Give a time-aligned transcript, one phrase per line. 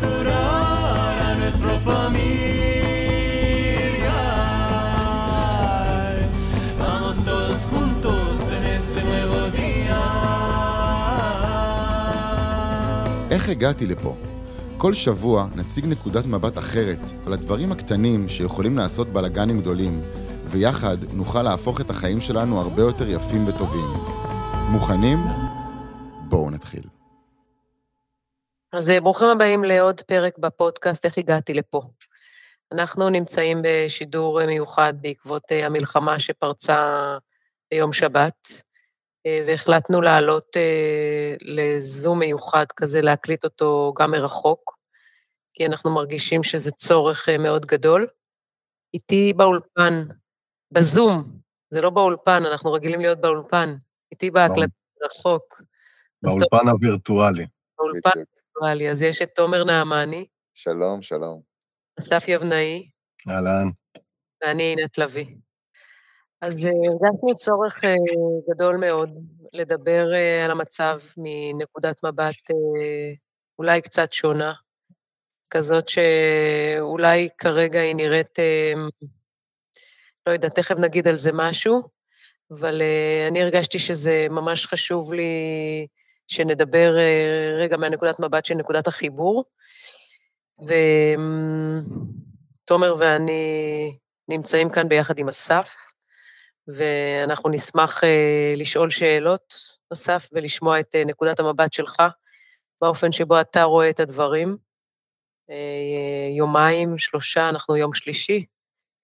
[0.00, 2.18] curar a nuestra familia.
[6.82, 8.24] Vamos todos juntos
[8.56, 10.00] en este nuevo día.
[13.30, 14.14] איך הגעתי לפה?
[14.78, 20.00] כל שבוע נציג נקודת מבט אחרת על הדברים הקטנים שיכולים לעשות בלאגנים גדולים,
[20.50, 23.86] ויחד נוכל להפוך את החיים שלנו הרבה יותר יפים וטובים.
[24.68, 25.18] מוכנים?
[26.28, 26.97] בואו נתחיל.
[28.72, 31.82] אז אה, ברוכים הבאים לעוד פרק בפודקאסט איך הגעתי לפה.
[32.72, 37.16] אנחנו נמצאים בשידור אה, מיוחד בעקבות אה, המלחמה שפרצה
[37.70, 38.48] ביום שבת,
[39.46, 40.56] והחלטנו לעלות
[41.40, 44.78] לזום מיוחד כזה, להקליט אותו גם מרחוק,
[45.54, 48.06] כי אנחנו מרגישים שזה צורך מאוד גדול.
[48.94, 50.04] איתי באולפן,
[50.72, 51.24] בזום,
[51.70, 53.74] זה לא באולפן, אנחנו רגילים להיות באולפן,
[54.12, 55.62] איתי בהקלטה מרחוק.
[56.22, 57.46] באולפן הווירטואלי.
[57.78, 58.20] באולפן
[58.58, 60.26] הווירטואלי, אז יש את תומר נעמני.
[60.54, 61.40] שלום, שלום.
[61.98, 62.88] אסף יבנאי.
[63.30, 63.68] אהלן.
[64.42, 65.26] ואני עינת לביא.
[66.40, 67.94] אז אה, הרגשנו צורך אה,
[68.50, 69.10] גדול מאוד
[69.52, 72.50] לדבר אה, על המצב מנקודת מבט
[73.58, 74.52] אולי קצת שונה,
[75.50, 78.38] כזאת שאולי כרגע היא נראית,
[80.26, 81.82] לא יודעת, תכף נגיד על זה משהו,
[82.50, 82.82] אבל
[83.28, 85.32] אני הרגשתי שזה ממש חשוב לי
[86.28, 86.94] שנדבר
[87.58, 89.44] רגע מהנקודת מבט של נקודת החיבור.
[92.64, 93.92] ותומר ואני
[94.28, 95.74] נמצאים כאן ביחד עם אסף,
[96.68, 99.54] ואנחנו נשמח אה, לשאול שאלות,
[99.92, 102.02] אסף, ולשמוע את אה, נקודת המבט שלך,
[102.80, 104.56] באופן שבו אתה רואה את הדברים.
[105.50, 108.44] אה, יומיים, שלושה, אנחנו יום שלישי,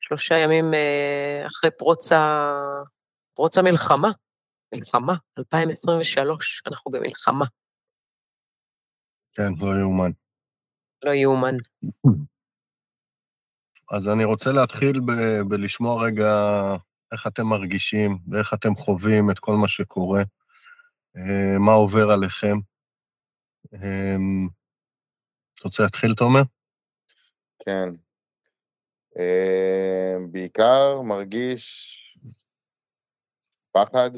[0.00, 0.74] שלושה ימים
[1.46, 2.12] אחרי פרוץ.
[3.34, 4.10] פרוץ המלחמה.
[4.74, 7.44] מלחמה, 2023, אנחנו במלחמה.
[9.32, 10.10] כן, לא יאומן.
[11.02, 11.54] לא יאומן.
[13.90, 16.32] אז אני רוצה להתחיל ב- בלשמוע רגע
[17.12, 20.22] איך אתם מרגישים ואיך אתם חווים את כל מה שקורה,
[21.16, 22.56] אה, מה עובר עליכם.
[23.74, 24.16] אה,
[25.54, 26.42] אתה רוצה להתחיל, תומר?
[27.58, 27.88] כן.
[29.18, 31.98] אה, בעיקר מרגיש
[33.72, 34.10] פחד,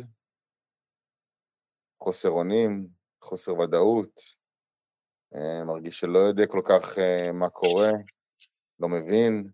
[2.07, 2.89] חוסר אונים,
[3.25, 4.21] חוסר ודאות,
[5.67, 6.99] מרגיש שלא יודע כל כך
[7.35, 7.91] מה קורה,
[8.81, 9.51] לא מבין.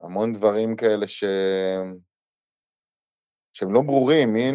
[0.00, 1.24] המון דברים כאלה ש...
[3.52, 4.54] שהם לא ברורים, מין,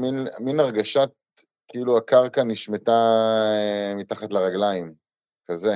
[0.00, 1.10] מין, מין הרגשת
[1.68, 2.92] כאילו הקרקע נשמטה
[3.56, 4.94] אה, מתחת לרגליים,
[5.50, 5.74] כזה.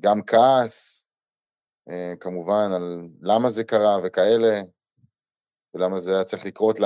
[0.00, 1.06] גם כעס,
[1.88, 4.60] אה, כמובן, על למה זה קרה וכאלה,
[5.74, 6.78] ולמה זה היה צריך לקרות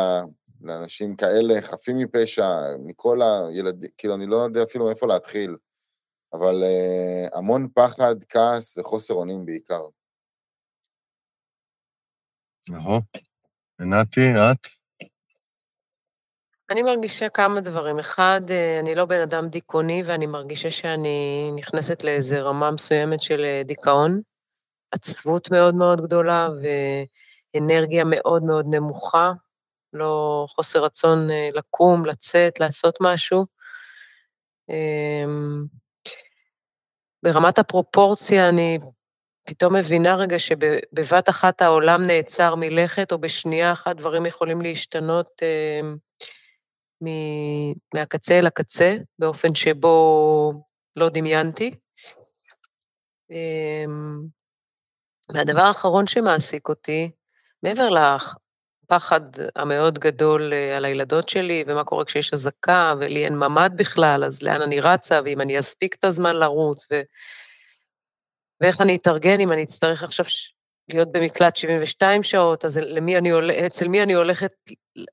[0.60, 2.46] לאנשים כאלה, חפים מפשע,
[2.84, 5.56] מכל הילדים, כאילו, אני לא יודע אפילו מאיפה להתחיל.
[6.32, 9.80] אבל uh, המון פחד, כעס וחוסר אונים בעיקר.
[12.68, 13.00] נכון.
[13.80, 14.66] נתי, את?
[16.70, 17.98] אני מרגישה כמה דברים.
[17.98, 23.40] אחד, אה, אני לא בן אדם דיכאוני, ואני מרגישה שאני נכנסת לאיזו רמה מסוימת של
[23.44, 24.20] אה, דיכאון,
[24.90, 26.48] עצבות מאוד מאוד גדולה
[27.54, 29.32] ואנרגיה מאוד מאוד נמוכה,
[29.92, 33.46] לא חוסר רצון לקום, לצאת, לעשות משהו.
[34.68, 35.64] אמ,
[37.22, 38.78] ברמת הפרופורציה אני
[39.46, 45.80] פתאום מבינה רגע שבבת אחת העולם נעצר מלכת, או בשנייה אחת דברים יכולים להשתנות אה,
[47.04, 50.52] מ- מהקצה אל הקצה, באופן שבו
[50.96, 51.74] לא דמיינתי.
[53.30, 53.84] אה,
[55.34, 57.10] והדבר האחרון שמעסיק אותי,
[57.62, 59.20] מעבר לפחד
[59.56, 64.42] המאוד גדול אה, על הילדות שלי, ומה קורה כשיש אזעקה, ולי אין ממ"ד בכלל, אז
[64.42, 67.00] לאן אני רצה, ואם אני אספיק את הזמן לרוץ, ו...
[68.60, 70.26] ואיך אני אתארגן אם אני אצטרך עכשיו
[70.88, 74.52] להיות במקלט 72 שעות, אז למי אני הולכת, אצל מי אני הולכת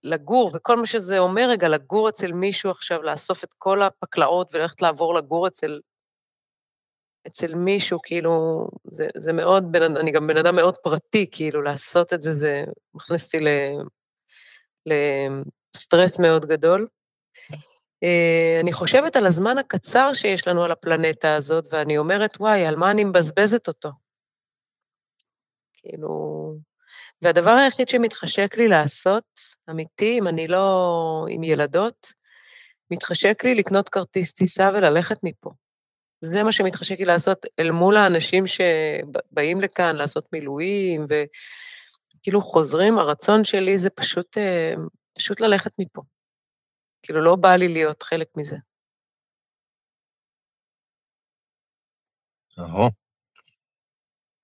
[0.03, 4.81] לגור, וכל מה שזה אומר רגע, לגור אצל מישהו עכשיו, לאסוף את כל הפקלאות וללכת
[4.81, 5.79] לעבור לגור אצל,
[7.27, 12.13] אצל מישהו, כאילו, זה, זה מאוד, בן, אני גם בן אדם מאוד פרטי, כאילו, לעשות
[12.13, 12.63] את זה, זה
[12.93, 13.45] מכניס אותי
[14.85, 16.87] לסטרס מאוד גדול.
[18.03, 22.75] אה, אני חושבת על הזמן הקצר שיש לנו על הפלנטה הזאת, ואני אומרת, וואי, על
[22.75, 23.89] מה אני מבזבזת אותו?
[25.73, 26.55] כאילו...
[27.21, 29.23] והדבר היחיד שמתחשק לי לעשות,
[29.69, 32.13] אמיתי, אם אני לא עם ילדות,
[32.91, 35.49] מתחשק לי לקנות כרטיס טיסה וללכת מפה.
[36.21, 43.43] זה מה שמתחשק לי לעשות אל מול האנשים שבאים לכאן לעשות מילואים, וכאילו חוזרים, הרצון
[43.43, 44.73] שלי זה פשוט, אה,
[45.17, 46.01] פשוט ללכת מפה.
[47.03, 48.57] כאילו, לא בא לי להיות חלק מזה.
[52.59, 52.89] אהו.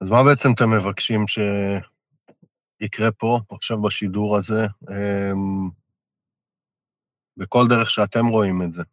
[0.02, 5.70] אז מה בעצם אתם מבקשים שיקרה פה, עכשיו בשידור הזה, אמ,
[7.38, 8.84] בכל דרך שאתם רואים את זה?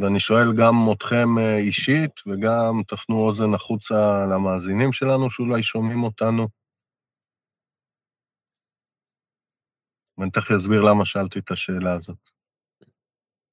[0.00, 6.48] ואני שואל גם אתכם אה, אישית, וגם תפנו אוזן החוצה למאזינים שלנו שאולי שומעים אותנו.
[10.18, 12.30] ואני תכף אסביר למה שאלתי את השאלה הזאת.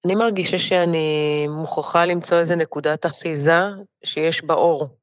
[0.06, 3.62] אני מרגישה שאני מוכרחה למצוא איזה נקודת אחיזה
[4.04, 4.98] שיש באור,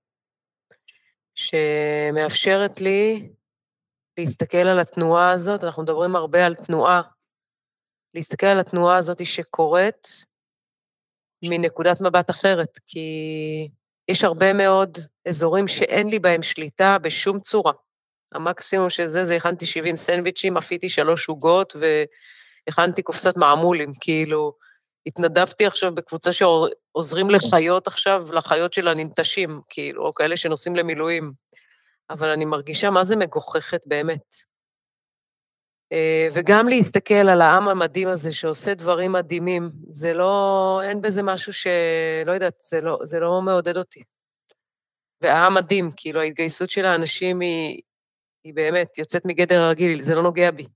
[1.34, 3.28] שמאפשרת לי
[4.18, 7.02] להסתכל על התנועה הזאת, אנחנו מדברים הרבה על תנועה,
[8.14, 10.29] להסתכל על התנועה הזאת שקורית
[11.42, 13.68] מנקודת מבט אחרת, כי
[14.08, 14.98] יש הרבה מאוד
[15.28, 17.72] אזורים שאין לי בהם שליטה בשום צורה.
[18.32, 21.76] המקסימום של זה, זה הכנתי 70 סנדוויצ'ים, אפיתי שלוש עוגות
[22.66, 24.52] והכנתי קופסת מעמולים, כאילו,
[25.06, 31.32] התנדבתי עכשיו בקבוצה שעוזרים לחיות עכשיו, לחיות של הננטשים, כאילו, או כאלה שנוסעים למילואים.
[32.10, 34.49] אבל אני מרגישה מה זה מגוחכת באמת.
[35.92, 41.52] אה, וגם להסתכל על העם המדהים הזה שעושה דברים מדהימים, זה לא, אין בזה משהו
[41.52, 41.66] ש...
[42.26, 44.02] לא יודעת, זה לא, זה לא מעודד אותי.
[45.20, 47.82] והעם מדהים, כאילו ההתגייסות של האנשים היא,
[48.44, 50.66] היא באמת יוצאת מגדר הרגיל, זה לא נוגע בי.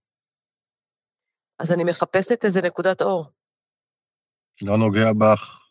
[1.58, 3.26] אז אני מחפשת איזה נקודת אור.
[4.62, 5.68] לא נוגע בך,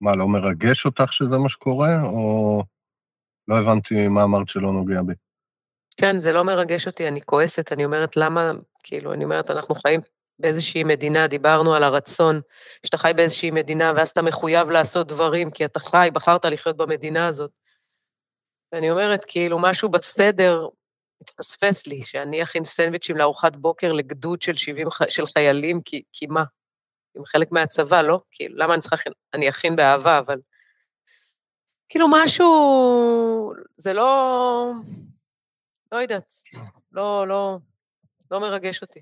[0.00, 2.62] מה, לא מרגש אותך שזה מה שקורה, או
[3.48, 5.12] לא הבנתי מה אמרת שלא נוגע בי?
[6.00, 8.52] כן, זה לא מרגש אותי, אני כועסת, אני אומרת, למה,
[8.82, 10.00] כאילו, אני אומרת, אנחנו חיים
[10.38, 12.40] באיזושהי מדינה, דיברנו על הרצון,
[12.86, 17.26] שאתה חי באיזושהי מדינה, ואז אתה מחויב לעשות דברים, כי אתה חי, בחרת לחיות במדינה
[17.26, 17.50] הזאת.
[18.72, 20.68] ואני אומרת, כאילו, משהו בסדר
[21.20, 26.44] התפספס לי, שאני אכין סנדוויצ'ים לארוחת בוקר לגדוד של 70 של חיילים, כי, כי מה?
[27.16, 28.20] הם חלק מהצבא, לא?
[28.30, 28.96] כאילו, למה אני צריכה,
[29.34, 30.40] אני אכין באהבה, אבל...
[31.88, 34.72] כאילו, משהו, זה לא...
[35.92, 36.32] לא יודעת,
[36.92, 37.58] לא, לא,
[38.30, 39.00] לא מרגש אותי.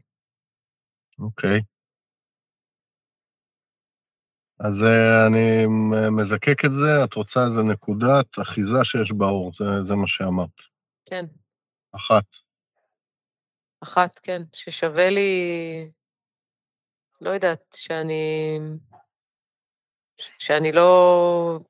[1.19, 1.61] אוקיי.
[4.61, 5.67] אז uh, אני
[6.11, 10.61] מזקק את זה, את רוצה איזה נקודת אחיזה שיש באור, זה, זה מה שאמרת.
[11.05, 11.25] כן.
[11.93, 12.25] אחת.
[13.81, 15.31] אחת, כן, ששווה לי,
[17.21, 18.59] לא יודעת, שאני,
[20.39, 21.61] שאני לא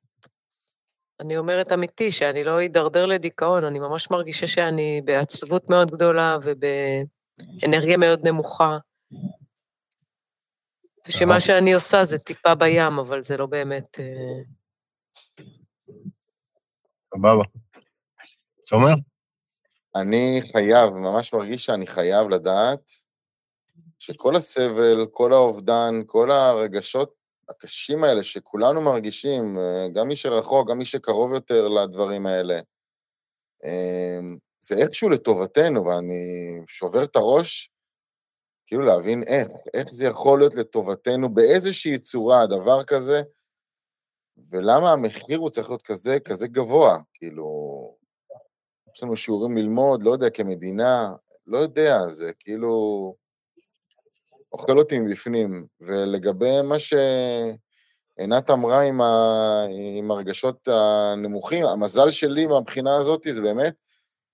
[1.19, 7.97] אני אומרת אמיתי, שאני לא אדרדר לדיכאון, אני ממש מרגישה שאני בעצבות מאוד גדולה ובאנרגיה
[7.97, 8.77] מאוד נמוכה.
[11.07, 13.99] ושמה שאני עושה זה טיפה בים, אבל זה לא באמת...
[13.99, 14.43] אה,
[17.15, 17.43] סבבה.
[18.67, 18.93] תומר?
[19.95, 22.91] אני חייב, ממש מרגיש שאני חייב לדעת
[23.99, 27.16] שכל הסבל, כל האובדן, כל הרגשות
[27.49, 32.59] הקשים האלה שכולנו מרגישים, אה, גם מי שרחוק, גם מי שקרוב יותר לדברים האלה,
[33.65, 37.69] אמ, זה איכשהו לטובתנו, ואני שובר את הראש,
[38.67, 43.21] כאילו להבין איך, איך זה יכול להיות לטובתנו באיזושהי צורה, דבר כזה,
[44.51, 47.47] ולמה המחיר הוא צריך להיות כזה, כזה גבוה, כאילו,
[48.95, 51.15] יש לנו שיעורים ללמוד, לא יודע, כמדינה,
[51.47, 53.26] לא יודע, זה כאילו...
[54.51, 55.67] אוכל אותי מבפנים.
[55.81, 59.65] ולגבי מה שעינת אמרה עם, ה...
[59.97, 63.75] עם הרגשות הנמוכים, המזל שלי מהבחינה הזאת זה באמת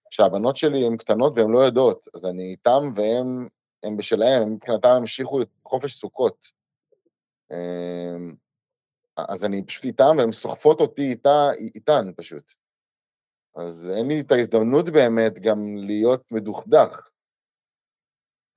[0.09, 3.47] שהבנות שלי הן קטנות והן לא יודעות, אז אני איתן והן
[3.83, 6.47] הם בשלהם, מבחינתם המשיכו את חופש סוכות.
[7.51, 8.35] אמ,
[9.17, 12.53] אז אני פשוט איתן, והן סוחפות אותי איתה, איתן פשוט.
[13.55, 17.09] אז אין לי את ההזדמנות באמת גם להיות מדוכדך.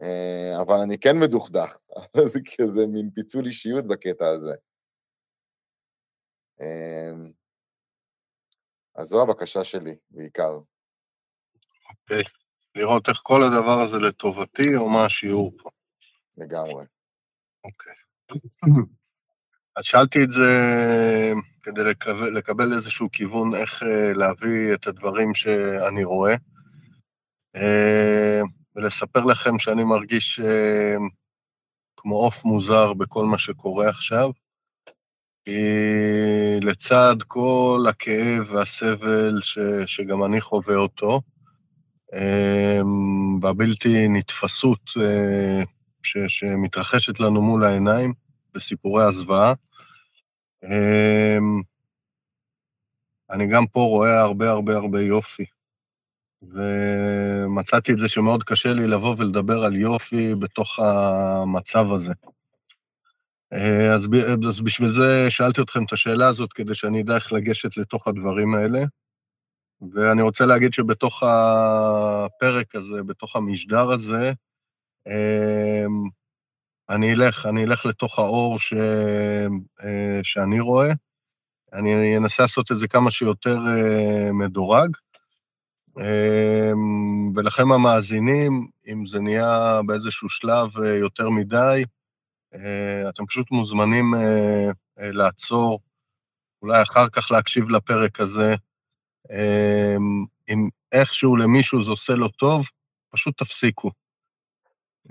[0.03, 1.77] אה, אבל אני כן מדוכדך,
[2.33, 4.55] זה כזה מין פיצול אישיות בקטע הזה.
[6.61, 7.33] אמ,
[8.95, 10.59] אז זו הבקשה שלי, בעיקר.
[11.91, 12.23] אוקיי,
[12.75, 15.71] לראות איך כל הדבר הזה לטובתי, או מה השיעור פה.
[16.37, 16.85] לגמרי.
[17.65, 17.95] אוקיי.
[19.77, 20.51] אז שאלתי את זה
[21.63, 26.35] כדי לקבל, לקבל איזשהו כיוון איך אה, להביא את הדברים שאני רואה.
[28.77, 30.97] אה, ולספר לכם שאני מרגיש אה,
[31.97, 34.31] כמו עוף מוזר בכל מה שקורה עכשיו.
[35.45, 35.61] כי
[36.63, 41.21] לצד כל הכאב והסבל ש, שגם אני חווה אותו,
[42.15, 42.81] אה,
[43.41, 45.63] בבלתי נתפסות אה,
[46.03, 48.13] ש, שמתרחשת לנו מול העיניים,
[48.55, 49.53] בסיפורי הזוועה,
[50.65, 51.39] אה,
[53.31, 55.45] אני גם פה רואה הרבה הרבה הרבה יופי.
[56.43, 62.13] ומצאתי את זה שמאוד קשה לי לבוא ולדבר על יופי בתוך המצב הזה.
[63.53, 64.09] אה, אז,
[64.49, 68.55] אז בשביל זה שאלתי אתכם את השאלה הזאת, כדי שאני אדע איך לגשת לתוך הדברים
[68.55, 68.85] האלה.
[69.95, 74.33] ואני רוצה להגיד שבתוך הפרק הזה, בתוך המשדר הזה,
[75.07, 76.09] אמ,
[76.91, 78.73] אני אלך, אני אלך לתוך האור ש,
[79.85, 80.93] אה, שאני רואה.
[81.73, 84.97] אני אנסה לעשות את זה כמה שיותר אה, מדורג.
[85.99, 91.85] אמ, ולכם המאזינים, אם זה נהיה באיזשהו שלב אה, יותר מדי,
[93.09, 94.15] אתם פשוט מוזמנים
[94.99, 95.81] לעצור,
[96.63, 98.55] אולי אחר כך להקשיב לפרק הזה.
[99.31, 102.67] אמ, אם איכשהו למישהו זה עושה לו טוב,
[103.11, 103.91] פשוט תפסיקו.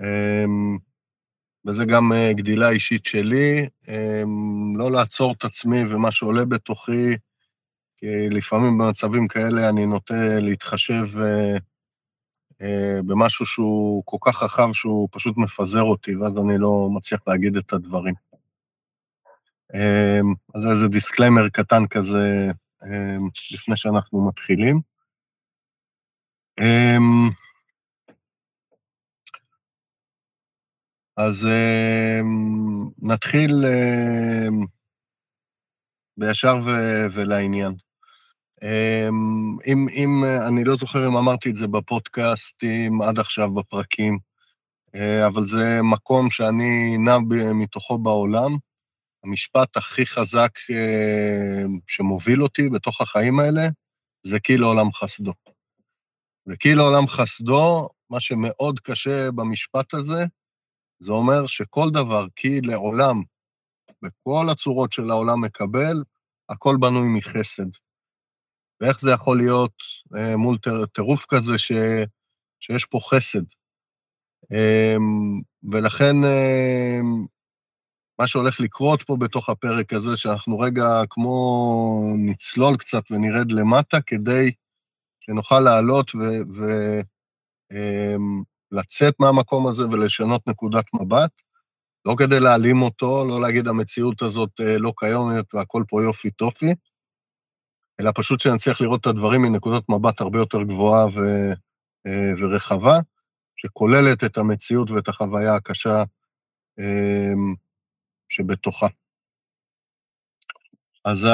[0.00, 0.78] אמ,
[1.66, 3.68] וזה גם אה, גדילה אישית שלי,
[4.78, 7.16] לא לעצור את עצמי ומה שעולה בתוכי,
[7.96, 11.56] כי לפעמים במצבים כאלה אני נוטה להתחשב אה,
[12.60, 17.56] אה, במשהו שהוא כל כך רחב שהוא פשוט מפזר אותי, ואז אני לא מצליח להגיד
[17.56, 18.14] את הדברים.
[20.54, 22.48] אז זה איזה disclaimer קטן כזה
[23.52, 24.80] לפני שאנחנו מתחילים.
[31.16, 32.24] אז uh,
[33.02, 34.66] נתחיל uh,
[36.16, 37.85] בישר ו- ולעניין.
[38.64, 44.18] Um, אם, אם, אני לא זוכר אם אמרתי את זה בפודקאסטים עד עכשיו בפרקים,
[44.86, 47.18] uh, אבל זה מקום שאני נע
[47.54, 48.56] מתוכו בעולם.
[49.24, 53.68] המשפט הכי חזק uh, שמוביל אותי בתוך החיים האלה
[54.22, 55.32] זה כי לעולם חסדו.
[56.46, 60.24] וכי לעולם חסדו, מה שמאוד קשה במשפט הזה,
[61.00, 63.22] זה אומר שכל דבר, כי לעולם,
[64.02, 66.02] בכל הצורות של העולם מקבל,
[66.48, 67.85] הכל בנוי מחסד.
[68.80, 69.72] ואיך זה יכול להיות
[70.16, 70.56] אה, מול
[70.94, 71.72] טירוף כזה ש,
[72.60, 73.42] שיש פה חסד.
[74.52, 74.96] אה,
[75.72, 77.00] ולכן אה,
[78.18, 84.50] מה שהולך לקרות פה בתוך הפרק הזה, שאנחנו רגע כמו נצלול קצת ונרד למטה, כדי
[85.20, 86.18] שנוכל לעלות ו...
[86.56, 87.00] ו
[87.72, 88.16] אה,
[89.18, 91.30] מהמקום הזה ולשנות נקודת מבט,
[92.04, 96.74] לא כדי להעלים אותו, לא להגיד המציאות הזאת אה, לא קיימת והכל פה יופי טופי,
[98.00, 101.18] אלא פשוט שנצליח לראות את הדברים מנקודת מבט הרבה יותר גבוהה ו,
[102.06, 102.98] אה, ורחבה,
[103.56, 106.02] שכוללת את המציאות ואת החוויה הקשה
[106.78, 107.32] אה,
[108.28, 108.86] שבתוכה.
[111.04, 111.26] אז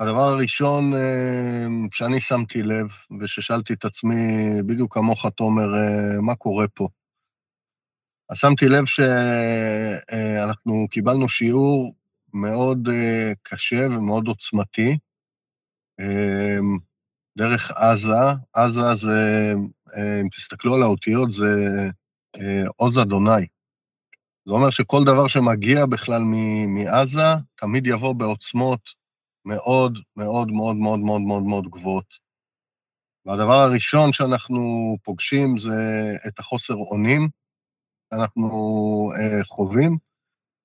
[0.00, 2.86] הדבר הראשון אה, שאני שמתי לב,
[3.20, 4.14] וששאלתי את עצמי,
[4.66, 6.88] בדיוק כמוך, תומר, אה, מה קורה פה?
[8.30, 11.94] אז שמתי לב שאנחנו אה, קיבלנו שיעור
[12.34, 12.88] מאוד
[13.42, 14.98] קשה ומאוד עוצמתי,
[17.38, 18.32] דרך עזה.
[18.52, 19.52] עזה זה,
[19.96, 21.54] אם תסתכלו על האותיות, זה
[22.76, 23.46] עוז אדוני.
[24.46, 26.22] זה אומר שכל דבר שמגיע בכלל
[26.66, 28.80] מעזה, תמיד יבוא בעוצמות
[29.44, 32.14] מאוד מאוד מאוד מאוד מאוד מאוד מאוד גבוהות.
[33.26, 37.28] והדבר הראשון שאנחנו פוגשים זה את החוסר אונים
[38.10, 38.48] שאנחנו
[39.16, 39.98] אה, חווים,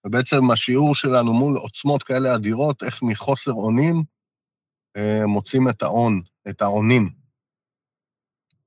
[0.05, 4.03] ובעצם השיעור שלנו מול עוצמות כאלה אדירות, איך מחוסר אונים
[4.97, 7.09] אה, מוצאים את האון, את האונים,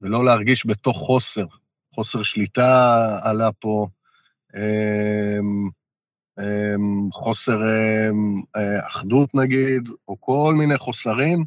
[0.00, 1.46] ולא להרגיש בתוך חוסר.
[1.94, 3.86] חוסר שליטה עלה פה,
[4.54, 5.38] אה,
[6.38, 11.44] אמ, חוסר אמ, אה, אחדות נגיד, או כל מיני חוסרים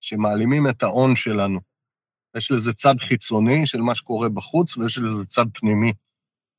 [0.00, 1.60] שמעלימים את ההון שלנו.
[2.36, 5.92] יש לזה צד חיצוני של מה שקורה בחוץ, ויש לזה צד פנימי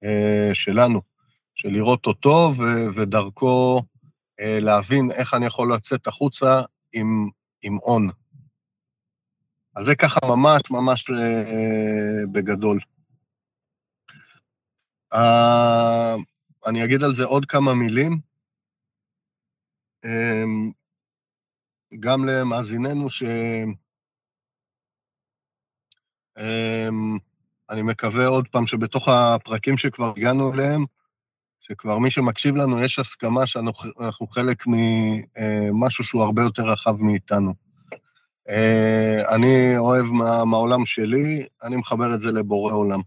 [0.04, 1.02] אה, שלנו,
[1.62, 2.54] של לראות אותו
[2.96, 3.82] ודרכו
[4.40, 6.62] אה, להבין איך אני יכול לצאת החוצה
[6.94, 7.30] עם,
[7.62, 8.10] עם הון.
[9.76, 11.10] אז זה ככה ממש ממש
[12.32, 12.80] בגדול.
[16.66, 18.20] אני אגיד על זה עוד כמה מילים.
[20.06, 20.72] אמ,
[22.00, 23.24] גם למאזיננו ש...
[26.38, 27.18] אמ,
[27.70, 30.86] אני מקווה עוד פעם שבתוך הפרקים שכבר הגענו אליהם,
[31.72, 37.54] שכבר מי שמקשיב לנו, יש הסכמה שאנחנו חלק ממשהו שהוא הרבה יותר רחב מאיתנו.
[38.50, 43.02] אה, אני אוהב מה, מהעולם שלי, אני מחבר את זה לבורא עולם,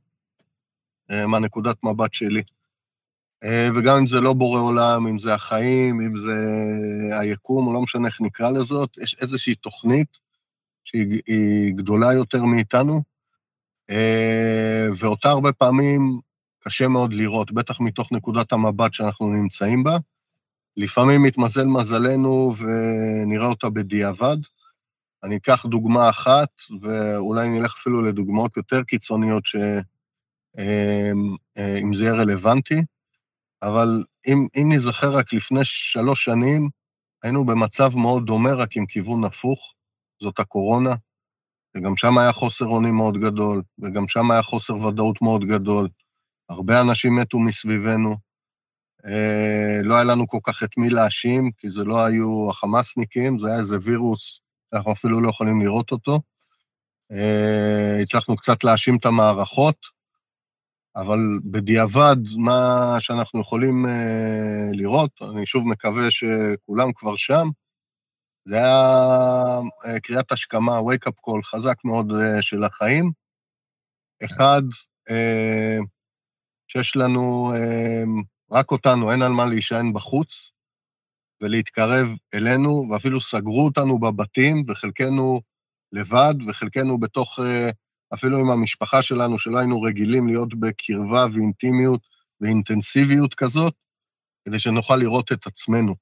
[1.10, 2.42] אה, מהנקודת מבט שלי.
[3.44, 6.36] אה, וגם אם זה לא בורא עולם, אם זה החיים, אם זה
[7.18, 10.18] היקום, לא משנה איך נקרא לזאת, יש איזושהי תוכנית
[10.84, 13.02] שהיא גדולה יותר מאיתנו,
[13.90, 16.20] אה, ואותה הרבה פעמים
[16.66, 19.96] קשה מאוד לראות, בטח מתוך נקודת המבט שאנחנו נמצאים בה.
[20.76, 24.36] לפעמים מתמזל מזלנו ונראה אותה בדיעבד,
[25.24, 26.48] אני אקח דוגמה אחת,
[26.80, 29.56] ואולי נלך אפילו לדוגמאות יותר קיצוניות, ש...
[30.58, 32.82] אמ, אה, אם זה יהיה רלוונטי,
[33.62, 36.68] אבל אם, אם נזכר רק לפני שלוש שנים,
[37.22, 39.74] היינו במצב מאוד דומה, רק עם כיוון הפוך,
[40.22, 40.94] זאת הקורונה,
[41.76, 45.88] וגם שם היה חוסר אונים מאוד גדול, וגם שם היה חוסר ודאות מאוד גדול.
[46.48, 48.16] הרבה אנשים מתו מסביבנו.
[49.06, 53.48] אה, לא היה לנו כל כך את מי להאשים, כי זה לא היו החמאסניקים, זה
[53.48, 56.20] היה איזה וירוס שאנחנו אפילו לא יכולים לראות אותו.
[57.12, 59.76] אה, הצלחנו קצת להאשים את המערכות,
[60.96, 67.48] אבל בדיעבד, מה שאנחנו יכולים אה, לראות, אני שוב מקווה שכולם כבר שם,
[68.44, 73.12] זה היה אה, קריאת השכמה, wake up call חזק מאוד אה, של החיים.
[74.24, 74.62] אחד,
[75.10, 75.78] אה,
[76.68, 78.04] שיש לנו אה,
[78.50, 80.52] רק אותנו, אין על מה להישען בחוץ
[81.40, 85.40] ולהתקרב אלינו, ואפילו סגרו אותנו בבתים, וחלקנו
[85.92, 87.40] לבד, וחלקנו בתוך...
[87.40, 87.70] אה,
[88.14, 92.00] אפילו עם המשפחה שלנו, שלא היינו רגילים להיות בקרבה ואינטימיות
[92.40, 93.74] ואינטנסיביות כזאת,
[94.44, 95.94] כדי שנוכל לראות את עצמנו.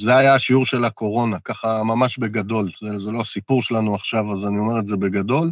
[0.00, 2.72] זה היה השיעור של הקורונה, ככה ממש בגדול.
[2.80, 5.50] זה, זה לא הסיפור שלנו עכשיו, אז אני אומר את זה בגדול.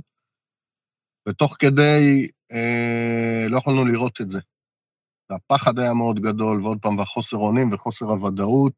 [1.28, 4.40] ותוך כדי, אה, לא יכולנו לראות את זה.
[5.30, 8.74] והפחד היה מאוד גדול, ועוד פעם, והחוסר אונים וחוסר הוודאות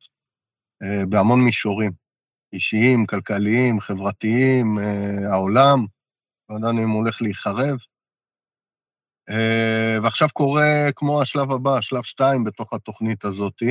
[0.83, 2.03] אה, בהמון מישורים.
[2.53, 5.87] אישיים, כלכליים, חברתיים, אה, העולם,
[6.49, 7.79] לא ידענו אם הוא הולך להיחרב.
[9.31, 13.63] אה, ועכשיו קורה כמו השלב הבא, שלב שתיים בתוך התוכנית הזאת,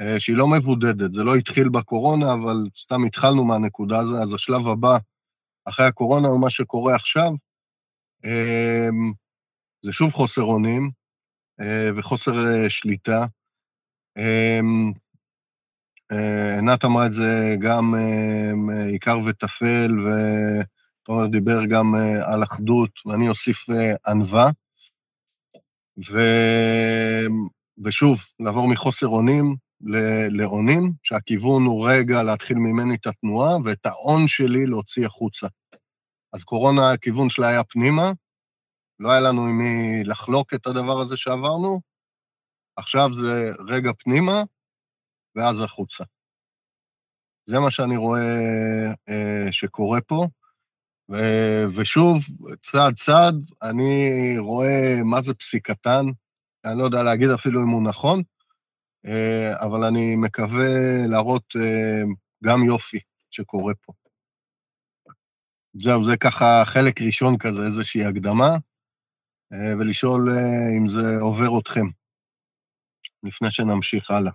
[0.00, 4.68] אה, שהיא לא מבודדת, זה לא התחיל בקורונה, אבל סתם התחלנו מהנקודה הזו, אז השלב
[4.68, 4.98] הבא
[5.64, 7.30] אחרי הקורונה הוא מה שקורה עכשיו.
[9.82, 10.90] זה שוב חוסר אונים
[11.96, 13.26] וחוסר שליטה.
[16.12, 22.90] אה, עינת אמרה את זה גם אה, עיקר וטפל, ותומר דיבר גם אה, על אחדות,
[23.06, 23.66] ואני אוסיף
[24.06, 24.50] ענווה.
[26.10, 26.18] ו...
[27.84, 29.56] ושוב, לעבור מחוסר אונים
[30.30, 35.46] לאונים, שהכיוון הוא רגע להתחיל ממני את התנועה, ואת ההון שלי להוציא החוצה.
[36.32, 38.12] אז קורונה, הכיוון שלה היה פנימה,
[39.00, 41.80] לא היה לנו עם מי לחלוק את הדבר הזה שעברנו,
[42.76, 44.42] עכשיו זה רגע פנימה,
[45.36, 46.04] ואז החוצה.
[47.46, 48.36] זה מה שאני רואה
[49.08, 50.26] אה, שקורה פה.
[51.10, 51.16] ו,
[51.74, 52.18] ושוב,
[52.60, 56.04] צעד צעד, אני רואה מה זה פסיקתן,
[56.64, 58.22] אני לא יודע להגיד אפילו אם הוא נכון,
[59.06, 60.68] אה, אבל אני מקווה
[61.06, 62.02] להראות אה,
[62.44, 62.98] גם יופי
[63.30, 63.92] שקורה פה.
[65.74, 68.56] זהו, זה ככה חלק ראשון כזה, איזושהי הקדמה,
[69.52, 71.86] אה, ולשאול אה, אם זה עובר אתכם,
[73.22, 74.32] לפני שנמשיך הלאה.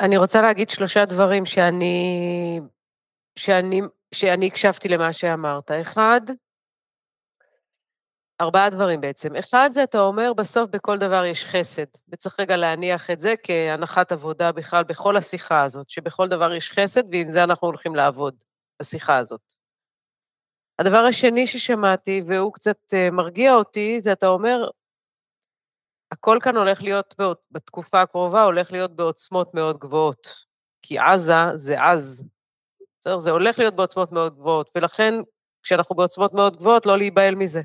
[0.00, 2.60] אני רוצה להגיד שלושה דברים שאני
[3.38, 3.80] שאני
[4.14, 5.70] שאני הקשבתי למה שאמרת.
[5.70, 6.20] אחד,
[8.40, 9.36] ארבעה דברים בעצם.
[9.36, 14.12] אחד זה אתה אומר, בסוף בכל דבר יש חסד, וצריך רגע להניח את זה כהנחת
[14.12, 18.34] עבודה בכלל בכל השיחה הזאת, שבכל דבר יש חסד, ועם זה אנחנו הולכים לעבוד,
[18.82, 19.40] בשיחה הזאת.
[20.78, 24.70] הדבר השני ששמעתי, והוא קצת אה, מרגיע אותי, זה אתה אומר,
[26.12, 27.14] הכל כאן הולך להיות,
[27.50, 30.28] בתקופה הקרובה, הולך להיות בעוצמות מאוד גבוהות.
[30.82, 32.24] כי עזה זה עז.
[33.00, 33.18] בסדר?
[33.18, 35.14] זה הולך להיות בעוצמות מאוד גבוהות, ולכן
[35.62, 37.60] כשאנחנו בעוצמות מאוד גבוהות, לא להיבהל מזה.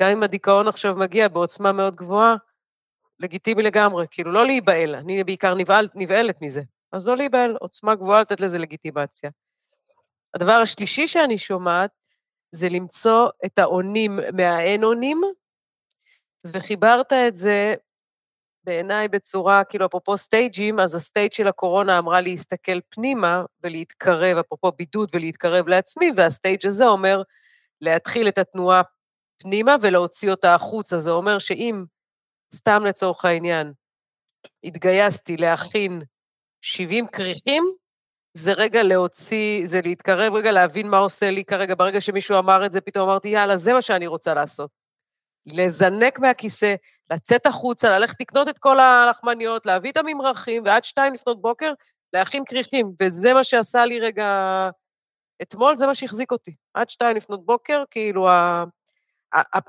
[0.00, 2.36] גם אם הדיכאון עכשיו מגיע בעוצמה מאוד גבוהה,
[3.18, 6.62] לגיטימי לגמרי, כאילו לא להיבהל, אני בעיקר נבהל, נבהלת מזה.
[6.92, 9.30] אז לא להיבהל, עוצמה גבוהה לתת לזה לגיטימציה.
[10.34, 11.90] הדבר השלישי שאני שומעת,
[12.52, 15.20] זה למצוא את האונים מהאין אונים,
[16.46, 17.74] וחיברת את זה
[18.64, 25.10] בעיניי בצורה, כאילו, אפרופו סטייג'ים, אז הסטייג' של הקורונה אמרה להסתכל פנימה ולהתקרב, אפרופו בידוד
[25.14, 27.22] ולהתקרב לעצמי, והסטייג' הזה אומר
[27.80, 28.82] להתחיל את התנועה
[29.38, 30.98] פנימה ולהוציא אותה החוצה.
[30.98, 31.84] זה אומר שאם,
[32.54, 33.72] סתם לצורך העניין,
[34.64, 36.02] התגייסתי להכין
[36.62, 37.64] 70 כריכים,
[38.34, 41.74] זה רגע להוציא, זה להתקרב, רגע להבין מה עושה לי כרגע.
[41.74, 44.70] ברגע שמישהו אמר את זה, פתאום אמרתי, יאללה, זה מה שאני רוצה לעשות.
[45.46, 46.74] לזנק מהכיסא,
[47.10, 51.72] לצאת החוצה, ללכת לקנות את כל הלחמניות, להביא את הממרחים, ועד שתיים לפנות בוקר
[52.12, 52.92] להכין כריכים.
[53.02, 54.26] וזה מה שעשה לי רגע...
[55.42, 56.54] אתמול זה מה שהחזיק אותי.
[56.74, 58.28] עד שתיים לפנות בוקר, כאילו,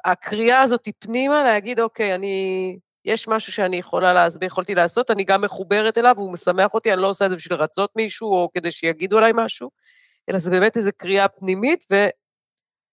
[0.05, 2.77] הקריאה הזאת היא פנימה, להגיד, אוקיי, אני...
[3.05, 7.01] יש משהו שאני יכולה להסביר, יכולתי לעשות, אני גם מחוברת אליו, והוא משמח אותי, אני
[7.01, 9.71] לא עושה את זה בשביל לרצות מישהו, או כדי שיגידו עליי משהו,
[10.29, 11.95] אלא זה באמת איזו קריאה פנימית, ו...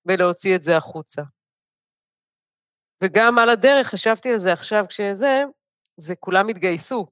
[0.07, 1.23] ולהוציא את זה החוצה.
[3.03, 5.45] וגם על הדרך, חשבתי על זה עכשיו כשזה,
[5.97, 7.07] זה כולם התגייסו.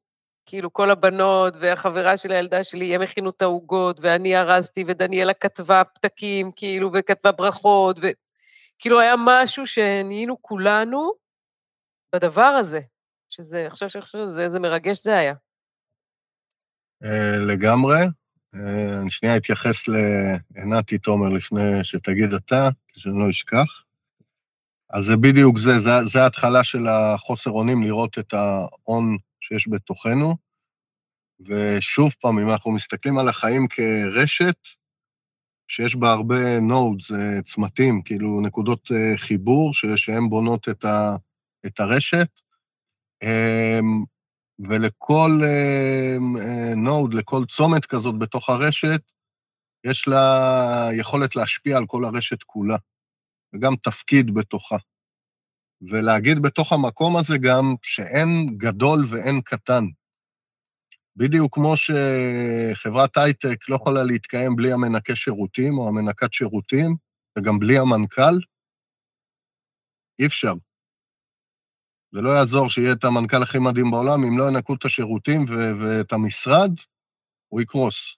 [0.47, 5.83] כאילו כל הבנות והחברה של הילדה שלי, הם הכינו את העוגות, ואני ארזתי, ודניאלה כתבה
[5.85, 11.13] פתקים, כאילו, וכתבה ברכות, וכאילו היה משהו שנהיינו כולנו
[12.15, 12.81] בדבר הזה,
[13.29, 15.35] שזה, עכשיו שאני חושבת על זה, איזה מרגש זה היה.
[17.05, 18.01] אה, לגמרי.
[18.55, 23.83] אה, אני שנייה אתייחס לנתי תומר לפני שתגיד אתה, שאני לא אשכח.
[24.91, 30.37] אז זה בדיוק זה, זה, זה ההתחלה של החוסר אונים, לראות את ההון שיש בתוכנו.
[31.41, 34.57] ושוב פעם, אם אנחנו מסתכלים על החיים כרשת,
[35.69, 41.17] שיש בה הרבה נודס, אה, צמתים, כאילו נקודות חיבור, שהן בונות את, ה,
[41.67, 42.29] את הרשת,
[43.23, 44.05] אמ,
[44.59, 45.31] ולכל
[46.77, 49.01] נוד, אה, לכל צומת כזאת בתוך הרשת,
[49.87, 52.77] יש לה יכולת להשפיע על כל הרשת כולה,
[53.55, 54.77] וגם תפקיד בתוכה.
[55.91, 59.85] ולהגיד בתוך המקום הזה גם שאין גדול ואין קטן.
[61.17, 66.97] בדיוק כמו שחברת הייטק לא יכולה להתקיים בלי המנקה שירותים או המנקת שירותים,
[67.39, 68.39] וגם בלי המנכ"ל,
[70.19, 70.53] אי אפשר.
[72.13, 75.73] זה לא יעזור שיהיה את המנכ"ל הכי מדהים בעולם, אם לא ינקו את השירותים ו-
[75.81, 76.73] ואת המשרד,
[77.49, 78.17] הוא יקרוס.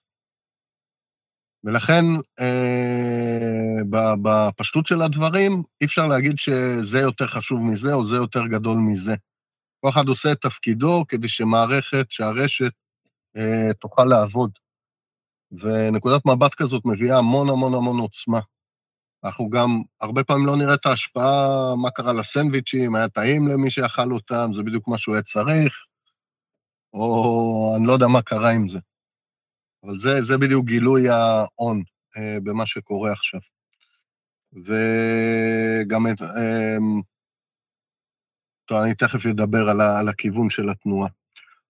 [1.63, 2.03] ולכן,
[2.39, 3.83] אה,
[4.21, 9.15] בפשטות של הדברים, אי אפשר להגיד שזה יותר חשוב מזה או זה יותר גדול מזה.
[9.81, 12.71] כל אחד עושה את תפקידו כדי שמערכת, שהרשת,
[13.37, 14.51] אה, תוכל לעבוד.
[15.51, 18.39] ונקודת מבט כזאת מביאה המון המון המון עוצמה.
[19.23, 24.11] אנחנו גם הרבה פעמים לא נראה את ההשפעה, מה קרה לסנדוויצ'ים, היה טעים למי שאכל
[24.11, 25.73] אותם, זה בדיוק מה שהוא היה צריך,
[26.93, 28.79] או אני לא יודע מה קרה עם זה.
[29.83, 31.83] אבל זה, זה בדיוק גילוי ההון
[32.17, 33.39] אה, במה שקורה עכשיו.
[34.53, 36.77] וגם, אה,
[38.65, 41.09] טוב, אני תכף אדבר על, על הכיוון של התנועה.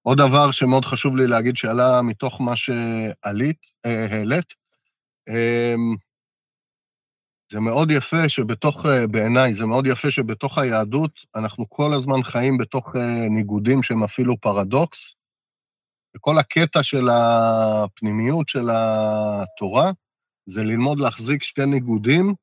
[0.02, 4.54] עוד דבר שמאוד חשוב לי להגיד שעלה מתוך מה שעלית, אה, העלית,
[5.30, 5.76] אה,
[7.52, 12.58] זה מאוד יפה שבתוך, אה, בעיניי, זה מאוד יפה שבתוך היהדות אנחנו כל הזמן חיים
[12.58, 15.16] בתוך אה, ניגודים שהם אפילו פרדוקס.
[16.16, 19.92] וכל הקטע של הפנימיות של התורה
[20.46, 22.34] זה ללמוד להחזיק שתי ניגודים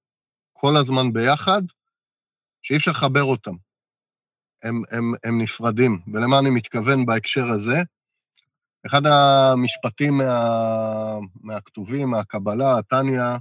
[0.53, 1.63] כל הזמן ביחד,
[2.63, 3.55] שאי אפשר לחבר אותם.
[4.63, 6.01] הם, הם, הם נפרדים.
[6.13, 7.83] ולמה אני מתכוון בהקשר הזה?
[8.87, 13.37] אחד המשפטים מה, מהכתובים, מהקבלה, תניא, אה,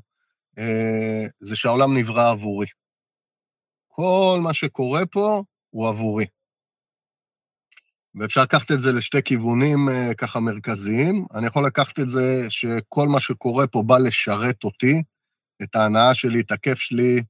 [1.40, 2.68] זה שהעולם נברא עבורי.
[3.88, 6.26] כל מה שקורה פה הוא עבורי.
[8.16, 11.26] ואפשר לקחת את זה לשתי כיוונים אה, ככה מרכזיים.
[11.34, 15.04] אני יכול לקחת את זה שכל מה שקורה פה בא לשרת אותי,
[15.64, 17.22] את ההנאה שלי, את הכיף שלי,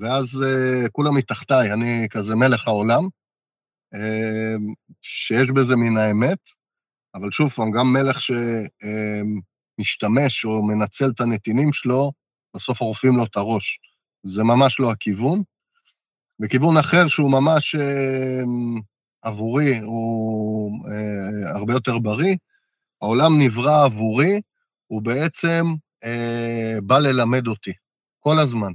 [0.00, 3.04] ואז uh, כולם מתחתיי, אני כזה מלך העולם,
[3.94, 3.98] uh,
[5.02, 6.38] שיש בזה מן האמת,
[7.14, 8.18] אבל שוב פעם, גם מלך
[9.78, 12.12] שמשתמש או מנצל את הנתינים שלו,
[12.56, 13.80] בסוף עורפים לו את הראש.
[14.22, 15.42] זה ממש לא הכיוון.
[16.40, 18.42] וכיוון אחר שהוא ממש אה,
[19.22, 22.36] עבורי, הוא אה, הרבה יותר בריא,
[23.02, 24.40] העולם נברא עבורי,
[24.86, 25.64] הוא בעצם
[26.04, 27.72] אה, בא ללמד אותי,
[28.20, 28.72] כל הזמן.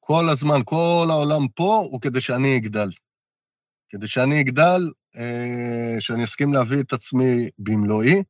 [0.00, 2.90] כל הזמן, כל העולם פה הוא כדי שאני אגדל.
[3.88, 8.22] כדי שאני אגדל, אה, שאני אסכים להביא את עצמי במלואי,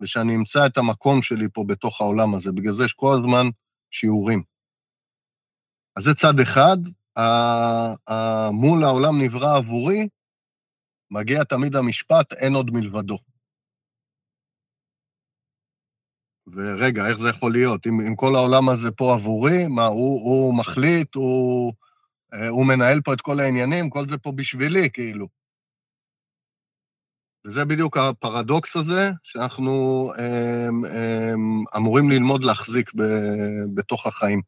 [0.00, 2.52] ושאני אמצא את המקום שלי פה בתוך העולם הזה.
[2.52, 3.48] בגלל זה יש כל הזמן
[3.92, 4.42] שיעורים.
[5.96, 6.76] אז זה צד אחד,
[8.52, 10.08] מול העולם נברא עבורי,
[11.10, 13.18] מגיע תמיד המשפט, אין עוד מלבדו.
[16.46, 17.86] ורגע, איך זה יכול להיות?
[17.86, 21.72] אם, אם כל העולם הזה פה עבורי, מה, הוא, הוא מחליט, הוא,
[22.34, 25.41] אה, הוא מנהל פה את כל העניינים, כל זה פה בשבילי, כאילו.
[27.46, 29.72] וזה בדיוק הפרדוקס הזה, שאנחנו
[30.18, 33.02] הם, הם, אמורים ללמוד להחזיק ב,
[33.74, 34.40] בתוך החיים.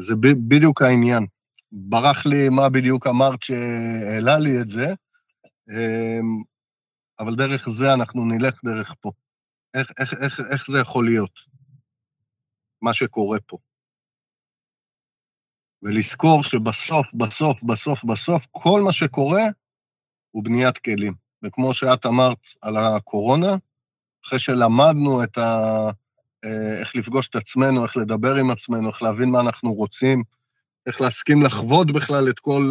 [0.00, 1.26] זה ב, בדיוק העניין.
[1.72, 4.86] ברח לי מה בדיוק אמרת שהעלה לי את זה,
[5.68, 6.42] הם,
[7.18, 9.10] אבל דרך זה אנחנו נלך דרך פה.
[9.74, 11.38] איך, איך, איך, איך זה יכול להיות,
[12.82, 13.58] מה שקורה פה.
[15.82, 19.42] ולזכור שבסוף, בסוף, בסוף, בסוף, כל מה שקורה
[20.30, 21.23] הוא בניית כלים.
[21.44, 23.56] וכמו שאת אמרת על הקורונה,
[24.24, 25.90] אחרי שלמדנו את ה...
[26.44, 30.22] אה, איך לפגוש את עצמנו, איך לדבר עם עצמנו, איך להבין מה אנחנו רוצים,
[30.86, 32.70] איך להסכים לחוות בכלל את כל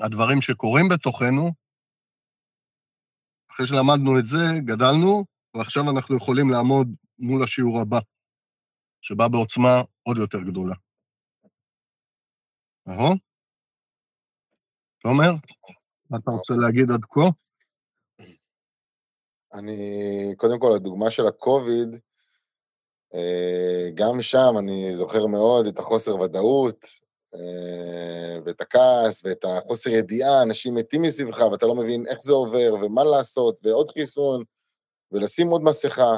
[0.00, 1.52] הדברים שקורים בתוכנו,
[3.50, 5.24] אחרי שלמדנו את זה, גדלנו,
[5.56, 7.98] ועכשיו אנחנו יכולים לעמוד מול השיעור הבא,
[9.00, 10.74] שבא בעוצמה עוד יותר גדולה.
[12.86, 13.16] נכון?
[15.02, 15.32] תומר?
[16.12, 17.20] מה אתה רוצה להגיד עד כה?
[19.54, 21.88] אני, קודם כל, הדוגמה של הקוביד,
[23.14, 26.86] אה, גם שם אני זוכר מאוד את החוסר ודאות,
[27.34, 32.74] אה, ואת הכעס, ואת החוסר ידיעה, אנשים מתים מסביבך ואתה לא מבין איך זה עובר,
[32.82, 34.44] ומה לעשות, ועוד חיסון,
[35.12, 36.16] ולשים עוד מסכה.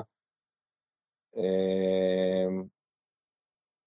[1.36, 2.46] אה,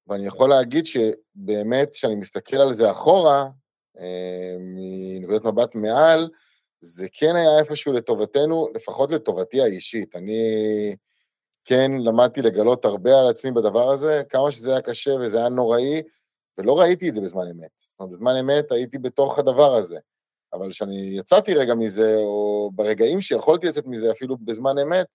[0.08, 3.46] ואני יכול להגיד שבאמת, כשאני מסתכל על זה אחורה,
[4.60, 6.30] מנקודת מבט מעל,
[6.82, 10.16] זה כן היה איפשהו לטובתנו, לפחות לטובתי האישית.
[10.16, 10.42] אני
[11.66, 16.02] כן למדתי לגלות הרבה על עצמי בדבר הזה, כמה שזה היה קשה וזה היה נוראי,
[16.58, 17.72] ולא ראיתי את זה בזמן אמת.
[17.78, 20.00] זאת אומרת, בזמן אמת הייתי בתוך הדבר הזה.
[20.54, 25.08] אבל כשאני יצאתי רגע מזה, או ברגעים שיכולתי לצאת מזה אפילו בזמן אמת,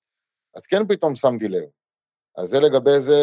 [0.56, 1.64] אז כן פתאום שמתי לב.
[2.36, 3.14] אז זה לגבי זה,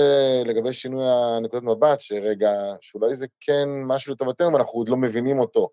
[0.46, 5.70] לגבי שינוי הנקודת מבט, שרגע, שאולי זה כן משהו לטובתנו, ואנחנו עוד לא מבינים אותו.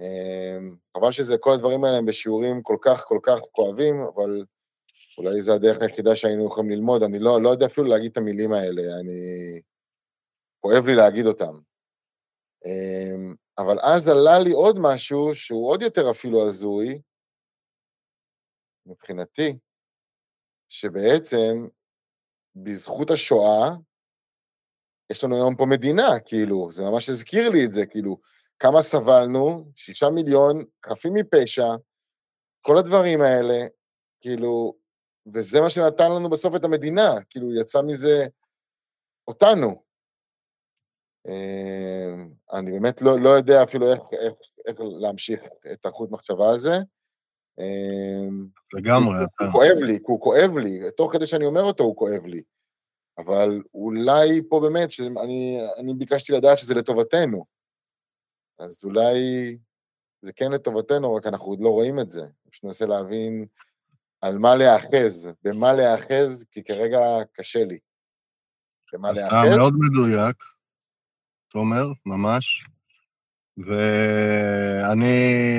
[0.00, 4.44] אמ, חבל שזה, כל הדברים האלה הם בשיעורים כל כך כל כך כואבים, אבל
[5.18, 8.52] אולי זו הדרך היחידה שהיינו יכולים ללמוד, אני לא, לא יודע אפילו להגיד את המילים
[8.52, 9.60] האלה, אני...
[10.60, 11.58] כואב לי להגיד אותם.
[12.66, 17.00] אמ, אבל אז עלה לי עוד משהו שהוא עוד יותר אפילו הזוי,
[18.86, 19.58] מבחינתי,
[20.68, 21.68] שבעצם
[22.56, 23.70] בזכות השואה,
[25.12, 28.20] יש לנו היום פה מדינה, כאילו, זה ממש הזכיר לי את זה, כאילו,
[28.58, 31.68] כמה סבלנו, שישה מיליון, חפים מפשע,
[32.60, 33.66] כל הדברים האלה,
[34.20, 34.74] כאילו,
[35.34, 38.26] וזה מה שנתן לנו בסוף את המדינה, כאילו, יצא מזה
[39.28, 39.82] אותנו.
[41.28, 44.34] אמ, אני באמת לא, לא יודע אפילו איך, איך,
[44.66, 45.40] איך להמשיך
[45.72, 46.72] את החוט מחשבה הזה.
[47.60, 49.18] אמ, לגמרי.
[49.18, 52.42] הוא, הוא כואב לי, הוא כואב לי, תוך כדי שאני אומר אותו הוא כואב לי.
[53.18, 57.44] אבל אולי פה באמת, שאני אני ביקשתי לדעת שזה לטובתנו.
[58.58, 59.18] אז אולי
[60.22, 62.26] זה כן לטובתנו, רק אנחנו עוד לא רואים את זה.
[62.50, 63.46] פשוט ננסה להבין
[64.20, 66.98] על מה להיאחז, במה להיאחז, כי כרגע
[67.32, 67.78] קשה לי.
[68.92, 69.48] במה להיאחז.
[69.48, 70.36] אתה מאוד מדויק,
[71.50, 72.66] תומר, ממש.
[73.64, 75.16] ואני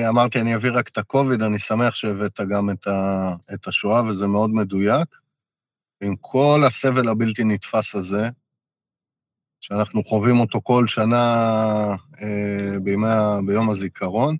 [0.07, 4.27] אמרתי, אני אביא רק את הקוביד, אני שמח שהבאת גם את, ה, את השואה, וזה
[4.27, 5.21] מאוד מדויק.
[6.01, 8.29] עם כל הסבל הבלתי נתפס הזה,
[9.61, 11.25] שאנחנו חווים אותו כל שנה
[12.21, 13.07] אה, בימי,
[13.45, 14.37] ביום הזיכרון,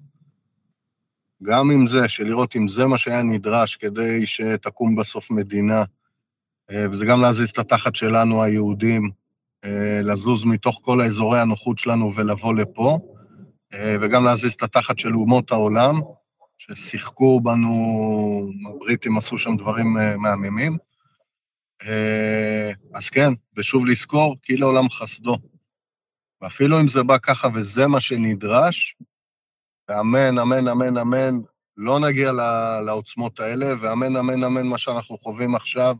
[1.43, 5.83] גם עם זה, שלראות אם זה מה שהיה נדרש כדי שתקום בסוף מדינה,
[6.71, 9.11] אה, וזה גם להזיז את התחת שלנו, היהודים,
[9.63, 12.99] אה, לזוז מתוך כל האזורי הנוחות שלנו ולבוא לפה,
[13.73, 16.01] וגם להזיז את התחת של אומות העולם,
[16.57, 20.77] ששיחקו בנו, הבריטים עשו שם דברים אה, מהממים.
[22.93, 25.37] אז כן, ושוב לזכור, כי לעולם חסדו.
[26.41, 28.95] ואפילו אם זה בא ככה וזה מה שנדרש,
[29.89, 31.39] ואמן, אמן, אמן, אמן,
[31.77, 32.31] לא נגיע
[32.85, 35.95] לעוצמות האלה, ואמן, אמן, אמן, מה שאנחנו חווים עכשיו,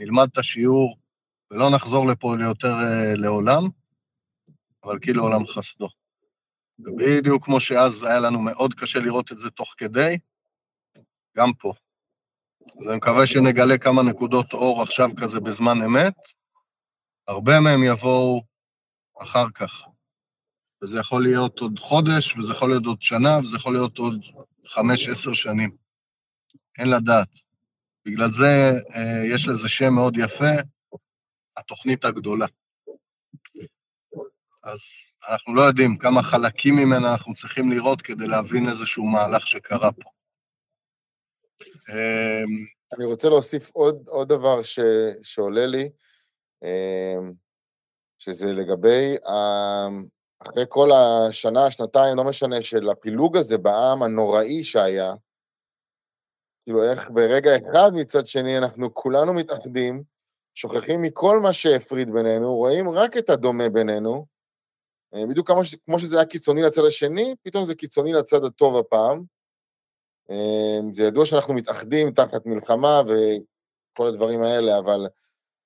[0.00, 0.98] נלמד את השיעור,
[1.50, 3.68] ולא נחזור לפה ליותר uh, לעולם,
[4.84, 5.88] אבל כאילו עולם חסדו.
[6.78, 10.18] ובדיוק כמו שאז היה לנו מאוד קשה לראות את זה תוך כדי,
[11.36, 11.72] גם פה.
[12.80, 16.14] אז אני מקווה שנגלה כמה נקודות אור עכשיו כזה בזמן אמת,
[17.28, 18.42] הרבה מהם יבואו
[19.22, 19.84] אחר כך.
[20.82, 24.24] וזה יכול להיות עוד חודש, וזה יכול להיות עוד שנה, וזה יכול להיות עוד
[24.66, 25.76] חמש, עשר שנים.
[26.78, 27.28] אין לדעת.
[28.04, 30.54] בגלל זה אה, יש לזה שם מאוד יפה,
[31.56, 32.46] התוכנית הגדולה.
[34.62, 34.80] אז
[35.28, 40.10] אנחנו לא יודעים כמה חלקים ממנה אנחנו צריכים לראות כדי להבין איזשהו מהלך שקרה פה.
[41.88, 44.78] אמ, אני רוצה להוסיף עוד, עוד דבר ש,
[45.22, 45.90] שעולה לי,
[46.64, 47.32] אמ,
[48.18, 49.16] שזה לגבי,
[50.38, 55.12] אחרי כל השנה, שנתיים, לא משנה, של הפילוג הזה בעם הנוראי שהיה,
[56.62, 60.02] כאילו איך ברגע אחד מצד שני אנחנו כולנו מתאחדים,
[60.54, 64.26] שוכחים מכל מה שהפריד בינינו, רואים רק את הדומה בינינו,
[65.14, 69.24] בדיוק כמו, כמו שזה היה קיצוני לצד השני, פתאום זה קיצוני לצד הטוב הפעם.
[70.30, 75.06] אה, זה ידוע שאנחנו מתאחדים תחת מלחמה וכל הדברים האלה, אבל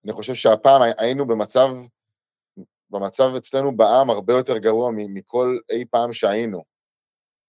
[0.05, 1.68] אני חושב שהפעם היינו במצב,
[2.90, 6.62] במצב אצלנו בעם הרבה יותר גרוע מכל אי פעם שהיינו.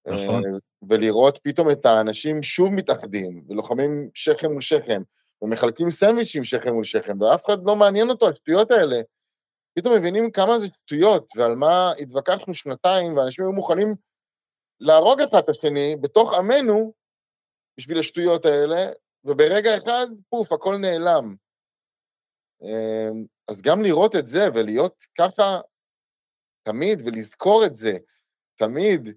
[0.08, 0.46] נכון.
[0.46, 0.50] אה,
[0.90, 5.02] ולראות פתאום את האנשים שוב מתאחדים, ולוחמים שכם מול שכם,
[5.42, 9.02] ומחלקים סנדוויצ'ים שכם מול שכם, ואף אחד לא מעניין אותו השטויות האלה.
[9.74, 13.88] פתאום מבינים כמה זה שטויות, ועל מה התווכחנו שנתיים, ואנשים היו מוכנים
[14.80, 16.94] להרוג אחד את השני בתוך עמנו
[17.78, 18.92] בשביל השטויות האלה,
[19.26, 21.36] וברגע אחד, פוף, הכל נעלם.
[22.62, 25.60] אמ, אז גם לראות את זה ולהיות ככה
[26.64, 27.98] תמיד, ולזכור את זה
[28.56, 29.10] תמיד,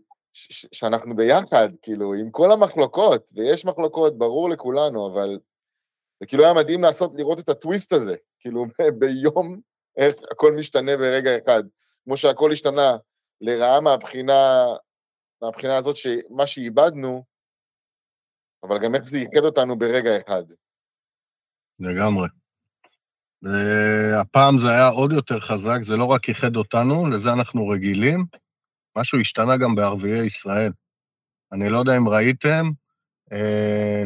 [0.73, 5.39] שאנחנו ביחד, כאילו, עם כל המחלוקות, ויש מחלוקות, ברור לכולנו, אבל
[6.21, 8.65] זה כאילו היה מדהים לעשות, לראות את הטוויסט הזה, כאילו,
[8.99, 9.61] ביום,
[9.97, 11.63] איך הכל משתנה ברגע אחד.
[12.05, 12.93] כמו שהכל השתנה
[13.41, 14.67] לרעה מהבחינה,
[15.43, 17.25] מהבחינה הזאת, שמה שאיבדנו,
[18.63, 20.43] אבל גם איך זה איחד אותנו ברגע אחד.
[21.81, 22.29] לגמרי.
[23.43, 28.25] והפעם זה היה עוד יותר חזק, זה לא רק איחד אותנו, לזה אנחנו רגילים,
[28.97, 30.73] משהו השתנה גם בערביי ישראל.
[31.53, 32.71] אני לא יודע אם ראיתם, אה,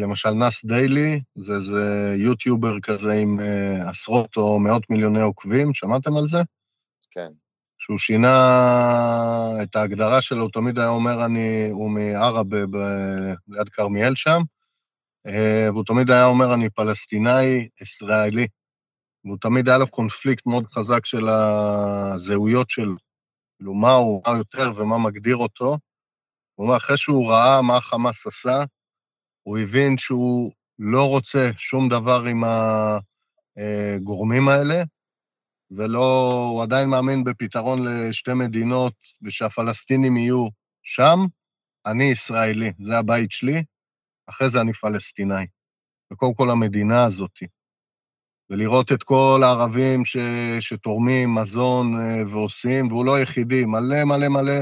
[0.01, 6.17] למשל נאס דיילי, זה, זה יוטיובר כזה עם אה, עשרות או מאות מיליוני עוקבים, שמעתם
[6.17, 6.39] על זה?
[7.11, 7.29] כן.
[7.79, 8.33] שהוא שינה
[9.63, 14.41] את ההגדרה שלו, הוא תמיד היה אומר, אני, הוא מעראבה ב- ליד כרמיאל שם,
[15.27, 18.47] אה, והוא תמיד היה אומר, אני פלסטינאי ישראלי.
[19.25, 22.97] והוא תמיד היה לו קונפליקט מאוד חזק של הזהויות שלו,
[23.59, 25.79] כאילו, מה הוא, מה יותר ומה מגדיר אותו.
[26.55, 28.65] הוא אומר, אחרי שהוא ראה מה החמאס עשה,
[29.51, 32.45] הוא הבין שהוא לא רוצה שום דבר עם
[33.57, 34.83] הגורמים האלה,
[35.71, 40.49] ולא, הוא עדיין מאמין בפתרון לשתי מדינות, ושהפלסטינים יהיו
[40.83, 41.19] שם,
[41.87, 43.65] אני ישראלי, זה הבית שלי,
[44.27, 45.47] אחרי זה אני פלסטינאי.
[46.13, 47.47] וקודם כל המדינה הזאתי.
[48.51, 50.17] ולראות את כל הערבים ש,
[50.61, 54.61] שתורמים מזון אה, ועושים, והוא לא היחידי, מלא מלא מלא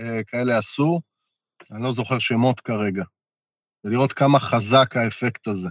[0.00, 1.00] אה, כאלה עשו,
[1.70, 3.04] אני לא זוכר שמות כרגע.
[3.86, 5.68] ולראות כמה חזק האפקט הזה,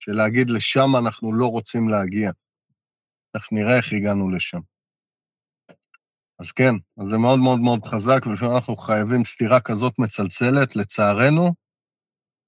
[0.00, 2.30] של להגיד לשם אנחנו לא רוצים להגיע.
[3.36, 4.60] תכף נראה איך הגענו לשם.
[6.38, 11.54] אז כן, אז זה מאוד מאוד מאוד חזק, ולפעמים אנחנו חייבים סתירה כזאת מצלצלת, לצערנו,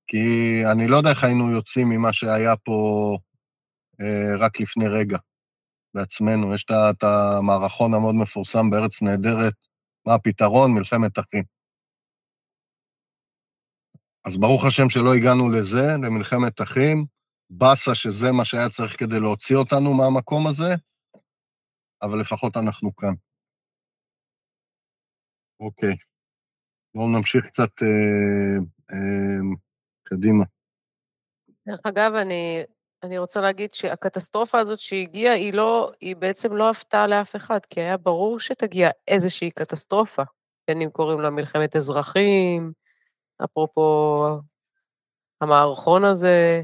[0.07, 3.18] כי אני לא יודע איך היינו יוצאים ממה שהיה פה
[4.01, 5.18] אה, רק לפני רגע
[5.94, 6.55] בעצמנו.
[6.55, 9.55] יש את המערכון המאוד מפורסם בארץ נהדרת,
[10.07, 10.75] מה הפתרון?
[10.75, 11.56] מלחמת אחים.
[14.27, 17.07] אז ברוך השם שלא הגענו לזה, למלחמת אחים.
[17.51, 20.75] באסה שזה מה שהיה צריך כדי להוציא אותנו מהמקום הזה,
[22.03, 23.15] אבל לפחות אנחנו כאן.
[25.61, 25.97] אוקיי,
[26.95, 28.59] בואו נמשיך קצת אה,
[28.93, 29.57] אה,
[30.03, 30.45] קדימה.
[31.69, 32.62] דרך אגב, אני,
[33.03, 37.81] אני רוצה להגיד שהקטסטרופה הזאת שהגיעה, היא לא, היא בעצם לא הפתעה לאף אחד, כי
[37.81, 40.23] היה ברור שתגיע איזושהי קטסטרופה.
[40.69, 42.73] בין אם קוראים לה מלחמת אזרחים,
[43.44, 44.27] אפרופו
[45.40, 46.62] המערכון הזה,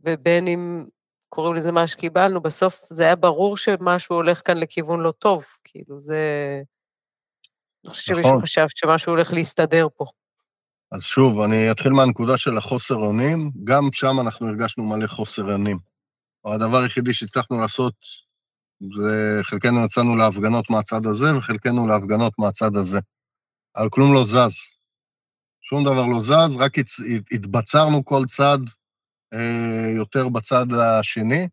[0.00, 0.86] ובין אם
[1.28, 6.00] קוראים לזה מה שקיבלנו, בסוף זה היה ברור שמשהו הולך כאן לכיוון לא טוב, כאילו
[6.00, 6.22] זה...
[7.84, 8.42] אני חושבת שמישהו נכון.
[8.42, 10.04] חשב שמשהו הולך להסתדר פה.
[10.92, 15.78] אז שוב, אני אתחיל מהנקודה של החוסר אונים, גם שם אנחנו הרגשנו מלא חוסר אונים.
[16.44, 17.94] הדבר היחידי שהצלחנו לעשות,
[18.80, 22.98] זה חלקנו יצאנו להפגנות מהצד הזה וחלקנו להפגנות מהצד הזה.
[23.74, 24.77] על כלום לא זז.
[25.68, 26.72] שום דבר לא זז, רק.
[27.32, 28.58] התבצרנו כל צד
[29.34, 31.48] אה, יותר בצד השני,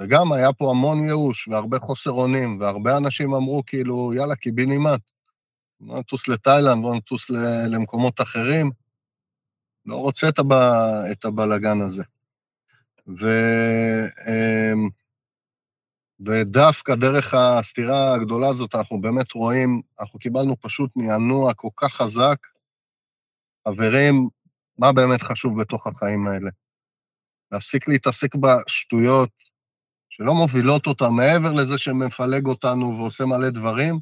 [0.00, 5.00] וגם היה פה המון ייאוש והרבה חוסר אונים, והרבה אנשים אמרו כאילו, יאללה, קיבינימט.
[5.80, 7.30] בוא נטוס לתאילנד, בוא נטוס
[7.70, 8.70] למקומות אחרים.
[9.86, 10.52] לא רוצה את, הב...
[11.12, 12.02] את הבלגן הזה.
[13.08, 13.26] ו...
[14.28, 14.88] אמ,
[16.26, 22.55] ודווקא דרך הסתירה הגדולה הזאת, אנחנו באמת רואים, אנחנו קיבלנו פשוט מענוע כל כך חזק.
[23.68, 24.28] חברים,
[24.78, 26.50] מה באמת חשוב בתוך החיים האלה?
[27.52, 29.30] להפסיק להתעסק בשטויות
[30.10, 34.00] שלא מובילות אותם, מעבר לזה שמפלג אותנו ועושה מלא דברים,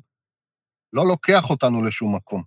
[0.93, 2.43] לא לוקח אותנו לשום מקום.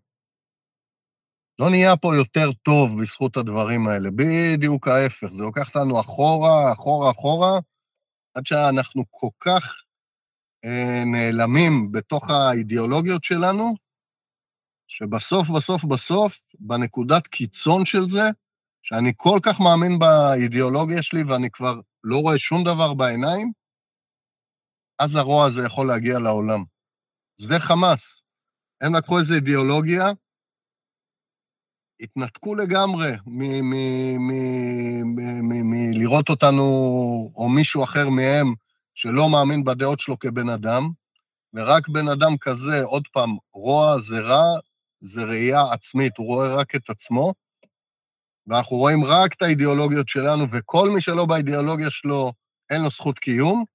[1.60, 7.12] לא נהיה פה יותר טוב בזכות הדברים האלה, בדיוק ההפך, זה לוקח אותנו אחורה, אחורה,
[7.12, 7.60] אחורה,
[8.34, 9.84] עד שאנחנו כל כך
[10.66, 13.87] אה, נעלמים בתוך האידיאולוגיות שלנו,
[14.88, 18.30] שבסוף, בסוף, בסוף, בנקודת קיצון של זה,
[18.84, 23.52] שאני כל כך מאמין באידיאולוגיה שלי ואני כבר לא רואה שום דבר בעיניים,
[25.00, 26.64] אז הרוע הזה יכול להגיע לעולם.
[27.38, 28.22] זה חמאס.
[28.82, 30.12] הם לקחו איזו אידיאולוגיה,
[32.00, 33.12] התנתקו לגמרי
[35.64, 36.64] מלראות אותנו,
[37.36, 38.54] או מישהו אחר מהם,
[38.96, 40.90] שלא מאמין בדעות שלו כבן אדם,
[41.54, 44.60] ורק בן אדם כזה, עוד פעם, רוע זה רע,
[45.02, 47.34] זה ראייה עצמית, הוא רואה רק את עצמו,
[48.48, 52.34] ואנחנו רואים רק את האידיאולוגיות שלנו, וכל מי שלא באידיאולוגיה שלו,
[52.70, 53.66] אין לו זכות קיום,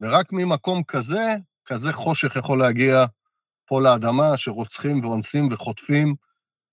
[0.00, 3.04] ורק ממקום כזה, כזה חושך יכול להגיע
[3.66, 6.14] פה לאדמה, שרוצחים ואונסים וחוטפים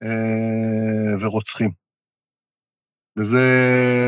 [0.03, 1.72] אה, ורוצחים.
[3.20, 3.38] וזו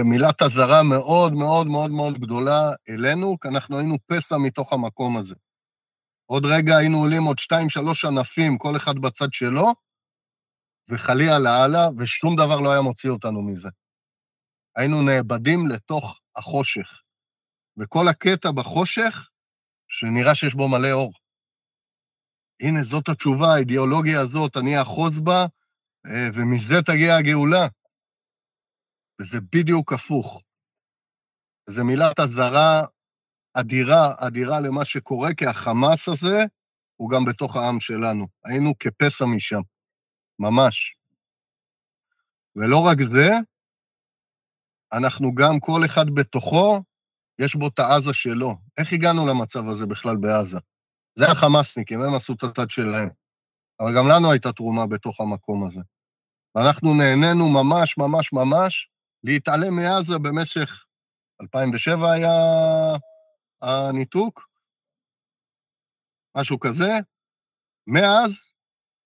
[0.06, 5.36] מילת אזהרה מאוד מאוד מאוד מאוד גדולה אלינו, כי אנחנו היינו פסע מתוך המקום הזה.
[6.32, 9.74] עוד רגע היינו עולים עוד שתיים, שלוש ענפים, כל אחד בצד שלו,
[10.90, 13.70] וחלילה לאללה, ושום דבר לא היה מוציא אותנו מזה.
[14.76, 17.02] היינו נאבדים לתוך החושך.
[17.78, 19.30] וכל הקטע בחושך,
[19.88, 21.14] שנראה שיש בו מלא אור.
[22.62, 25.46] הנה, זאת התשובה, האידיאולוגיה הזאת, אני אחוז בה,
[26.06, 27.68] אה, ומזה תגיע הגאולה.
[29.22, 30.42] וזה בדיוק הפוך.
[31.70, 32.86] זו מילת אזהרה
[33.60, 36.46] אדירה, אדירה למה שקורה, כי החמאס הזה
[36.96, 38.28] הוא גם בתוך העם שלנו.
[38.46, 39.62] היינו כפסע משם,
[40.40, 40.96] ממש.
[42.56, 43.30] ולא רק זה,
[44.94, 46.84] אנחנו גם, כל אחד בתוכו,
[47.40, 48.56] יש בו את העזה שלו.
[48.78, 50.58] איך הגענו למצב הזה בכלל בעזה?
[51.16, 53.10] זה החמאסניקים, הם עשו את הצד שלהם.
[53.80, 55.82] אבל גם לנו הייתה תרומה בתוך המקום הזה.
[56.56, 58.90] ואנחנו נהנינו ממש, ממש, ממש
[59.24, 60.86] להתעלם מעזה במשך
[61.42, 62.32] 2007 היה
[63.62, 64.50] הניתוק,
[66.38, 66.92] משהו כזה.
[67.88, 68.32] מאז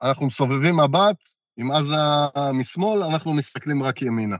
[0.02, 1.18] אנחנו מסובבים מבט,
[1.58, 1.96] עם עזה
[2.54, 4.38] משמאל, אנחנו מסתכלים רק ימינה.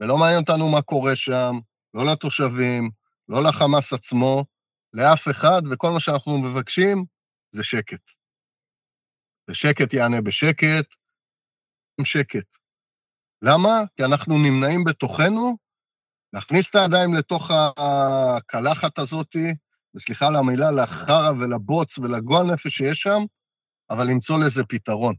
[0.00, 1.52] ולא מעניין אותנו מה קורה שם,
[1.94, 2.90] לא לתושבים,
[3.28, 4.44] לא לחמאס עצמו,
[4.92, 7.04] לאף אחד, וכל מה שאנחנו מבקשים
[7.50, 8.02] זה שקט.
[9.50, 10.86] ושקט יענה בשקט,
[12.04, 12.56] שקט.
[13.42, 13.74] למה?
[13.96, 15.56] כי אנחנו נמנעים בתוכנו
[16.32, 19.36] להכניס את הידיים לתוך הקלחת הזאת,
[19.94, 23.22] וסליחה על המילה, לחרא ולבוץ ולגועל נפש שיש שם,
[23.90, 25.14] אבל למצוא לזה פתרון.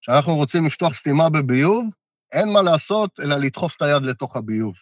[0.00, 1.88] כשאנחנו רוצים לפתוח סתימה בביוב,
[2.32, 4.74] אין מה לעשות אלא לדחוף את היד לתוך הביוב.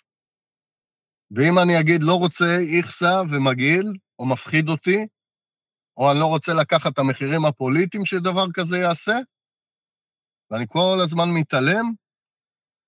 [1.31, 5.07] ואם אני אגיד לא רוצה איכסה ומגעיל, או מפחיד אותי,
[5.97, 9.17] או אני לא רוצה לקחת את המחירים הפוליטיים שדבר כזה יעשה,
[10.51, 11.93] ואני כל הזמן מתעלם,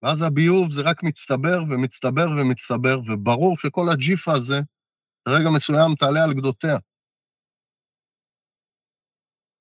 [0.02, 4.60] ואז הביוב זה רק מצטבר ומצטבר ומצטבר, וברור שכל הג'יפה הזה,
[5.28, 6.76] ברגע מסוים תעלה על גדותיה.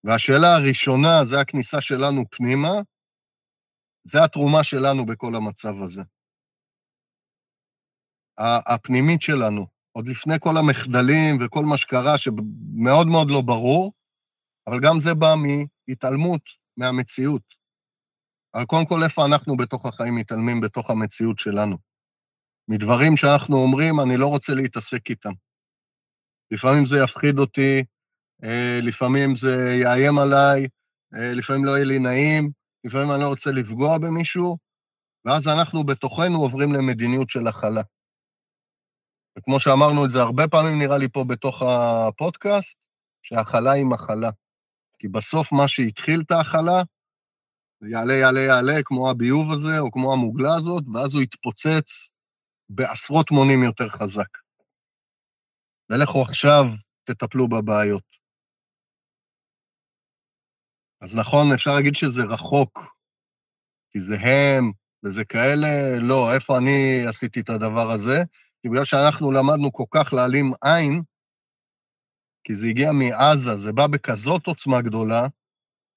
[0.04, 2.74] והשאלה הראשונה, זה הכניסה שלנו פנימה,
[4.04, 6.02] זה התרומה שלנו בכל המצב הזה.
[8.68, 13.94] הפנימית שלנו, עוד לפני כל המחדלים וכל מה שקרה, שמאוד מאוד לא ברור,
[14.68, 15.36] אבל גם זה בא
[15.88, 16.42] מהתעלמות
[16.78, 17.59] מהמציאות.
[18.54, 21.78] אבל קודם כל, איפה אנחנו בתוך החיים מתעלמים בתוך המציאות שלנו?
[22.68, 25.32] מדברים שאנחנו אומרים, אני לא רוצה להתעסק איתם.
[26.52, 27.84] לפעמים זה יפחיד אותי,
[28.44, 30.68] אה, לפעמים זה יאיים עליי,
[31.16, 32.52] אה, לפעמים לא יהיה לי נעים,
[32.84, 34.58] לפעמים אני לא רוצה לפגוע במישהו,
[35.26, 37.82] ואז אנחנו בתוכנו עוברים למדיניות של הכלה.
[39.38, 42.76] וכמו שאמרנו את זה הרבה פעמים, נראה לי פה בתוך הפודקאסט,
[43.24, 44.30] שהכלה היא מחלה.
[45.00, 46.82] כי בסוף מה שהתחיל את ההכלה,
[47.82, 52.10] יעלה, יעלה, יעלה, כמו הביוב הזה, או כמו המוגלה הזאת, ואז הוא יתפוצץ
[52.70, 54.38] בעשרות מונים יותר חזק.
[55.90, 56.66] ולכו עכשיו
[57.04, 58.04] תטפלו בבעיות.
[61.02, 62.96] אז נכון, אפשר להגיד שזה רחוק,
[63.92, 64.72] כי זה הם,
[65.04, 68.24] וזה כאלה, לא, איפה אני עשיתי את הדבר הזה?
[68.62, 71.02] כי בגלל שאנחנו למדנו כל כך להעלים עין,
[72.44, 75.28] כי זה הגיע מעזה, זה בא בכזאת עוצמה גדולה,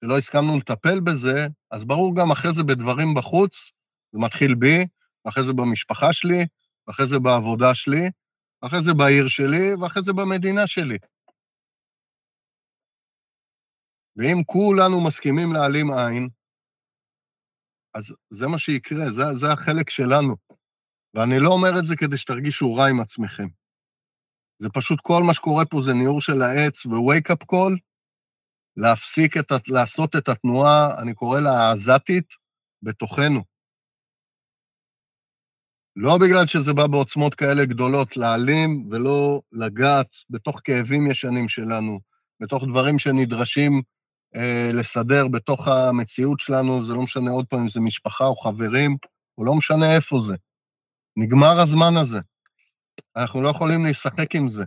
[0.04, 3.70] שלא הסכמנו לטפל בזה, אז ברור גם אחרי זה בדברים בחוץ,
[4.12, 4.86] זה מתחיל בי,
[5.24, 6.46] ואחרי זה במשפחה שלי,
[6.86, 8.10] ואחרי זה בעבודה שלי,
[8.62, 10.98] ואחרי זה בעיר שלי, ואחרי זה במדינה שלי.
[14.16, 16.28] ואם כולנו מסכימים להעלים עין,
[17.94, 20.36] אז זה מה שיקרה, זה, זה החלק שלנו.
[21.14, 23.46] ואני לא אומר את זה כדי שתרגישו רע עם עצמכם.
[24.58, 27.91] זה פשוט כל מה שקורה פה זה ניעור של העץ ו-wake-up call,
[28.76, 32.26] להפסיק את, לעשות את התנועה, אני קורא לה העזתית,
[32.82, 33.42] בתוכנו.
[35.96, 42.00] לא בגלל שזה בא בעוצמות כאלה גדולות, להעלים ולא לגעת בתוך כאבים ישנים שלנו,
[42.40, 43.82] בתוך דברים שנדרשים
[44.36, 48.96] אה, לסדר בתוך המציאות שלנו, זה לא משנה עוד פעם אם זה משפחה או חברים,
[49.38, 50.34] או לא משנה איפה זה.
[51.16, 52.20] נגמר הזמן הזה.
[53.16, 54.64] אנחנו לא יכולים לשחק עם זה.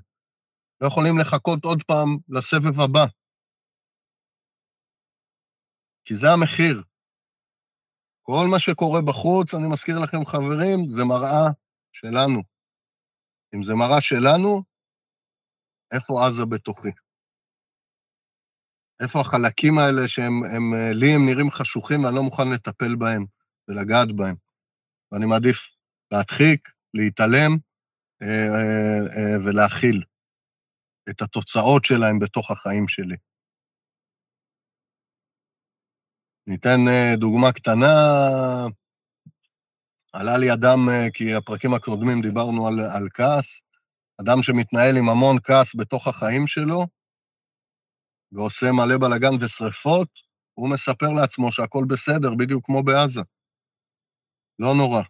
[0.82, 3.06] לא יכולים לחכות עוד פעם לסבב הבא.
[6.06, 6.84] כי זה המחיר.
[8.22, 11.48] כל מה שקורה בחוץ, אני מזכיר לכם, חברים, זה מראה
[11.94, 12.42] שלנו.
[13.56, 14.64] אם זה מראה שלנו,
[15.92, 16.90] איפה עזה בתוכי?
[19.02, 23.26] איפה החלקים האלה שהם, הם, לי הם נראים חשוכים ואני לא מוכן לטפל בהם
[23.68, 24.36] ולגעת בהם.
[25.12, 25.76] ואני מעדיף
[26.12, 27.52] להדחיק, להתעלם
[28.22, 30.04] אה, אה, אה, ולהכיל
[31.10, 33.16] את התוצאות שלהם בתוך החיים שלי.
[36.48, 36.80] ניתן
[37.18, 38.08] דוגמה קטנה.
[40.14, 43.62] עלה לי אדם, כי הפרקים הקודמים דיברנו על, על כעס,
[44.22, 46.88] אדם שמתנהל עם המון כעס בתוך החיים שלו,
[48.32, 50.08] ועושה מלא בלאגן ושרפות,
[50.54, 53.22] הוא מספר לעצמו שהכל בסדר, בדיוק כמו בעזה.
[54.60, 55.02] לא נורא.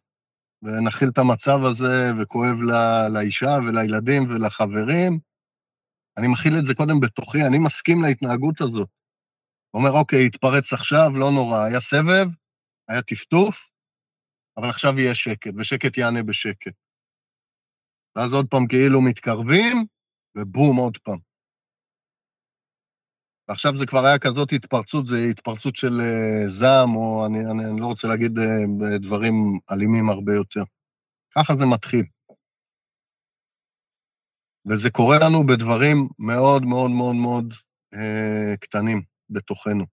[0.63, 5.19] ונכיל את המצב הזה, וכואב לה, לאישה ולילדים ולחברים.
[6.17, 8.89] אני מכיל את זה קודם בתוכי, אני מסכים להתנהגות הזאת.
[9.76, 12.28] אומר, אוקיי, התפרץ עכשיו, לא נורא, היה סבב,
[12.88, 13.71] היה טפטוף,
[14.57, 16.73] אבל עכשיו יהיה שקט, ושקט יענה בשקט.
[18.15, 19.86] ואז עוד פעם כאילו מתקרבים,
[20.38, 21.17] ובום, עוד פעם.
[23.49, 27.82] ועכשיו זה כבר היה כזאת התפרצות, זה התפרצות של uh, זעם, או אני, אני, אני
[27.82, 30.63] לא רוצה להגיד uh, דברים אלימים הרבה יותר.
[31.38, 32.05] ככה זה מתחיל.
[34.65, 37.53] וזה קורה לנו בדברים מאוד מאוד מאוד מאוד
[37.95, 39.86] uh, קטנים בתוכנו.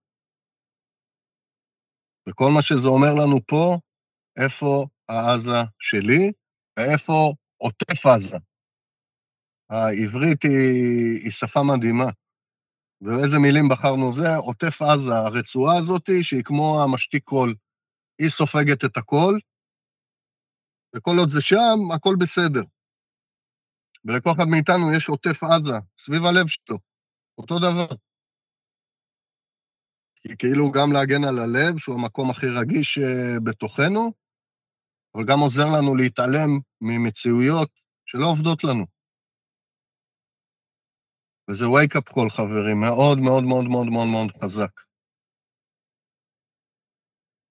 [2.29, 3.79] וכל מה שזה אומר לנו פה,
[4.37, 6.33] איפה העזה שלי
[6.77, 8.37] ואיפה עוטף עזה.
[9.71, 12.11] העברית היא, היא שפה מדהימה.
[13.01, 14.37] ואיזה מילים בחרנו זה?
[14.37, 17.55] עוטף עזה, הרצועה הזאת שהיא כמו המשתיק קול.
[18.19, 19.39] היא סופגת את הכל,
[20.97, 22.63] וכל עוד זה שם, הכל בסדר.
[24.05, 26.79] ולכל אחד מאיתנו יש עוטף עזה, סביב הלב שלו,
[27.39, 27.97] אותו דבר.
[30.23, 34.13] כי כאילו גם להגן על הלב, שהוא המקום הכי רגיש uh, בתוכנו,
[35.15, 37.71] אבל גם עוזר לנו להתעלם ממציאויות
[38.07, 38.87] שלא עובדות לנו.
[41.51, 44.81] וזה wake-up call, חברים, מאוד מאוד מאוד מאוד מאוד מאוד חזק.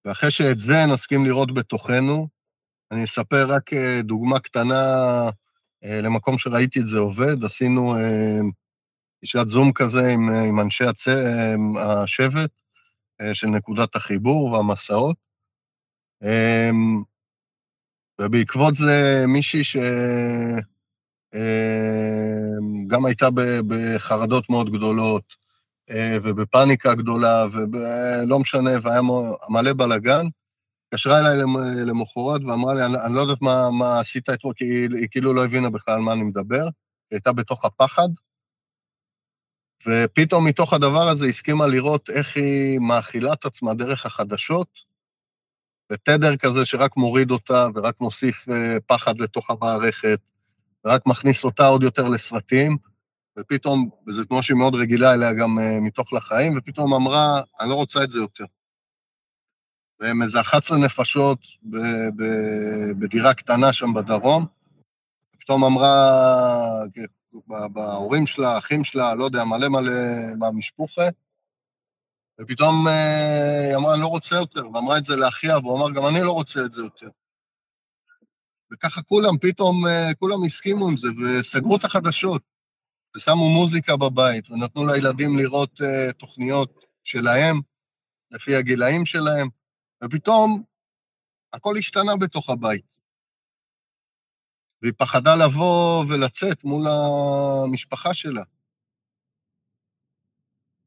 [0.05, 2.27] ואחרי שאת זה נסכים לראות בתוכנו,
[2.91, 4.83] אני אספר רק אה, דוגמה קטנה
[5.83, 7.43] אה, למקום שראיתי את זה עובד.
[7.43, 7.95] עשינו
[9.17, 11.07] פגישת אה, זום כזה עם, עם אנשי הצ...
[11.79, 12.60] השבט
[13.33, 15.15] של נקודת החיבור והמסעות.
[18.21, 19.77] ובעקבות זה מישהי ש...
[21.35, 23.27] אמ, הייתה
[23.67, 25.23] בחרדות מאוד גדולות,
[25.89, 29.01] אה, ובפאניקה גדולה, ולא משנה, והיה
[29.49, 30.25] מלא בלאגן.
[30.87, 31.37] התקשרה אליי
[31.85, 35.45] למחרת ואמרה לי, אני לא יודעת מה, מה עשית אתמול, כי היא, היא כאילו לא
[35.45, 36.63] הבינה בכלל על מה אני מדבר.
[36.63, 36.69] היא
[37.11, 38.07] הייתה בתוך הפחד,
[39.87, 44.67] ופתאום מתוך הדבר הזה הסכימה לראות איך היא מאכילה את עצמה דרך החדשות,
[45.91, 50.19] ותדר כזה שרק מוריד אותה ורק מוסיף אה, פחד לתוך המערכת,
[50.85, 52.77] ורק מכניס אותה עוד יותר לסרטים,
[53.39, 57.75] ופתאום, וזה כמו שהיא מאוד רגילה אליה גם uh, מתוך לחיים, ופתאום אמרה, אני לא
[57.75, 58.45] רוצה את זה יותר.
[59.99, 61.39] והם איזה 11 נפשות
[62.99, 64.45] בדירה קטנה שם בדרום,
[65.39, 66.83] פתאום אמרה,
[67.73, 69.93] בהורים שלה, אחים שלה, לא יודע, מלא מלא
[70.37, 71.09] מהמשפוחה,
[72.41, 76.07] ופתאום אה, היא אמרה, אני לא רוצה יותר, ואמרה את זה לאחיה, והוא אמר, גם
[76.07, 77.09] אני לא רוצה את זה יותר.
[78.73, 82.41] וככה כולם, פתאום אה, כולם הסכימו עם זה, וסגרו את החדשות,
[83.15, 87.59] ושמו מוזיקה בבית, ונתנו לילדים לראות uh, תוכניות שלהם,
[88.31, 89.47] לפי הגילאים שלהם,
[90.03, 90.63] ופתאום
[91.53, 92.85] הכל השתנה בתוך הבית.
[94.81, 98.43] והיא פחדה לבוא ולצאת מול המשפחה שלה.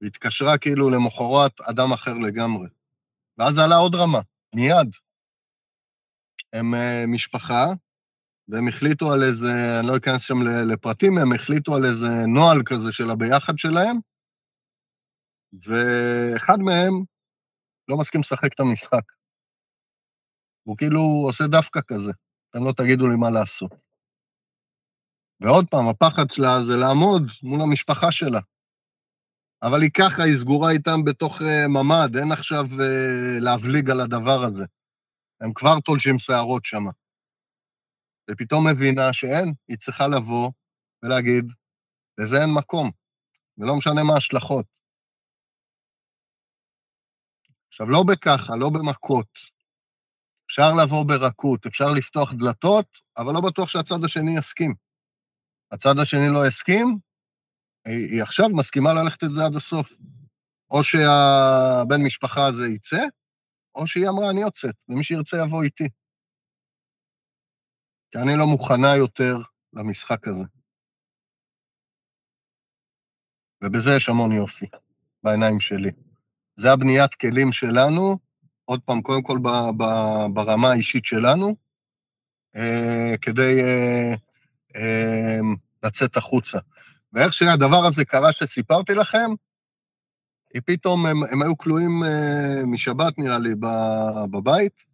[0.01, 2.69] והתקשרה כאילו למחרת אדם אחר לגמרי.
[3.39, 4.21] ואז עלה עוד רמה,
[4.55, 4.91] מיד.
[6.53, 7.65] הם אה, משפחה,
[8.49, 10.43] והם החליטו על איזה, אני לא אכנס שם
[10.73, 13.97] לפרטים, הם החליטו על איזה נוהל כזה של הביחד שלהם,
[15.53, 17.05] ואחד מהם
[17.89, 19.03] לא מסכים לשחק את המשחק.
[20.63, 22.11] הוא כאילו עושה דווקא כזה,
[22.51, 23.84] אתם לא תגידו לי מה לעשות.
[25.41, 28.41] ועוד פעם, הפחד שלה זה לעמוד מול המשפחה שלה.
[29.63, 34.45] אבל היא ככה, היא סגורה איתם בתוך uh, ממ"ד, אין עכשיו uh, להבליג על הדבר
[34.45, 34.65] הזה.
[35.41, 36.85] הם כבר תולשים שערות שם.
[38.31, 40.51] ופתאום מבינה שאין, היא צריכה לבוא
[41.03, 41.45] ולהגיד,
[42.19, 42.91] לזה אין מקום,
[43.59, 44.67] ולא משנה מה ההשלכות.
[47.69, 49.29] עכשיו, לא בככה, לא במכות.
[50.47, 54.84] אפשר לבוא ברכות, אפשר לפתוח דלתות, אבל לא בטוח שהצד השני יסכים.
[55.73, 56.99] הצד השני לא יסכים,
[57.85, 59.93] היא, היא עכשיו מסכימה ללכת את זה עד הסוף.
[60.71, 63.03] או שהבן משפחה הזה יצא,
[63.75, 65.89] או שהיא אמרה, אני יוצאת, ומי שירצה יבוא איתי.
[68.11, 69.37] כי אני לא מוכנה יותר
[69.73, 70.45] למשחק הזה.
[73.65, 74.67] ובזה יש המון יופי,
[75.23, 75.91] בעיניים שלי.
[76.57, 78.19] זה הבניית כלים שלנו,
[78.65, 79.85] עוד פעם, קודם כל ב, ב,
[80.35, 81.57] ברמה האישית שלנו,
[82.57, 84.15] אה, כדי אה,
[85.83, 86.59] לצאת החוצה.
[87.13, 89.31] ואיך שהדבר הזה קרה שסיפרתי לכם,
[90.55, 93.55] היא פתאום, הם, הם היו כלואים אה, משבת, נראה לי,
[94.31, 94.85] בבית.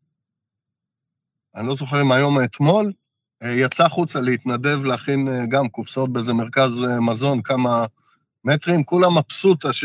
[1.54, 2.92] אני לא זוכר אם היום או אתמול,
[3.42, 7.86] אה, יצא החוצה להתנדב להכין אה, גם קופסאות באיזה מרכז מזון, כמה
[8.44, 9.84] מטרים, כולה מבסוטה ש...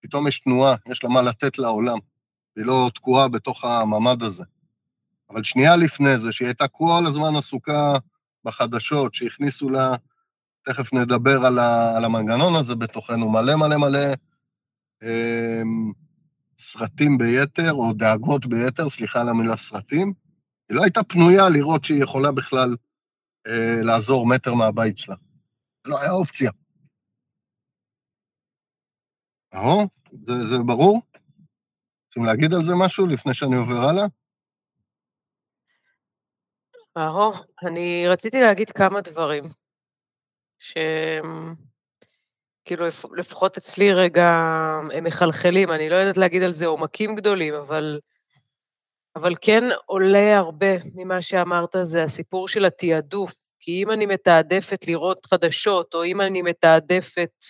[0.00, 1.98] פתאום יש תנועה, יש לה מה לתת לעולם.
[2.56, 4.44] היא לא תקועה בתוך הממ"ד הזה.
[5.30, 7.94] אבל שנייה לפני זה, שהיא הייתה כל הזמן עסוקה
[8.46, 9.94] בחדשות, שהכניסו לה,
[10.62, 13.98] תכף נדבר על, ה, על המנגנון הזה בתוכנו, מלא מלא מלא
[15.02, 15.62] אה,
[16.58, 20.12] סרטים ביתר, או דאגות ביתר, סליחה על המילה סרטים,
[20.68, 22.76] היא לא הייתה פנויה לראות שהיא יכולה בכלל
[23.46, 25.16] אה, לעזור מטר מהבית שלה.
[25.84, 26.50] לא היה אופציה.
[29.54, 29.88] אהו,
[30.26, 31.02] זה, זה ברור?
[32.06, 34.06] רוצים להגיד על זה משהו לפני שאני עובר הלאה?
[36.96, 37.32] אהו,
[37.62, 39.44] אני רציתי להגיד כמה דברים,
[40.58, 41.54] שהם
[42.64, 42.86] כאילו
[43.16, 44.28] לפחות אצלי רגע
[44.92, 48.00] הם מחלחלים, אני לא יודעת להגיד על זה עומקים גדולים, אבל,
[49.16, 55.26] אבל כן עולה הרבה ממה שאמרת, זה הסיפור של התעדוף, כי אם אני מתעדפת לראות
[55.26, 57.44] חדשות, או אם אני מתעדפת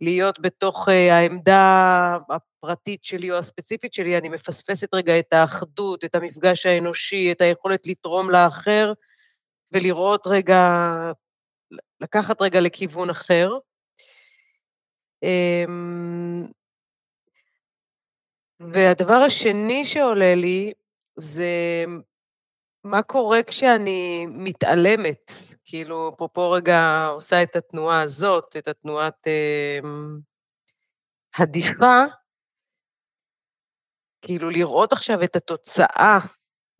[0.00, 6.14] להיות בתוך uh, העמדה הפרטית שלי או הספציפית שלי, אני מפספסת רגע את האחדות, את
[6.14, 8.92] המפגש האנושי, את היכולת לתרום לאחר,
[9.72, 10.62] ולראות רגע,
[12.00, 13.50] לקחת רגע לכיוון אחר.
[15.24, 16.52] Um,
[18.60, 20.72] והדבר השני שעולה לי
[21.16, 21.84] זה
[22.88, 25.32] מה קורה כשאני מתעלמת?
[25.64, 29.78] כאילו, אפרופו רגע עושה את התנועה הזאת, את התנועת אה,
[31.36, 32.04] הדיפה,
[34.22, 36.18] כאילו לראות עכשיו את התוצאה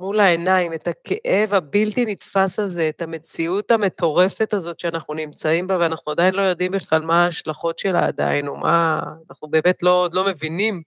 [0.01, 6.13] מול העיניים, את הכאב הבלתי נתפס הזה, את המציאות המטורפת הזאת שאנחנו נמצאים בה, ואנחנו
[6.13, 9.01] עדיין לא יודעים בכלל מה ההשלכות שלה עדיין, או מה,
[9.31, 10.83] אנחנו באמת לא, עוד לא מבינים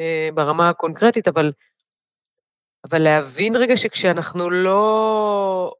[0.00, 1.52] אה, ברמה הקונקרטית, אבל
[2.84, 5.74] אבל להבין רגע שכשאנחנו לא...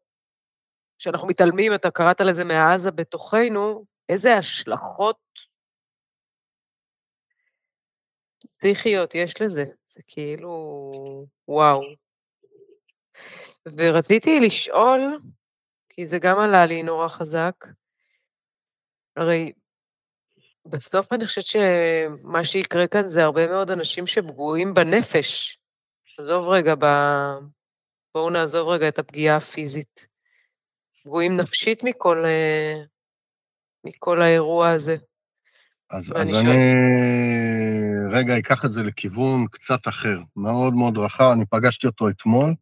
[0.99, 5.19] כשאנחנו מתעלמים, אתה קראת לזה מעזה בתוכנו, איזה השלכות
[8.39, 9.65] פסיכיות יש לזה.
[9.89, 11.81] זה כאילו, וואו.
[13.77, 15.01] ורציתי לשאול,
[15.89, 17.55] כי זה גם עלה לי נורא חזק,
[19.17, 19.53] הרי
[20.67, 25.62] בסוף אני חושבת שמה שיקרה כאן זה הרבה מאוד אנשים שפגועים בנפש.
[26.23, 26.87] עזוב רגע, ב...
[28.15, 30.07] בואו נעזוב רגע את הפגיעה הפיזית.
[31.05, 32.83] פגועים נפשית מכל, אה,
[33.85, 34.97] מכל האירוע הזה.
[35.91, 36.75] אז, אז אני
[38.11, 42.55] רגע אקח את זה לכיוון קצת אחר, מאוד מאוד רחב, אני פגשתי אותו אתמול,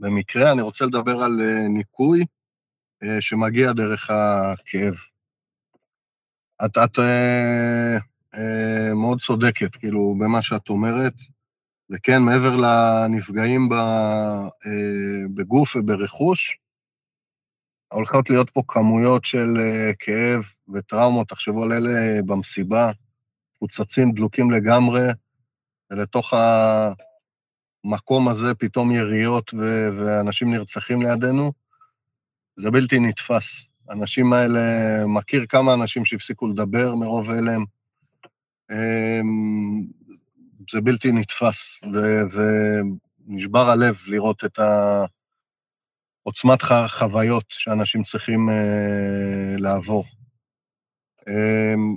[0.00, 2.24] במקרה, אני רוצה לדבר על אה, ניקוי
[3.02, 4.94] אה, שמגיע דרך הכאב.
[6.64, 6.98] את, את
[8.94, 11.12] מאוד צודקת, כאילו, במה שאת אומרת.
[11.90, 14.48] וכן, מעבר לנפגעים אה,
[15.34, 16.58] בגוף וברכוש,
[17.92, 20.42] הולכות להיות פה כמויות של אה, כאב
[20.74, 22.90] וטראומות, תחשבו על אלה במסיבה,
[23.56, 25.08] מפוצצים, דלוקים לגמרי,
[25.90, 26.34] ולתוך
[27.84, 31.52] המקום הזה פתאום יריות ו- ואנשים נרצחים לידינו,
[32.56, 33.68] זה בלתי נתפס.
[33.88, 34.60] האנשים האלה,
[35.06, 37.64] מכיר כמה אנשים שהפסיקו לדבר מרוב הלם.
[40.70, 41.80] זה בלתי נתפס,
[43.26, 44.58] ונשבר הלב לראות את
[46.22, 46.58] עוצמת
[46.88, 50.04] חוויות שאנשים צריכים uh, לעבור.
[51.20, 51.96] Um,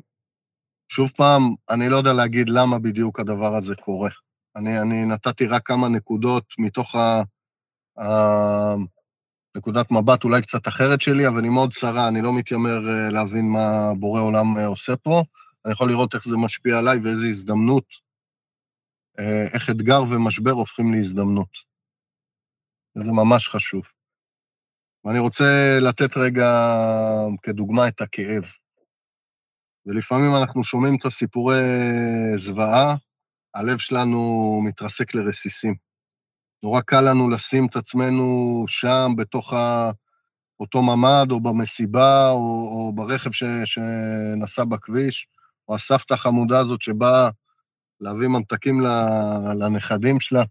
[0.89, 4.09] שוב פעם, אני לא יודע להגיד למה בדיוק הדבר הזה קורה.
[4.55, 7.24] אני, אני נתתי רק כמה נקודות מתוך ה,
[7.99, 8.76] ה,
[9.57, 13.45] נקודת מבט אולי קצת אחרת שלי, אבל היא מאוד צרה, אני לא מתיימר uh, להבין
[13.49, 15.24] מה בורא עולם uh, עושה פה.
[15.66, 18.05] אני יכול לראות איך זה משפיע עליי ואיזו הזדמנות אה,
[19.53, 21.49] איך אתגר ומשבר הופכים להזדמנות.
[22.95, 23.84] זה ממש חשוב.
[25.05, 26.72] ואני רוצה לתת רגע
[27.43, 28.43] כדוגמה את הכאב.
[29.86, 31.61] ולפעמים אנחנו שומעים את הסיפורי
[32.38, 32.95] זוועה,
[33.55, 35.76] הלב שלנו מתרסק לרסיסים.
[36.63, 39.91] נורא קל לנו לשים את עצמנו שם, בתוך ה...
[40.59, 42.38] אותו ממ"ד, או במסיבה, או,
[42.72, 43.43] או ברכב ש...
[43.66, 45.28] שנסע בכביש,
[45.68, 47.30] או הסבתא החמודה הזאת שבאה
[48.02, 48.82] להביא ממתקים
[49.60, 50.43] לנכדים שלה.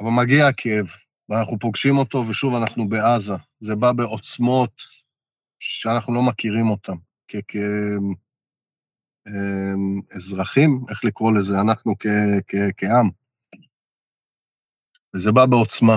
[0.00, 0.86] אבל מגיע הכאב,
[1.28, 3.34] ואנחנו פוגשים אותו, ושוב, אנחנו בעזה.
[3.60, 4.72] זה בא בעוצמות
[5.58, 6.92] שאנחנו לא מכירים אותן,
[9.26, 11.94] כאזרחים, אמ, איך לקרוא לזה, אנחנו
[12.76, 13.10] כעם.
[15.16, 15.96] וזה בא בעוצמה.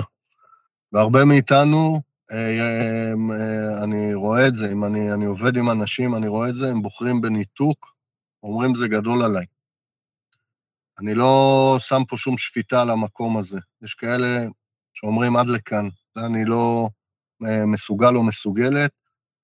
[0.92, 6.14] והרבה מאיתנו, אה, אמ, אה, אני רואה את זה, אם אני, אני עובד עם אנשים,
[6.14, 7.96] אני רואה את זה, הם בוחרים בניתוק,
[8.42, 9.46] אומרים זה גדול עליי.
[10.98, 13.58] אני לא שם פה שום שפיטה על המקום הזה.
[13.82, 14.44] יש כאלה
[14.94, 16.88] שאומרים עד לכאן, אני לא
[17.46, 18.90] אה, מסוגל או מסוגלת,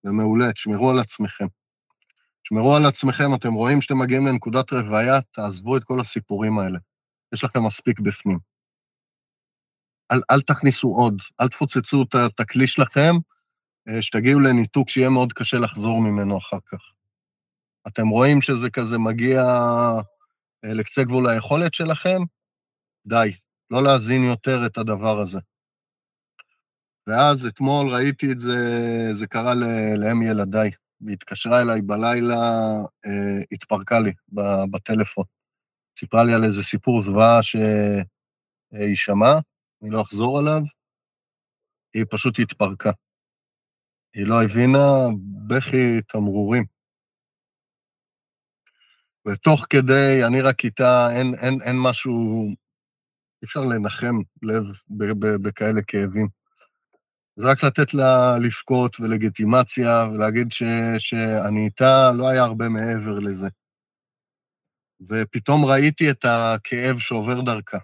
[0.04, 1.46] ומעולה, תשמרו על עצמכם.
[2.44, 6.78] שמרו על עצמכם, אתם רואים שאתם מגיעים לנקודת רוויה, תעזבו את כל הסיפורים האלה.
[7.34, 8.38] יש לכם מספיק בפנים.
[10.12, 13.14] אל, אל תכניסו עוד, אל תפוצצו את הכלי שלכם,
[13.88, 16.78] אה, שתגיעו לניתוק שיהיה מאוד קשה לחזור ממנו אחר כך.
[17.86, 19.42] אתם רואים שזה כזה מגיע
[20.64, 22.18] אה, לקצה גבול היכולת שלכם?
[23.06, 23.32] די,
[23.70, 25.38] לא להזין יותר את הדבר הזה.
[27.06, 28.56] ואז אתמול ראיתי את זה,
[29.12, 29.54] זה קרה
[29.96, 30.70] לאם ילדיי,
[31.00, 32.36] והיא התקשרה אליי בלילה,
[33.06, 34.12] אה, התפרקה לי
[34.70, 35.24] בטלפון.
[36.00, 39.38] סיפרה לי על איזה סיפור זוועה שהיא שמעה,
[39.82, 40.62] אני לא אחזור עליו,
[41.94, 42.90] היא פשוט התפרקה.
[44.14, 45.06] היא לא הבינה
[45.46, 46.77] בכי תמרורים.
[49.28, 52.48] ותוך כדי, אני רק איתה, אין, אין, אין משהו,
[53.42, 54.64] אי אפשר לנחם לב
[55.42, 56.28] בכאלה כאבים.
[57.36, 60.62] זה רק לתת לה לבכות ולגיטימציה ולהגיד ש,
[60.98, 63.48] שאני איתה, לא היה הרבה מעבר לזה.
[65.08, 67.78] ופתאום ראיתי את הכאב שעובר דרכה.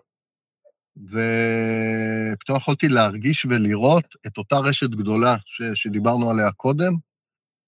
[0.97, 6.93] ופתאום יכולתי להרגיש ולראות את אותה רשת גדולה ש, שדיברנו עליה קודם,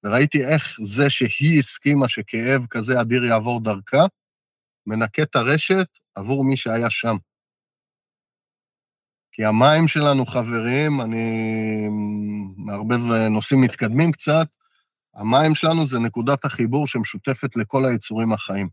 [0.04, 4.06] וראיתי איך זה שהיא הסכימה שכאב כזה אדיר יעבור דרכה,
[4.86, 7.16] מנקה את הרשת עבור מי שהיה שם.
[9.32, 11.26] כי המים שלנו, חברים, אני
[12.56, 14.46] מערבב נושאים מתקדמים קצת,
[15.14, 18.68] המים שלנו זה נקודת החיבור שמשותפת לכל היצורים החיים.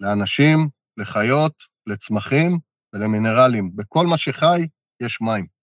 [0.00, 1.52] לאנשים, לחיות,
[1.86, 2.58] לצמחים
[2.92, 3.76] ולמינרלים.
[3.76, 4.66] בכל מה שחי
[5.00, 5.53] יש מים.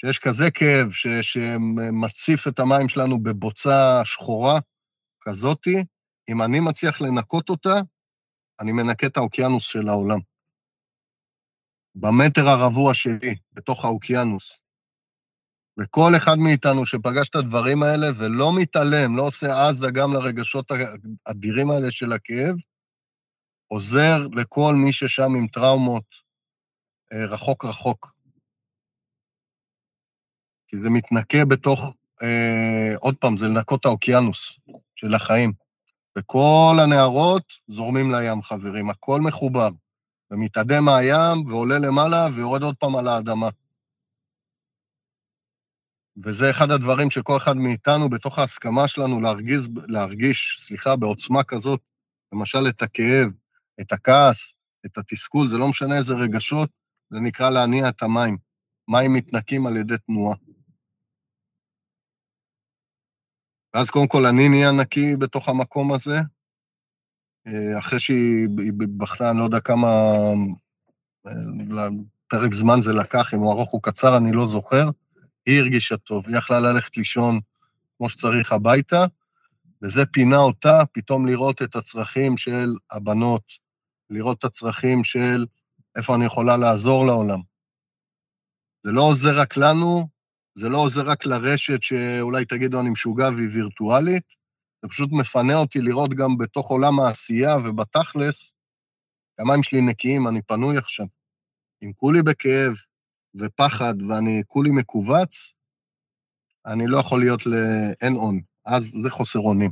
[0.00, 4.58] שיש כזה כאב ש, שמציף את המים שלנו בבוצה שחורה
[5.20, 5.84] כזאתי,
[6.30, 7.74] אם אני מצליח לנקות אותה,
[8.60, 10.18] אני מנקה את האוקיינוס של העולם.
[11.94, 14.62] במטר הרבוע שלי, בתוך האוקיינוס.
[15.80, 20.70] וכל אחד מאיתנו שפגש את הדברים האלה ולא מתעלם, לא עושה עזה גם לרגשות
[21.26, 22.56] האדירים האלה של הכאב,
[23.68, 26.04] עוזר לכל מי ששם עם טראומות
[27.12, 28.17] אה, רחוק רחוק.
[30.68, 34.60] כי זה מתנקה בתוך, אה, עוד פעם, זה לנקות האוקיינוס
[34.94, 35.52] של החיים.
[36.18, 39.68] וכל הנערות זורמים לים, חברים, הכל מחובר.
[40.30, 43.48] ומתאדה מהים ועולה למעלה ויורד עוד פעם על האדמה.
[46.24, 51.80] וזה אחד הדברים שכל אחד מאיתנו, בתוך ההסכמה שלנו להרגיש, להרגיש, סליחה, בעוצמה כזאת,
[52.32, 53.28] למשל את הכאב,
[53.80, 54.54] את הכעס,
[54.86, 56.70] את התסכול, זה לא משנה איזה רגשות,
[57.10, 58.36] זה נקרא להניע את המים.
[58.88, 60.36] מים מתנקים על ידי תנועה.
[63.74, 66.20] ואז קודם כל אני נהיה נקי בתוך המקום הזה,
[67.46, 68.48] אה, אחרי שהיא
[68.98, 69.88] בכתה, אני לא יודע כמה
[71.26, 71.88] אה,
[72.28, 74.90] פרק זמן זה לקח, אם הוא ארוך או קצר, אני לא זוכר,
[75.46, 77.40] היא הרגישה טוב, היא יכלה ללכת לישון
[77.96, 79.04] כמו שצריך הביתה,
[79.82, 83.42] וזה פינה אותה פתאום לראות את הצרכים של הבנות,
[84.10, 85.46] לראות את הצרכים של
[85.96, 87.40] איפה אני יכולה לעזור לעולם.
[88.84, 90.08] זה לא עוזר רק לנו,
[90.58, 94.22] זה לא עוזר רק לרשת שאולי תגידו אני משוגע והיא וירטואלית,
[94.82, 98.52] זה פשוט מפנה אותי לראות גם בתוך עולם העשייה ובתכלס,
[99.38, 101.06] המים שלי נקיים, אני פנוי עכשיו.
[101.82, 102.72] אם כולי בכאב
[103.34, 105.52] ופחד ואני כולי מכווץ,
[106.66, 109.70] אני לא יכול להיות לאין און, אז זה חוסר אונים.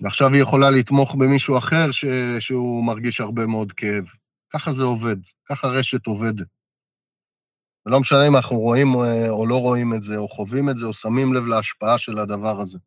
[0.00, 2.04] ועכשיו היא יכולה לתמוך במישהו אחר ש...
[2.38, 4.04] שהוא מרגיש הרבה מאוד כאב.
[4.50, 6.53] ככה זה עובד, ככה רשת עובדת.
[7.86, 10.86] ולא משנה אם אנחנו רואים אה, או לא רואים את זה, או חווים את זה,
[10.86, 12.78] או שמים לב להשפעה של הדבר הזה.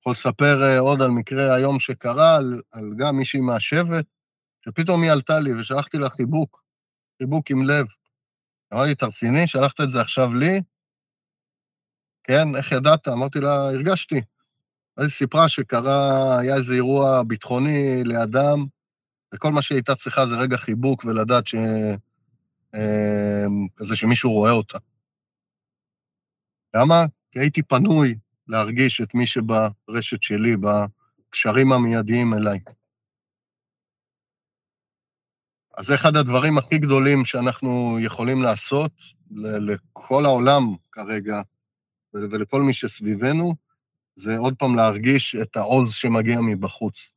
[0.00, 4.04] יכול לספר אה, עוד על מקרה היום שקרה, על, על גם מישהי מהשבט,
[4.64, 6.62] שפתאום היא עלתה לי ושלחתי לה חיבוק,
[7.18, 7.86] חיבוק עם לב.
[8.72, 9.46] אמרתי, אתה רציני?
[9.46, 10.60] שלחת את זה עכשיו לי?
[12.24, 13.08] כן, איך ידעת?
[13.08, 14.20] אמרתי לה, הרגשתי.
[14.96, 18.66] אז היא סיפרה שקרה, היה איזה אירוע ביטחוני לאדם,
[19.34, 21.54] וכל מה שהיא הייתה צריכה זה רגע חיבוק ולדעת ש...
[22.74, 24.78] אמ, כזה שמישהו רואה אותה.
[26.76, 27.04] למה?
[27.30, 28.14] כי הייתי פנוי
[28.48, 32.60] להרגיש את מי שברשת שלי, בקשרים המיידיים אליי.
[35.76, 38.92] אז זה אחד הדברים הכי גדולים שאנחנו יכולים לעשות
[39.30, 40.62] לכל העולם
[40.92, 41.42] כרגע
[42.14, 43.54] ולכל מי שסביבנו,
[44.16, 47.12] זה עוד פעם להרגיש את העוז שמגיע מבחוץ.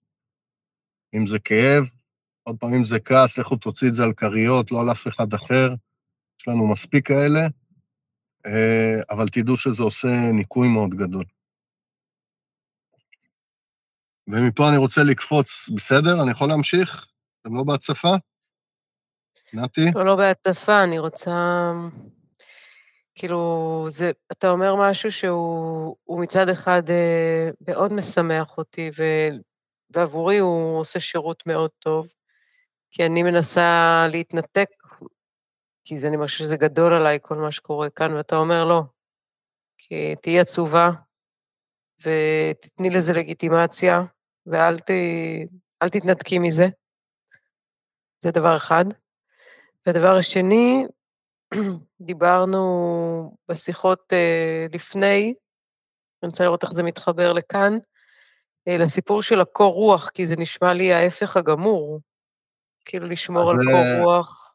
[1.14, 1.84] אם זה כאב,
[2.44, 5.34] עוד פעם, אם זה כעס, לכו תוציא את זה על כריות, לא על אף אחד
[5.34, 5.74] אחר.
[6.40, 7.48] יש לנו מספיק כאלה,
[8.46, 11.26] אה, אבל תדעו שזה עושה ניקוי מאוד גדול.
[14.28, 16.24] ומפה אני רוצה לקפוץ, בסדר?
[16.24, 17.06] אני יכול להמשיך?
[17.42, 18.16] אתם לא בהצפה?
[19.54, 19.86] נתי?
[19.96, 21.32] לא, לא בהצפה, אני רוצה...
[23.16, 29.04] כאילו, זה, אתה אומר משהו שהוא הוא מצד אחד אה, מאוד משמח אותי, ו,
[29.90, 32.08] ועבורי הוא עושה שירות מאוד טוב,
[32.92, 34.70] כי אני מנסה להתנתק,
[35.86, 38.82] כי זה, אני מרגישה שזה גדול עליי, כל מה שקורה כאן, ואתה אומר לא,
[39.78, 40.90] כי תהיי עצובה,
[42.00, 44.02] ותתני לזה לגיטימציה,
[44.46, 44.90] ואל ת,
[45.82, 46.66] אל תתנתקי מזה.
[48.24, 48.86] זה דבר אחד.
[49.86, 50.86] והדבר השני,
[52.02, 55.34] דיברנו בשיחות אה, לפני,
[56.24, 57.78] אני רוצה לראות איך זה מתחבר לכאן,
[58.68, 62.00] אה, לסיפור של הקור רוח, כי זה נשמע לי ההפך הגמור,
[62.86, 64.54] כאילו לשמור על קור אה, רוח.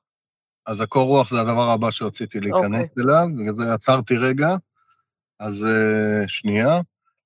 [0.66, 3.04] אז הקור רוח זה הדבר הבא שרציתי להיכנס אוקיי.
[3.04, 4.56] אליו, בגלל זה עצרתי רגע.
[5.40, 6.80] אז uh, שנייה.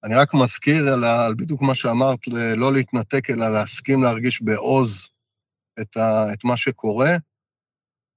[0.04, 2.18] אני רק מזכיר על, על בדיוק מה שאמרת,
[2.56, 5.08] לא להתנתק, אלא להסכים להרגיש בעוז
[5.80, 7.16] את, ה, את מה שקורה.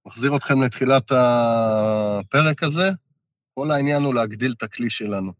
[0.05, 2.89] מחזיר אתכם לתחילת הפרק הזה.
[3.53, 5.33] כל העניין הוא להגדיל את הכלי שלנו.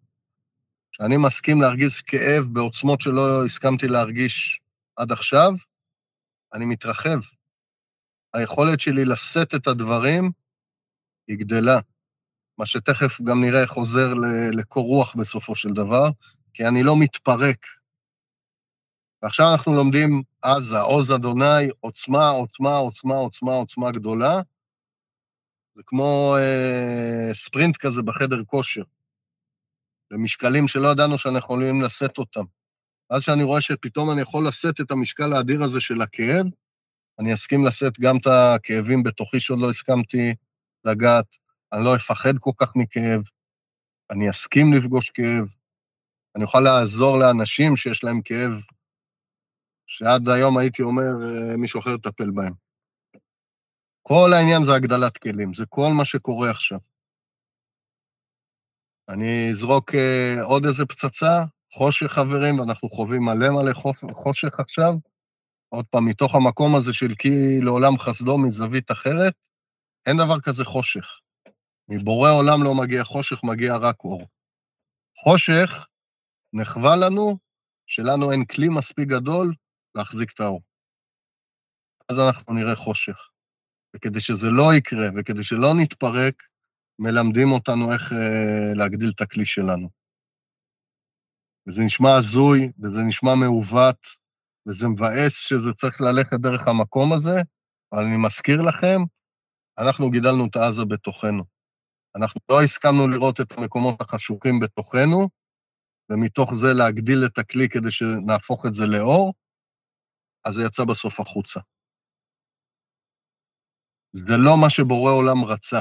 [0.92, 4.60] כשאני מסכים להרגיש כאב בעוצמות שלא הסכמתי להרגיש
[4.96, 5.54] עד עכשיו,
[6.54, 7.20] אני מתרחב.
[8.34, 10.32] היכולת שלי לשאת את הדברים
[11.28, 11.80] היא גדלה.
[12.58, 13.66] מה שתכף גם נראה
[14.14, 16.10] ל- לקור רוח בסופו של דבר,
[16.54, 17.66] כי אני לא מתפרק.
[19.24, 24.42] ועכשיו אנחנו לומדים עזה, עוז אדוני, עוצמה, עוצמה, עוצמה, עוצמה, עוצמה גדולה.
[25.76, 28.84] זה כמו אה, ספרינט כזה בחדר כושר.
[30.12, 32.44] במשקלים שלא ידענו שאנחנו יכולים לשאת אותם.
[33.10, 36.46] אז שאני רואה שפתאום אני יכול לשאת את המשקל האדיר הזה של הכאב,
[37.20, 40.36] אני אסכים לשאת גם את הכאבים בתוכי שעוד לא הסכמתי
[40.86, 41.26] לגעת,
[41.74, 43.22] אני לא אפחד כל כך מכאב,
[44.12, 45.46] אני אסכים לפגוש כאב,
[46.36, 48.52] אני אוכל לעזור לאנשים שיש להם כאב,
[49.88, 52.54] שעד היום הייתי אומר, אה, מישהו אחר יטפל בהם.
[54.02, 56.80] כל העניין זה הגדלת כלים, זה כל מה שקורה עכשיו.
[59.10, 61.44] אני אזרוק אה, עוד איזה פצצה,
[61.74, 63.74] חושך חברים, ואנחנו חווים מלא מלא.
[64.14, 64.94] חושך עכשיו.
[65.70, 69.34] עוד פעם, מתוך המקום הזה של כי לעולם חסדו מזווית אחרת,
[70.06, 71.20] אין דבר כזה חושך.
[71.90, 74.28] מבורא עולם לא מגיע חושך, מגיע רק אור.
[75.24, 75.88] חושך
[76.54, 77.38] נחווה לנו,
[77.88, 79.54] שלנו אין כלי מספיק גדול
[79.96, 80.62] להחזיק את האור.
[82.10, 83.30] אז אנחנו נראה חושך.
[83.96, 86.44] וכדי שזה לא יקרה, וכדי שלא נתפרק,
[87.00, 90.03] מלמדים אותנו איך אה, להגדיל את הכלי שלנו.
[91.68, 93.98] וזה נשמע הזוי, וזה נשמע מעוות,
[94.68, 97.42] וזה מבאס שזה צריך ללכת דרך המקום הזה,
[97.94, 99.02] אבל אני מזכיר לכם,
[99.78, 101.44] אנחנו גידלנו את עזה בתוכנו.
[102.16, 105.30] אנחנו לא הסכמנו לראות את המקומות החשוכים בתוכנו,
[106.10, 109.34] ומתוך זה להגדיל את הכלי כדי שנהפוך את זה לאור,
[110.46, 111.60] אז זה יצא בסוף החוצה.
[114.14, 115.80] זה לא מה שבורא עולם רצה.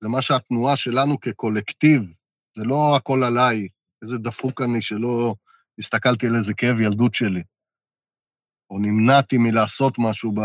[0.00, 2.02] זה מה שהתנועה שלנו כקולקטיב,
[2.58, 3.68] זה לא הכל עליי,
[4.04, 5.34] איזה דפוק אני שלא
[5.78, 7.42] הסתכלתי על איזה כאב ילדות שלי,
[8.70, 10.40] או נמנעתי מלעשות משהו ב...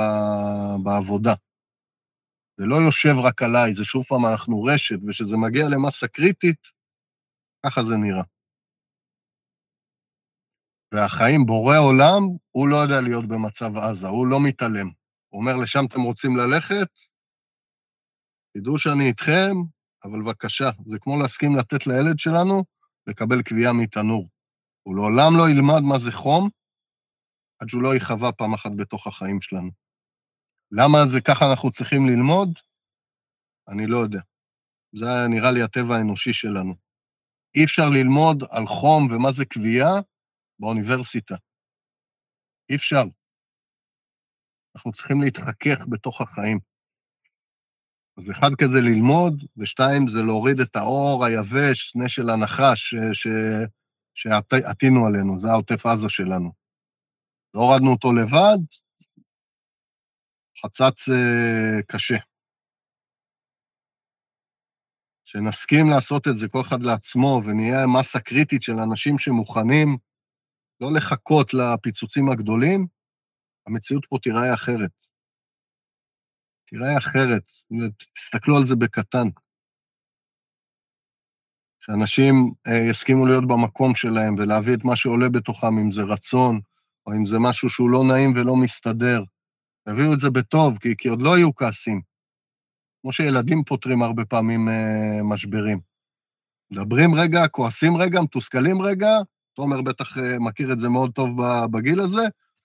[0.84, 1.34] בעבודה.
[2.58, 6.68] זה לא יושב רק עליי, זה שוב פעם, אנחנו רשת, וכשזה מגיע למסה קריטית,
[7.66, 8.24] ככה זה נראה.
[10.94, 14.90] והחיים, בורא עולם, הוא לא יודע להיות במצב עזה, הוא לא מתעלם.
[15.30, 16.90] הוא אומר, לשם אתם רוצים ללכת?
[18.58, 19.52] תדעו שאני איתכם,
[20.04, 22.64] אבל בבקשה, זה כמו להסכים לתת לילד שלנו
[23.10, 24.30] לקבל קביעה מתנור.
[24.84, 26.50] הוא לעולם לא ילמד מה זה חום,
[27.60, 29.72] עד שהוא לא יחווה פעם אחת בתוך החיים שלנו.
[30.72, 32.50] למה זה ככה אנחנו צריכים ללמוד?
[33.68, 34.20] אני לא יודע.
[34.96, 36.76] זה נראה לי הטבע האנושי שלנו.
[37.56, 39.94] אי אפשר ללמוד על חום ומה זה קביעה
[40.60, 41.36] באוניברסיטה.
[42.70, 43.04] אי אפשר.
[44.76, 46.60] אנחנו צריכים להתחכך בתוך החיים.
[48.20, 52.94] אז אחד כזה ללמוד, ושתיים זה להוריד את האור היבש, סנה של הנחש,
[54.14, 56.52] שעטינו עלינו, זה העוטף עזה שלנו.
[57.54, 58.58] לא הורדנו אותו לבד,
[60.62, 62.18] חצץ uh, קשה.
[65.26, 69.98] שנסכים לעשות את זה כל אחד לעצמו, ונהיה מסה קריטית של אנשים שמוכנים
[70.82, 72.88] לא לחכות לפיצוצים הגדולים,
[73.68, 74.92] המציאות פה תיראה אחרת.
[76.70, 77.44] תיראה אחרת.
[78.16, 79.28] תסתכלו על זה בקטן.
[81.80, 86.60] שאנשים אה, יסכימו להיות במקום שלהם ולהביא את מה שעולה בתוכם, אם זה רצון,
[87.08, 89.24] או אם זה משהו שהוא לא נעים ולא מסתדר.
[89.90, 92.02] תביאו את זה בטוב, כי, כי עוד לא יהיו כעסים.
[93.02, 95.80] כמו שילדים פותרים הרבה פעמים אה, משברים.
[96.72, 99.10] מדברים רגע, כועסים רגע, מתוסכלים רגע,
[99.54, 101.30] תומר בטח אה, מכיר את זה מאוד טוב
[101.72, 102.24] בגיל הזה,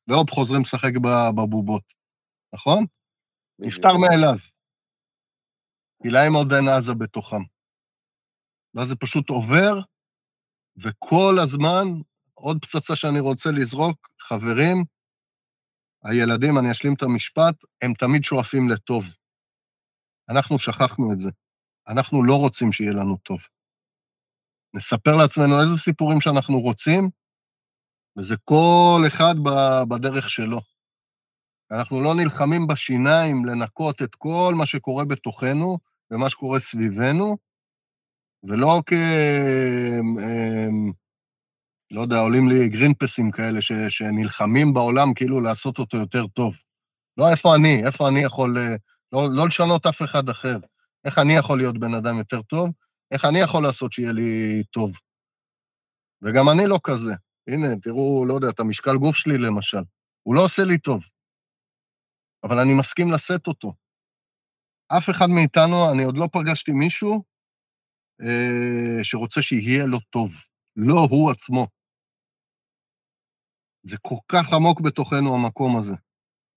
[0.08, 0.92] והופ, חוזרים לשחק
[1.34, 1.82] בבובות,
[2.54, 2.84] נכון?
[3.58, 4.38] נפטר מאליו.
[6.02, 7.42] כי להם עוד אין עזה בתוכם.
[8.74, 9.80] ואז זה פשוט עובר,
[10.76, 11.86] וכל הזמן,
[12.34, 14.84] עוד פצצה שאני רוצה לזרוק, חברים,
[16.04, 19.04] הילדים, אני אשלים את המשפט, הם תמיד שואפים לטוב.
[20.28, 21.28] אנחנו שכחנו את זה.
[21.88, 23.38] אנחנו לא רוצים שיהיה לנו טוב.
[24.74, 27.10] נספר לעצמנו איזה סיפורים שאנחנו רוצים,
[28.18, 29.34] וזה כל אחד
[29.88, 30.60] בדרך שלו.
[31.70, 35.78] אנחנו לא נלחמים בשיניים לנקות את כל מה שקורה בתוכנו
[36.10, 37.36] ומה שקורה סביבנו,
[38.44, 38.92] ולא כ...
[38.92, 40.92] אמ,
[41.90, 43.72] לא יודע, עולים לי גרינפסים כאלה ש...
[43.88, 46.54] שנלחמים בעולם כאילו לעשות אותו יותר טוב.
[47.16, 48.58] לא איפה אני, איפה אני יכול...
[48.58, 48.74] אה,
[49.12, 50.58] לא, לא לשנות אף אחד אחר.
[51.04, 52.70] איך אני יכול להיות בן אדם יותר טוב?
[53.10, 54.92] איך אני יכול לעשות שיהיה לי טוב?
[56.22, 57.14] וגם אני לא כזה.
[57.48, 59.82] הנה, תראו, לא יודע, את המשקל גוף שלי למשל.
[60.22, 61.04] הוא לא עושה לי טוב,
[62.44, 63.74] אבל אני מסכים לשאת אותו.
[64.98, 67.24] אף אחד מאיתנו, אני עוד לא פגשתי מישהו
[68.20, 70.30] אה, שרוצה שיהיה לו טוב.
[70.76, 71.66] לא הוא עצמו.
[73.86, 75.94] זה כל כך עמוק בתוכנו, המקום הזה.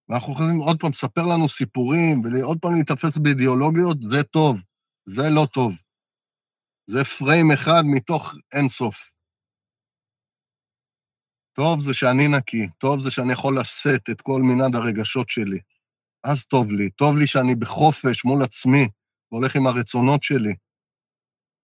[0.10, 4.58] ואנחנו יכולים עוד פעם לספר לנו סיפורים, ועוד פעם להיתפס באידיאולוגיות, זה טוב,
[5.06, 5.74] זה לא טוב.
[6.88, 9.12] זה פריים אחד מתוך אינסוף.
[11.54, 15.60] טוב זה שאני נקי, טוב זה שאני יכול לשאת את כל מנעד הרגשות שלי.
[16.32, 18.88] אז טוב לי, טוב לי שאני בחופש מול עצמי,
[19.32, 20.56] והולך עם הרצונות שלי.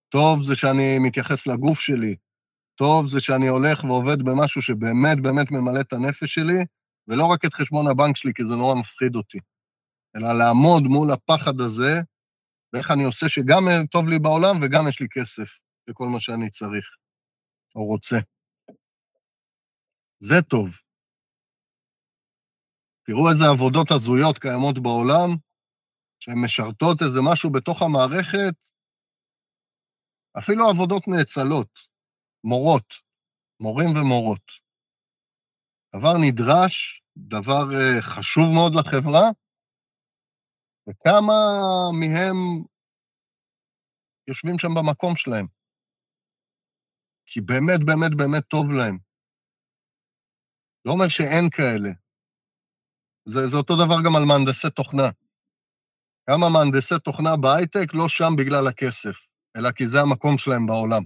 [0.10, 2.16] טוב זה שאני מתייחס לגוף שלי.
[2.76, 6.66] טוב זה שאני הולך ועובד במשהו שבאמת באמת ממלא את הנפש שלי,
[7.08, 9.38] ולא רק את חשבון הבנק שלי, כי זה נורא מפחיד אותי,
[10.16, 12.02] אלא לעמוד מול הפחד הזה,
[12.74, 16.86] ואיך אני עושה שגם טוב לי בעולם וגם יש לי כסף לכל מה שאני צריך
[17.76, 18.18] או רוצה.
[20.20, 20.78] זה טוב.
[23.06, 25.30] תראו איזה עבודות הזויות קיימות בעולם,
[26.20, 28.56] שהן משרתות איזה משהו בתוך המערכת,
[30.38, 31.72] אפילו עבודות נאצלות,
[32.44, 32.94] מורות,
[33.60, 34.46] מורים ומורות.
[35.96, 39.26] דבר נדרש, דבר אה, חשוב מאוד לחברה,
[40.90, 41.34] וכמה
[42.00, 42.38] מהם
[44.28, 45.48] יושבים שם במקום שלהם.
[47.26, 48.98] כי באמת, באמת, באמת טוב להם.
[50.86, 52.03] לא אומר שאין כאלה.
[53.26, 55.10] זה, זה אותו דבר גם על מהנדסי תוכנה.
[56.28, 59.16] כמה מהנדסי תוכנה בהייטק לא שם בגלל הכסף,
[59.58, 61.04] אלא כי זה המקום שלהם בעולם.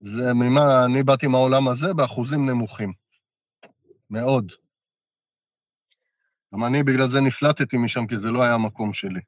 [0.00, 2.92] זה ממה, אני באתי מהעולם הזה באחוזים נמוכים.
[4.10, 4.52] מאוד.
[6.54, 9.20] גם אני בגלל זה נפלטתי משם, כי זה לא היה המקום שלי.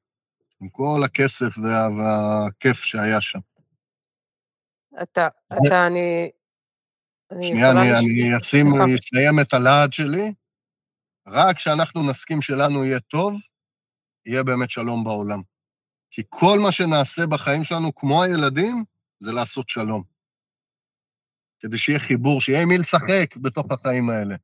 [0.61, 3.38] עם כל הכסף וה, והכיף שהיה שם.
[5.03, 6.30] אתה, אתה, אני...
[7.41, 8.66] שנייה, אני, אני אשים,
[8.99, 10.33] אסיים את הלהט שלי.
[11.26, 13.41] רק כשאנחנו נסכים שלנו יהיה טוב,
[14.26, 15.43] יהיה באמת שלום בעולם.
[16.11, 18.85] כי כל מה שנעשה בחיים שלנו, כמו הילדים,
[19.18, 20.03] זה לעשות שלום.
[21.61, 24.35] כדי שיהיה חיבור, שיהיה עם מי לשחק בתוך החיים האלה.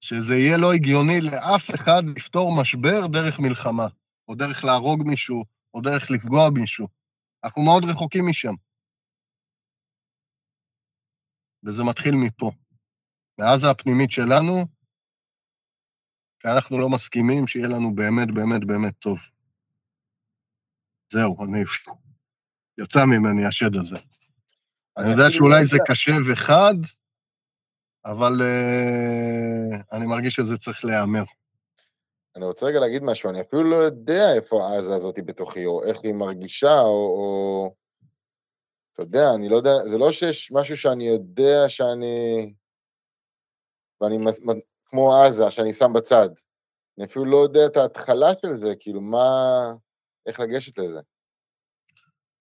[0.00, 3.86] שזה יהיה לא הגיוני לאף אחד לפתור משבר דרך מלחמה,
[4.28, 6.88] או דרך להרוג מישהו, או דרך לפגוע מישהו.
[7.44, 8.54] אנחנו מאוד רחוקים משם.
[11.66, 12.50] וזה מתחיל מפה.
[13.38, 14.64] מעזה הפנימית שלנו,
[16.40, 19.18] כי אנחנו לא מסכימים שיהיה לנו באמת, באמת, באמת טוב.
[21.12, 21.64] זהו, אני...
[22.78, 23.96] יצא ממני השד הזה.
[24.96, 26.74] אני יודע שאולי זה קשה וחד,
[28.04, 31.24] אבל uh, אני מרגיש שזה צריך להיאמר.
[32.36, 36.00] אני רוצה רגע להגיד משהו, אני אפילו לא יודע איפה עזה הזאתי בתוכי, או איך
[36.02, 37.74] היא מרגישה, או, או...
[38.96, 42.54] אתה יודע, אני לא יודע, זה לא שיש משהו שאני יודע שאני...
[44.00, 44.18] ואני,
[44.86, 46.28] כמו עזה, שאני שם בצד.
[46.98, 49.26] אני אפילו לא יודע את ההתחלה של זה, כאילו, מה...
[50.26, 51.00] איך לגשת לזה.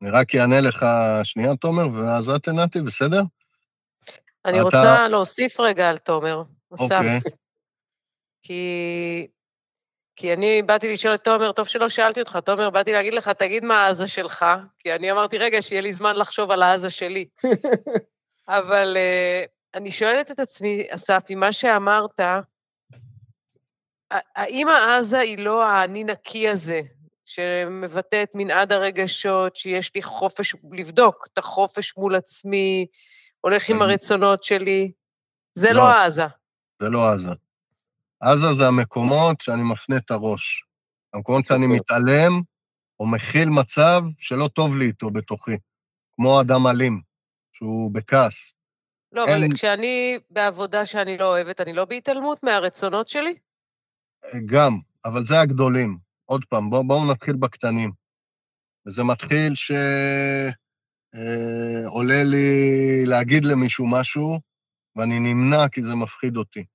[0.01, 0.85] אני רק אענה לך
[1.23, 3.21] שנייה, תומר, ואז את עינתי, בסדר?
[4.45, 4.63] אני אתה...
[4.63, 6.43] רוצה להוסיף רגע על תומר,
[6.75, 6.81] אסף.
[6.81, 7.19] אוקיי.
[8.41, 9.27] כי...
[10.15, 13.65] כי אני באתי לשאול את תומר, טוב שלא שאלתי אותך, תומר, באתי להגיד לך, תגיד
[13.65, 14.45] מה העזה שלך,
[14.79, 17.25] כי אני אמרתי, רגע, שיהיה לי זמן לחשוב על העזה שלי.
[18.47, 22.19] אבל uh, אני שואלת את עצמי, אסף, עם מה שאמרת,
[24.11, 26.81] האם העזה היא לא האני נקי הזה,
[27.25, 32.87] שמבטא את מנעד הרגשות, שיש לי חופש לבדוק את החופש מול עצמי,
[33.41, 34.91] הולך עם הרצונות שלי.
[35.55, 36.25] זה לא, לא עזה.
[36.81, 37.31] זה לא עזה.
[38.19, 40.63] עזה זה המקומות שאני מפנה את הראש.
[41.13, 41.79] המקומות שאני אוקיי.
[41.79, 42.41] מתעלם
[42.99, 45.57] או מכיל מצב שלא טוב לי איתו בתוכי,
[46.15, 47.01] כמו אדם אלים,
[47.51, 48.53] שהוא בכעס.
[49.11, 49.43] לא, אין...
[49.43, 53.35] אבל כשאני בעבודה שאני לא אוהבת, אני לא בהתעלמות מהרצונות שלי?
[54.45, 55.97] גם, אבל זה הגדולים.
[56.25, 57.91] עוד פעם, בואו בוא נתחיל בקטנים.
[58.87, 59.79] וזה מתחיל שעולה
[62.13, 64.39] אה, לי להגיד למישהו משהו,
[64.95, 66.65] ואני נמנע כי זה מפחיד אותי.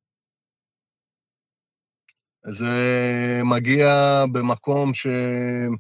[2.49, 3.89] זה מגיע
[4.33, 5.77] במקום שאני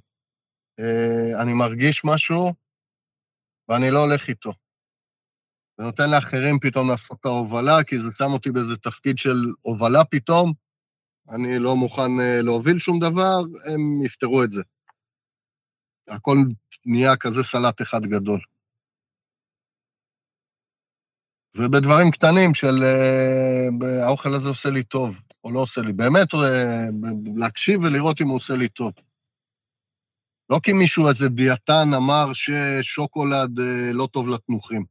[1.51, 2.53] אה, מרגיש משהו,
[3.69, 4.53] ואני לא הולך איתו.
[5.79, 10.05] זה נותן לאחרים פתאום לעשות את ההובלה, כי זה שם אותי באיזה תפקיד של הובלה
[10.05, 10.53] פתאום.
[11.29, 13.39] אני לא מוכן אה, להוביל שום דבר,
[13.73, 14.63] הם יפתרו את זה.
[16.09, 16.37] הכל
[16.87, 18.41] נהיה כזה סלט אחד גדול.
[21.57, 25.93] ובדברים קטנים של אה, האוכל הזה עושה לי טוב, או לא עושה לי.
[25.93, 26.89] באמת, אה,
[27.37, 28.93] להקשיב ולראות אם הוא עושה לי טוב.
[30.51, 33.51] לא כי מישהו, איזה דיאטן, אמר ששוקולד
[33.93, 34.85] לא טוב לתנוחים.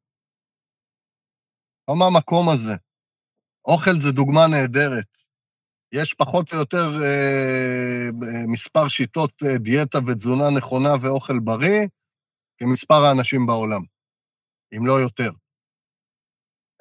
[1.89, 2.75] לא מהמקום הזה.
[3.65, 5.05] אוכל זה דוגמה נהדרת.
[5.91, 8.09] יש פחות או יותר אה,
[8.47, 11.87] מספר שיטות אה, דיאטה ותזונה נכונה ואוכל בריא
[12.57, 13.81] כמספר האנשים בעולם,
[14.77, 15.31] אם לא יותר.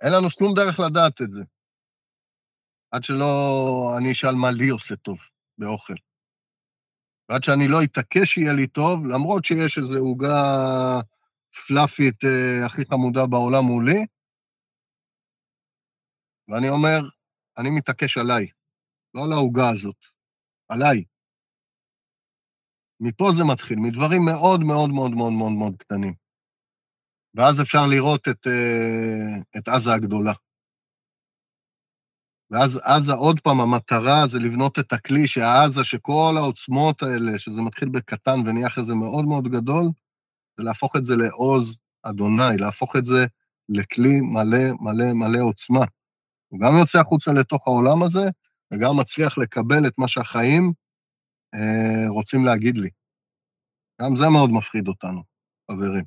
[0.03, 1.41] אין לנו שום דרך לדעת את זה,
[2.91, 5.19] עד שלא אני אשאל מה לי עושה טוב
[5.59, 5.95] באוכל.
[7.29, 10.37] ועד שאני לא אתעקש שיהיה לי טוב, למרות שיש איזו עוגה
[11.67, 14.07] פלאפית אה, הכי חמודה בעולם מולי,
[16.49, 17.01] ואני אומר,
[17.59, 18.47] אני מתעקש עליי,
[19.15, 19.97] לא על העוגה הזאת,
[20.69, 21.05] עליי.
[23.01, 26.15] מפה זה מתחיל, מדברים מאוד מאוד מאוד מאוד מאוד מאוד קטנים.
[27.35, 30.33] ואז אפשר לראות את, אה, את עזה הגדולה.
[32.51, 37.89] ואז עזה, עוד פעם, המטרה זה לבנות את הכלי שהעזה, שכל העוצמות האלה, שזה מתחיל
[37.89, 39.85] בקטן ונהיה אחרי זה מאוד מאוד גדול,
[40.59, 43.27] זה להפוך את זה לעוז אדוני, להפוך את זה
[43.69, 45.85] לכלי מלא מלא מלא עוצמה.
[46.49, 48.29] הוא גם יוצא החוצה לתוך העולם הזה,
[48.73, 50.73] וגם מצליח לקבל את מה שהחיים
[51.55, 52.89] אה, רוצים להגיד לי.
[54.03, 55.23] גם זה מאוד מפחיד אותנו,
[55.71, 56.05] חברים.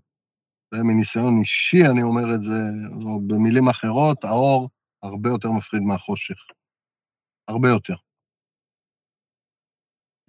[0.73, 2.61] ומניסיון אישי אני אומר את זה,
[3.05, 4.69] או במילים אחרות, האור
[5.03, 6.39] הרבה יותר מפחיד מהחושך.
[7.47, 7.95] הרבה יותר.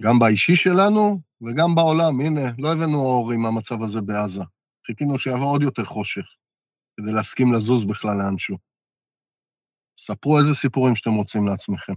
[0.02, 2.20] גם באישי שלנו וגם בעולם.
[2.20, 4.42] הנה, לא הבאנו אור עם המצב הזה בעזה.
[4.86, 6.26] חיכינו שיבוא עוד יותר חושך,
[6.96, 8.56] כדי להסכים לזוז בכלל לאנשהו.
[9.98, 11.92] ספרו איזה סיפורים שאתם רוצים לעצמכם.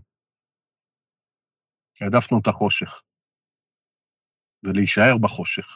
[2.01, 3.01] העדפנו את החושך,
[4.63, 5.67] ולהישאר בחושך,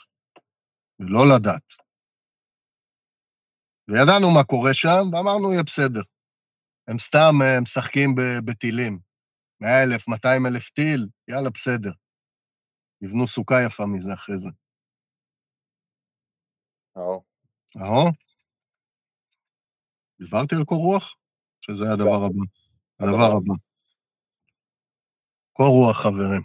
[1.00, 1.74] ולא לדעת.
[3.88, 6.02] וידענו מה קורה שם, ואמרנו, יהיה בסדר.
[6.90, 8.16] הם סתם אה, משחקים
[8.46, 9.00] בטילים.
[9.62, 11.92] 100 אלף, 200 אלף טיל, יאללה, בסדר.
[13.02, 14.50] יבנו סוכה יפה מזה אחרי זה.
[16.98, 17.24] אהו.
[17.78, 18.08] אהו?
[20.20, 21.16] דיברתי על קור רוח?
[21.62, 22.44] שזה היה הדבר הבא.
[23.00, 23.54] הדבר הבא.
[25.54, 26.42] קור רוח, חברים.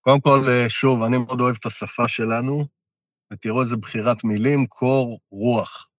[0.00, 2.66] קודם כל, אה, שוב, אני מאוד אוהב את השפה שלנו,
[3.32, 5.89] ותראו איזה בחירת מילים, קור רוח.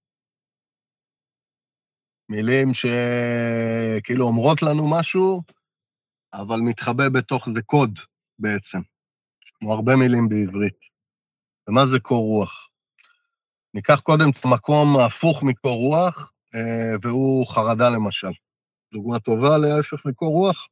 [2.32, 5.42] מילים שכאילו אומרות לנו משהו,
[6.34, 8.00] אבל מתחבא בתוך זה קוד
[8.40, 8.80] בעצם,
[9.54, 10.80] כמו הרבה מילים בעברית.
[11.68, 12.70] ומה זה קור רוח?
[13.74, 18.32] ניקח קודם את המקום ההפוך מקור רוח, אה, והוא חרדה למשל.
[18.94, 20.68] דוגמה טובה להפך מקור רוח.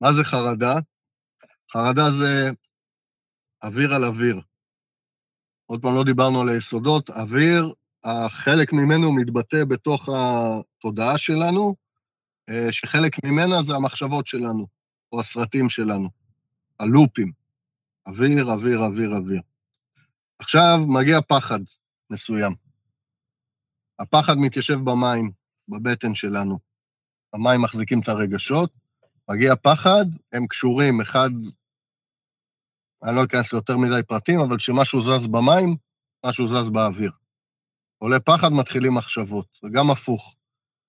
[0.00, 0.74] מה זה חרדה?
[1.72, 2.50] חרדה זה
[3.62, 4.40] אוויר על אוויר.
[5.66, 7.74] עוד פעם, לא דיברנו על היסודות, אוויר,
[8.06, 11.74] החלק ממנו מתבטא בתוך התודעה שלנו,
[12.48, 14.66] אה, שחלק ממנה זה המחשבות שלנו,
[15.12, 16.08] או הסרטים שלנו,
[16.80, 17.32] הלופים.
[18.06, 19.40] אוויר, אוויר, אוויר, אוויר.
[20.38, 21.58] עכשיו מגיע פחד
[22.10, 22.54] מסוים.
[23.98, 25.30] הפחד מתיישב במים,
[25.68, 26.58] בבטן שלנו.
[27.32, 28.70] המים מחזיקים את הרגשות,
[29.30, 31.30] מגיע פחד, הם קשורים, אחד,
[33.02, 35.76] אני לא אכנס ליותר מדי פרטים, אבל כשמשהו זז במים,
[36.26, 37.10] משהו זז באוויר.
[37.98, 40.36] עולה פחד, מתחילים מחשבות, וגם הפוך.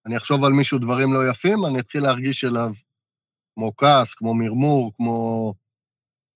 [0.06, 2.72] אני אחשוב על מישהו דברים לא יפים, אני אתחיל להרגיש אליו
[3.56, 5.54] כמו כעס, כמו מרמור, כמו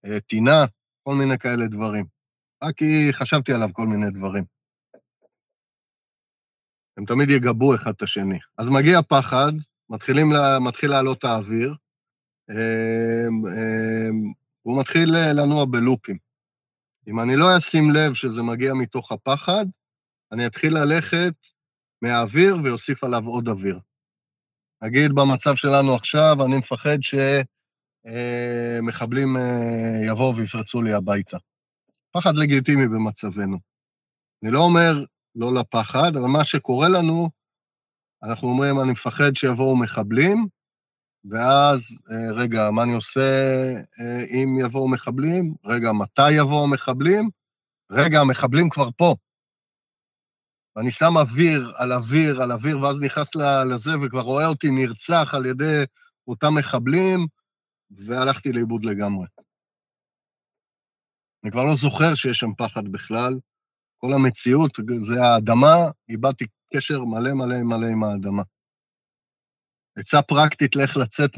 [0.06, 0.66] אה, טינה,
[1.04, 2.06] כל מיני כאלה דברים.
[2.64, 4.44] רק כי חשבתי עליו כל מיני דברים.
[6.98, 8.40] הם תמיד יגבו אחד את השני.
[8.58, 9.52] אז מגיע פחד,
[9.90, 10.28] מתחילים
[10.62, 11.76] מתחיל לעלות האוויר,
[12.50, 12.56] אמ,
[13.48, 14.32] אמ,
[14.66, 16.18] והוא מתחיל לנוע בלופים.
[17.08, 19.66] אם אני לא אשים לב שזה מגיע מתוך הפחד,
[20.32, 21.34] אני אתחיל ללכת
[22.02, 23.80] מהאוויר ויוסיף עליו עוד אוויר.
[24.84, 26.98] נגיד במצב שלנו עכשיו, אני מפחד
[28.82, 31.38] שמחבלים אה, אה, יבואו ויפרצו לי הביתה.
[32.12, 33.58] פחד לגיטימי במצבנו.
[34.44, 35.04] אני לא אומר
[35.36, 37.30] לא לפחד, אבל מה שקורה לנו,
[38.24, 40.48] אנחנו אומרים, אני מפחד שיבואו מחבלים,
[41.32, 41.82] ואז,
[42.12, 43.22] אה, רגע, מה אני עושה
[44.30, 45.54] אם יבואו מחבלים?
[45.66, 47.30] רגע, מתי יבואו מחבלים?
[47.92, 49.16] רגע, המחבלים כבר פה.
[50.76, 53.36] ואני שם אוויר על אוויר על אוויר, ואז נכנס
[53.72, 55.84] לזה וכבר רואה אותי נרצח על ידי
[56.28, 57.28] אותם מחבלים,
[57.92, 59.28] והלכתי לאיבוד לגמרי.
[61.44, 63.40] אני כבר לא זוכר שיש שם פחד בכלל.
[63.98, 64.72] כל המציאות
[65.02, 65.76] זה האדמה,
[66.10, 68.44] איבדתי קשר מלא מלא מלא עם האדמה.
[69.96, 71.32] עצה פרקטית לאיך לצאת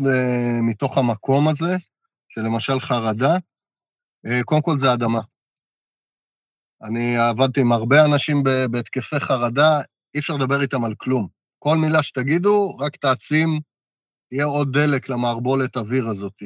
[0.62, 1.76] מתוך המקום הזה,
[2.30, 3.38] שלמשל חרדה,
[4.26, 5.22] אה, קודם כל זה אדמה.
[6.84, 9.82] אני עבדתי עם הרבה אנשים בהתקפי חרדה,
[10.14, 11.28] אי אפשר לדבר איתם על כלום.
[11.60, 13.60] כל מילה שתגידו, רק תעצים,
[14.32, 16.44] יהיה עוד דלק למערבולת אוויר הזאת.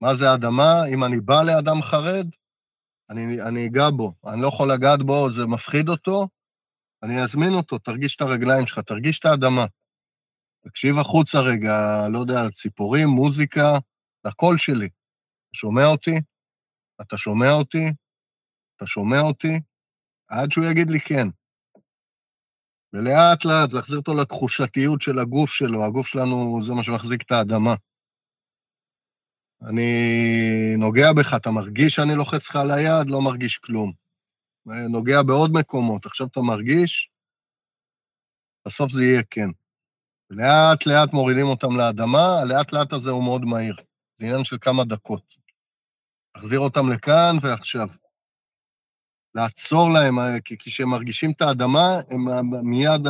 [0.00, 0.86] מה זה אדמה?
[0.86, 2.26] אם אני בא לאדם חרד,
[3.10, 4.14] אני, אני אגע בו.
[4.26, 6.28] אני לא יכול לגעת בו, זה מפחיד אותו,
[7.02, 9.64] אני אזמין אותו, תרגיש את הרגליים שלך, תרגיש את האדמה.
[10.64, 13.78] תקשיב החוצה רגע, לא יודע, ציפורים, מוזיקה,
[14.24, 14.86] לקול שלי.
[14.86, 16.14] אתה שומע אותי?
[17.00, 17.92] אתה שומע אותי?
[18.76, 19.60] אתה שומע אותי?
[20.28, 21.28] עד שהוא יגיד לי כן.
[22.92, 27.74] ולאט לאט להחזיר אותו לתחושתיות של הגוף שלו, הגוף שלנו זה מה שמחזיק את האדמה.
[29.62, 33.06] אני נוגע בך, אתה מרגיש שאני לוחץ לך על היד?
[33.06, 33.92] לא מרגיש כלום.
[34.66, 37.10] נוגע בעוד מקומות, עכשיו אתה מרגיש,
[38.66, 39.48] בסוף זה יהיה כן.
[40.30, 43.76] לאט לאט מורידים אותם לאדמה, הלאט לאט הזה הוא מאוד מהיר.
[44.18, 45.22] זה עניין של כמה דקות.
[46.36, 47.88] תחזיר אותם לכאן ועכשיו.
[49.36, 53.00] לעצור להם, אה, כי כשהם מרגישים את האדמה, הם אה, מיד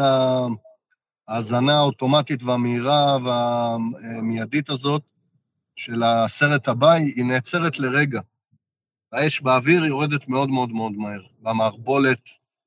[1.28, 5.02] ההאזנה האוטומטית והמהירה והמיידית הזאת
[5.76, 8.20] של הסרט הבא, היא נעצרת לרגע.
[9.12, 12.20] האש באוויר יורדת מאוד מאוד מאוד מהר, והמערבולת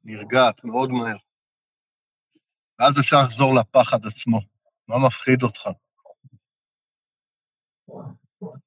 [0.03, 1.17] נרגעת מאוד מהר.
[2.79, 4.41] ואז אפשר לחזור לפחד עצמו.
[4.87, 5.69] מה מפחיד אותך?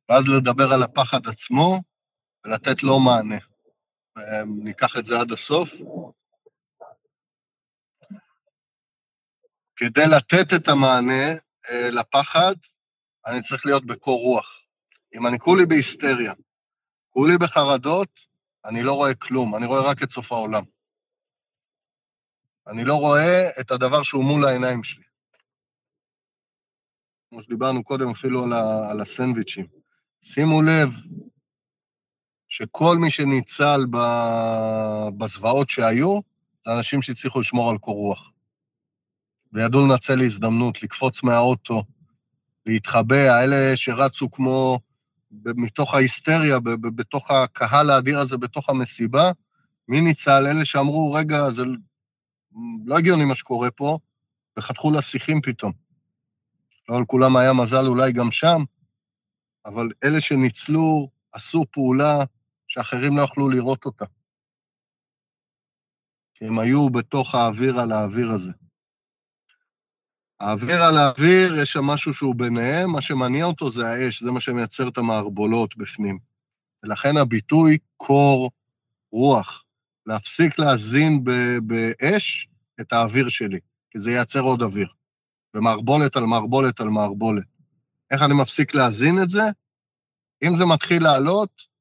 [0.09, 1.81] ואז לדבר על הפחד עצמו
[2.45, 3.52] ולתת לו מענה.
[4.47, 5.71] ניקח את זה עד הסוף.
[9.77, 11.33] כדי לתת את המענה
[11.71, 12.55] אה, לפחד,
[13.27, 14.63] אני צריך להיות בקור רוח.
[15.15, 16.33] אם אני כולי בהיסטריה,
[17.11, 18.21] כולי בחרדות,
[18.65, 20.65] אני לא רואה כלום, אני רואה רק את סוף העולם.
[22.67, 25.05] אני לא רואה את הדבר שהוא מול העיניים שלי.
[27.31, 29.67] כמו שדיברנו קודם אפילו על, ה, על הסנדוויצ'ים.
[30.23, 30.89] שימו לב
[32.53, 33.87] שכל מי שניצל
[35.17, 36.21] בזוועות שהיו,
[36.67, 38.33] זה אנשים שהצליחו לשמור על קור רוח.
[39.53, 41.85] וידעו לנצל להזדמנות, לקפוץ מהאוטו,
[42.67, 44.79] להתחבא, האלה שרצו כמו
[45.45, 46.61] מתוך ההיסטריה,
[46.97, 49.31] בתוך הקהל האדיר הזה, בתוך המסיבה,
[49.89, 50.47] מי ניצל?
[50.47, 51.63] אלה שאמרו, רגע, זה
[52.87, 53.99] לא הגיוני מה שקורה פה,
[54.59, 55.73] וחתכו לשיחים פתאום.
[56.89, 58.65] לא על כולם היה מזל אולי גם שם,
[59.67, 62.25] אבל אלה שניצלו עשו פעולה
[62.73, 64.05] שאחרים לא יכלו לראות אותה.
[66.35, 68.53] כי הם היו בתוך האוויר על האוויר הזה.
[70.41, 74.41] האוויר על האוויר, יש שם משהו שהוא ביניהם, מה שמניע אותו זה האש, זה מה
[74.41, 76.19] שמייצר את המערבולות בפנים.
[76.83, 78.51] ולכן הביטוי קור
[79.13, 79.65] רוח.
[80.07, 81.25] להפסיק להזין
[81.63, 82.49] באש
[82.81, 84.89] את האוויר שלי, כי זה ייצר עוד אוויר.
[85.55, 87.45] ומערבולת על מערבולת על מערבולת.
[88.11, 89.43] איך אני מפסיק להזין את זה?
[90.43, 91.72] אם זה מתחיל לעלות,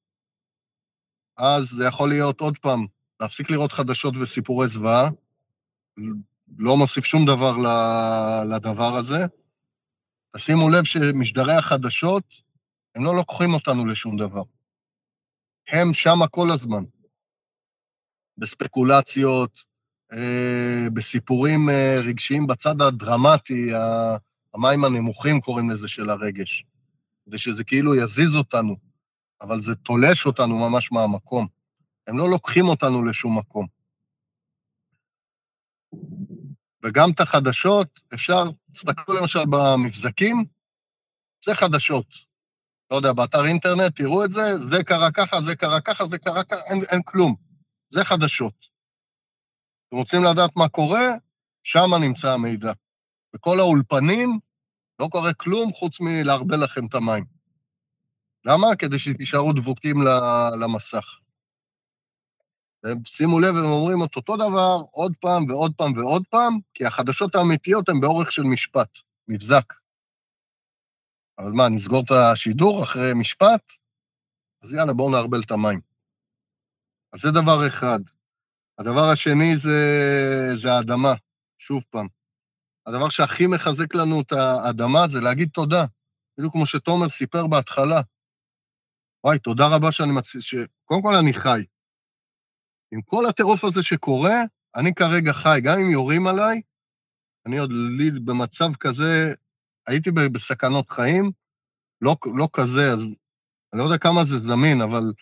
[1.41, 2.85] אז זה יכול להיות עוד פעם,
[3.19, 5.09] להפסיק לראות חדשות וסיפורי זוועה,
[6.57, 7.57] לא מוסיף שום דבר
[8.55, 9.25] לדבר הזה.
[10.35, 12.23] תשימו לב שמשדרי החדשות,
[12.95, 14.43] הם לא לוקחים אותנו לשום דבר.
[15.67, 16.83] הם שמה כל הזמן.
[18.37, 19.63] בספקולציות,
[20.13, 23.71] אה, בסיפורים אה, רגשיים בצד הדרמטי,
[24.53, 26.65] המים הנמוכים קוראים לזה של הרגש,
[27.27, 28.90] ושזה כאילו יזיז אותנו,
[29.41, 31.47] אבל זה תולש אותנו ממש מהמקום.
[32.07, 33.67] הם לא לוקחים אותנו לשום מקום.
[36.83, 38.43] וגם את החדשות, אפשר,
[38.73, 40.45] תסתכלו למשל במבזקים,
[41.45, 42.05] זה חדשות.
[42.91, 46.43] לא יודע, באתר אינטרנט, תראו את זה, זה קרה ככה, זה קרה ככה, זה קרה
[46.43, 47.35] ככה, אין, אין כלום.
[47.89, 48.53] זה חדשות.
[49.87, 51.09] אתם רוצים לדעת מה קורה?
[51.63, 52.71] שם נמצא המידע.
[53.33, 54.39] בכל האולפנים
[54.99, 57.25] לא קורה כלום חוץ מלהרבה לכם את המים.
[58.45, 58.75] למה?
[58.75, 59.95] כדי שתישארו דבוקים
[60.61, 61.19] למסך.
[63.05, 67.35] שימו לב, הם אומרים את אותו דבר עוד פעם ועוד פעם ועוד פעם, כי החדשות
[67.35, 68.89] האמיתיות הן באורך של משפט,
[69.27, 69.73] מבזק.
[71.39, 73.61] אבל מה, נסגור את השידור אחרי משפט?
[74.63, 75.81] אז יאללה, בואו נערבל את המים.
[77.13, 77.99] אז זה דבר אחד.
[78.79, 79.79] הדבר השני זה,
[80.55, 81.13] זה האדמה,
[81.57, 82.07] שוב פעם.
[82.87, 85.85] הדבר שהכי מחזק לנו את האדמה זה להגיד תודה.
[86.37, 88.01] בדיוק כמו שתומר סיפר בהתחלה.
[89.23, 90.27] וואי, תודה רבה שאני מצ...
[90.39, 90.55] ש...
[90.85, 91.63] קודם כל אני חי.
[92.93, 94.35] עם כל הטירוף הזה שקורה,
[94.75, 95.59] אני כרגע חי.
[95.63, 96.61] גם אם יורים עליי,
[97.45, 99.33] אני עוד לי במצב כזה,
[99.87, 101.31] הייתי בסכנות חיים,
[102.01, 103.01] לא, לא כזה, אז
[103.73, 105.13] אני לא יודע כמה זה זמין, אבל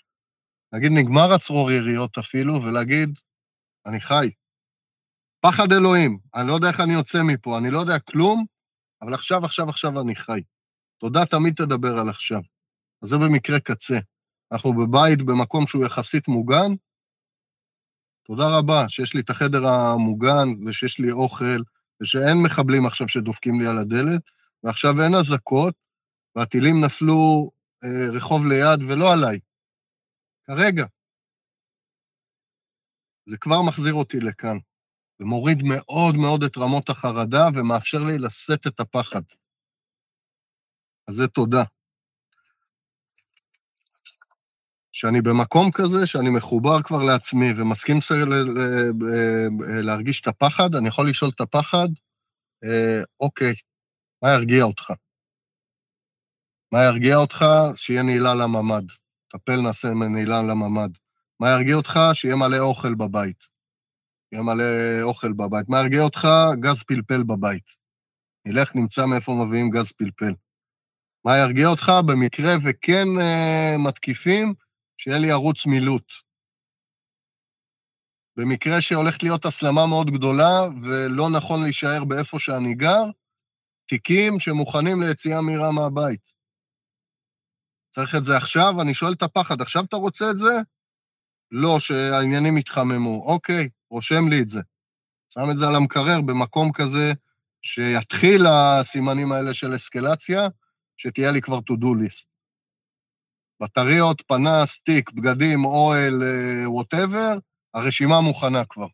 [0.74, 3.20] נגיד נגמר הצרור יריות אפילו, ולהגיד,
[3.86, 4.32] אני חי.
[5.42, 8.46] פחד אלוהים, אני לא יודע איך אני יוצא מפה, אני לא יודע כלום,
[9.02, 10.42] אבל עכשיו, עכשיו, עכשיו אני חי.
[11.00, 12.42] תודה תמיד תדבר על עכשיו.
[13.02, 14.00] זה במקרה קצה.
[14.52, 16.72] אנחנו בבית, במקום שהוא יחסית מוגן.
[18.24, 21.62] תודה רבה שיש לי את החדר המוגן, ושיש לי אוכל,
[22.02, 24.22] ושאין מחבלים עכשיו שדופקים לי על הדלת,
[24.64, 25.74] ועכשיו אין אזעקות,
[26.36, 27.52] והטילים נפלו
[27.84, 29.40] אה, רחוב ליד ולא עליי.
[30.48, 30.86] כרגע.
[33.26, 34.58] זה כבר מחזיר אותי לכאן,
[35.20, 39.22] ומוריד מאוד מאוד את רמות החרדה ומאפשר לי לשאת את הפחד.
[41.08, 41.64] אז זה תודה.
[45.00, 47.98] שאני במקום כזה, שאני מחובר כבר לעצמי ומסכים
[49.84, 51.88] להרגיש את הפחד, אני יכול לשאול את הפחד,
[52.64, 53.54] אה, אוקיי,
[54.24, 54.94] מה ירגיע אותך?
[56.72, 57.46] מה ירגיע אותך?
[57.76, 58.84] שיהיה נעילה לממ"ד.
[59.30, 60.90] טפל נעשה נעילה לממ"ד.
[61.40, 62.00] מה ירגיע אותך?
[62.14, 63.44] שיהיה מלא אוכל בבית.
[64.30, 64.64] שיהיה מלא
[65.02, 65.70] אוכל בבית.
[65.70, 66.28] מה ירגיע אותך?
[66.60, 67.66] גז פלפל בבית.
[68.46, 70.34] נלך, נמצא מאיפה מביאים גז פלפל.
[71.26, 71.92] מה ירגיע אותך?
[72.06, 74.54] במקרה וכן אה, מתקיפים,
[75.02, 76.14] שיהיה לי ערוץ מילוט.
[78.38, 83.04] במקרה שהולכת להיות הסלמה מאוד גדולה ולא נכון להישאר באיפה שאני גר,
[83.88, 86.32] תיקים שמוכנים ליציאה מהירה מהבית.
[87.90, 88.82] צריך את זה עכשיו?
[88.82, 90.54] אני שואל את הפחד, עכשיו אתה רוצה את זה?
[91.52, 93.24] לא, שהעניינים יתחממו.
[93.26, 94.60] אוקיי, רושם לי את זה.
[95.30, 97.14] שם את זה על המקרר במקום כזה
[97.62, 100.48] שיתחיל הסימנים האלה של אסקלציה,
[100.98, 102.29] שתהיה לי כבר to-do list.
[103.61, 106.14] בטריות, פנס, תיק, בגדים, אוהל,
[106.65, 108.88] ווטאבר, אה, הרשימה מוכנה כבר.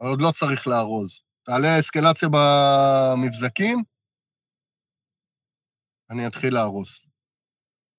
[0.00, 1.20] אבל עוד לא צריך לארוז.
[1.42, 3.82] תעלה אסקלציה במבזקים,
[6.10, 6.88] אני אתחיל לארוז.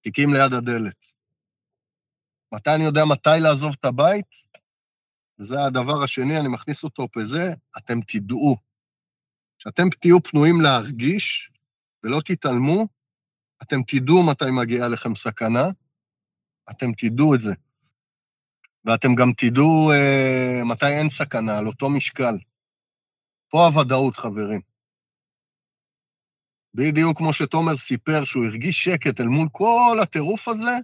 [0.02, 1.06] תיקים ליד הדלת.
[2.54, 4.46] מתי אני יודע מתי לעזוב את הבית?
[5.40, 8.56] וזה הדבר השני, אני מכניס אותו בזה, אתם תדעו.
[9.60, 11.52] כשאתם תהיו פנויים להרגיש
[12.04, 12.88] ולא תתעלמו,
[13.64, 15.66] אתם תדעו מתי מגיעה לכם סכנה,
[16.70, 17.54] אתם תדעו את זה.
[18.86, 22.38] ואתם גם תדעו אה, מתי אין סכנה, על אותו משקל.
[23.50, 24.62] פה הוודאות, חברים.
[26.74, 30.78] בדיוק כמו שתומר סיפר, שהוא הרגיש שקט אל מול כל הטירוף הזה,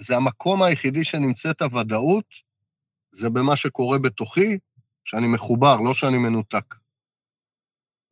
[0.00, 2.24] זה המקום היחידי שנמצאת הוודאות,
[3.12, 4.58] זה במה שקורה בתוכי,
[5.04, 6.74] שאני מחובר, לא שאני מנותק.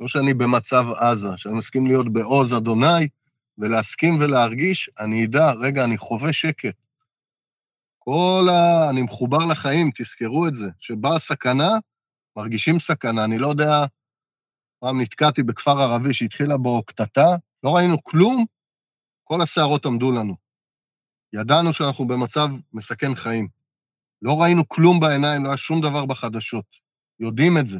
[0.00, 3.08] לא שאני במצב עזה, שאני מסכים להיות בעוז אדוני,
[3.58, 6.74] ולהסכים ולהרגיש, אני אדע, רגע, אני חווה שקט.
[7.98, 8.90] כל ה...
[8.90, 10.66] אני מחובר לחיים, תזכרו את זה.
[10.78, 11.68] שבאה סכנה,
[12.36, 13.24] מרגישים סכנה.
[13.24, 13.84] אני לא יודע,
[14.78, 17.26] פעם נתקעתי בכפר ערבי שהתחילה בו קטטה,
[17.64, 18.44] לא ראינו כלום,
[19.24, 20.36] כל השערות עמדו לנו.
[21.32, 23.48] ידענו שאנחנו במצב מסכן חיים.
[24.22, 26.64] לא ראינו כלום בעיניים, לא היה שום דבר בחדשות.
[27.20, 27.78] יודעים את זה.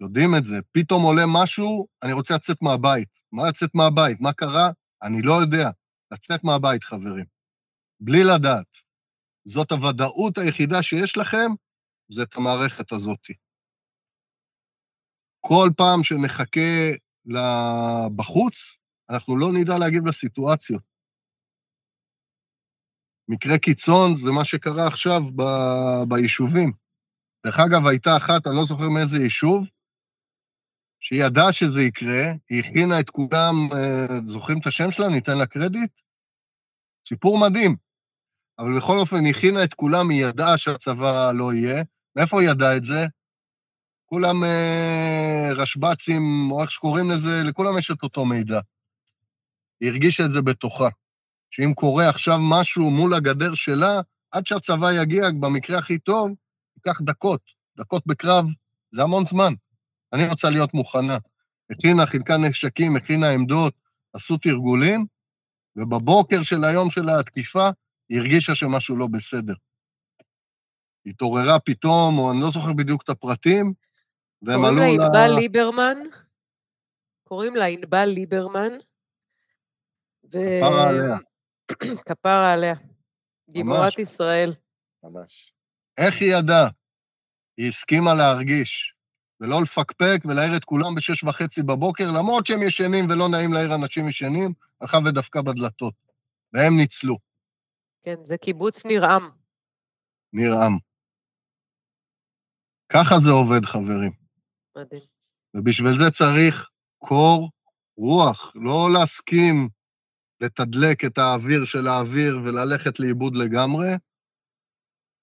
[0.00, 0.58] יודעים את זה.
[0.72, 3.17] פתאום עולה משהו, אני רוצה לצאת מהבית.
[3.32, 4.20] מה לצאת מהבית?
[4.20, 4.70] מה קרה?
[5.02, 5.70] אני לא יודע.
[6.12, 7.24] לצאת מהבית, חברים.
[8.00, 8.66] בלי לדעת.
[9.44, 11.50] זאת הוודאות היחידה שיש לכם,
[12.08, 13.26] זה את המערכת הזאת.
[15.40, 16.94] כל פעם שנחכה
[18.16, 18.76] בחוץ,
[19.10, 20.82] אנחנו לא נדע להגיב לסיטואציות.
[23.28, 25.42] מקרה קיצון זה מה שקרה עכשיו ב...
[26.08, 26.72] ביישובים.
[27.46, 29.66] דרך אגב, הייתה אחת, אני לא זוכר מאיזה יישוב,
[31.00, 35.08] שהיא ידעה שזה יקרה, היא הכינה את כולם, אה, זוכרים את השם שלה?
[35.08, 35.90] ניתן לה קרדיט?
[37.08, 37.76] סיפור מדהים.
[38.58, 41.82] אבל בכל אופן, היא הכינה את כולם, היא ידעה שהצבא לא יהיה.
[42.16, 43.06] מאיפה היא ידעה את זה?
[44.06, 48.60] כולם אה, רשב"צים, או איך שקוראים לזה, לכולם יש את אותו מידע.
[49.80, 50.88] היא הרגישה את זה בתוכה.
[51.50, 54.00] שאם קורה עכשיו משהו מול הגדר שלה,
[54.30, 56.30] עד שהצבא יגיע, במקרה הכי טוב,
[56.76, 57.40] ייקח דקות.
[57.78, 58.44] דקות בקרב
[58.94, 59.52] זה המון זמן.
[60.12, 61.18] אני רוצה להיות מוכנה.
[61.70, 63.74] הכינה, חילקה נשקים, הכינה עמדות,
[64.12, 65.06] עשו תרגולים,
[65.76, 67.68] ובבוקר של היום של התקיפה,
[68.08, 69.54] היא הרגישה שמשהו לא בסדר.
[71.06, 73.72] התעוררה פתאום, או אני לא זוכר בדיוק את הפרטים,
[74.42, 74.78] והם עלו ל...
[74.78, 75.98] קוראים לה ענבל ליברמן,
[77.24, 78.72] קוראים לה ענבל ליברמן.
[80.24, 80.38] ו...
[80.60, 81.16] כפרה עליה.
[82.06, 82.74] כפרה עליה.
[83.50, 84.54] גיבורת ישראל.
[85.02, 85.52] ממש.
[85.98, 86.68] איך היא ידעה?
[87.56, 88.94] היא הסכימה להרגיש.
[89.40, 94.08] ולא לפקפק ולהעיר את כולם בשש וחצי בבוקר, למרות שהם ישנים ולא נעים להעיר אנשים
[94.08, 95.94] ישנים, הלכה ודפקה בדלתות.
[96.52, 97.16] והם ניצלו,
[98.02, 99.30] כן, זה קיבוץ נרעם.
[100.32, 100.78] נרעם.
[102.92, 104.12] ככה זה עובד, חברים.
[104.76, 105.02] מדהים.
[105.54, 107.50] ובשביל זה צריך קור
[107.96, 109.68] רוח, לא להסכים
[110.40, 113.88] לתדלק את האוויר של האוויר וללכת לאיבוד לגמרי,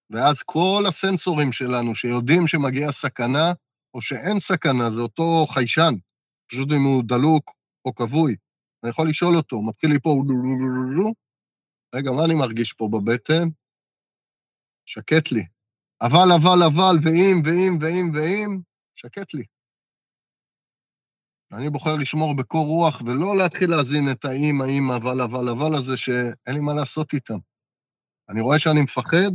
[0.09, 3.53] ואז כל הסנסורים שלנו שיודעים שמגיעה סכנה,
[3.95, 5.93] או שאין סכנה, זה אותו חיישן,
[6.47, 7.51] פשוט אם הוא דלוק
[7.85, 8.35] או כבוי.
[8.83, 10.21] אני יכול לשאול אותו, מתחיל לי פה,
[11.95, 13.47] רגע, מה אני מרגיש פה בבטן?
[14.85, 15.43] שקט לי.
[16.01, 18.59] אבל, אבל, אבל, ואם, ואם, ואם, ואם,
[18.95, 19.43] שקט לי.
[21.51, 25.97] אני בוחר לשמור בקור רוח ולא להתחיל להזין את האם, האם, אבל, אבל, אבל הזה,
[25.97, 27.37] שאין לי מה לעשות איתם.
[28.29, 29.31] אני רואה שאני מפחד,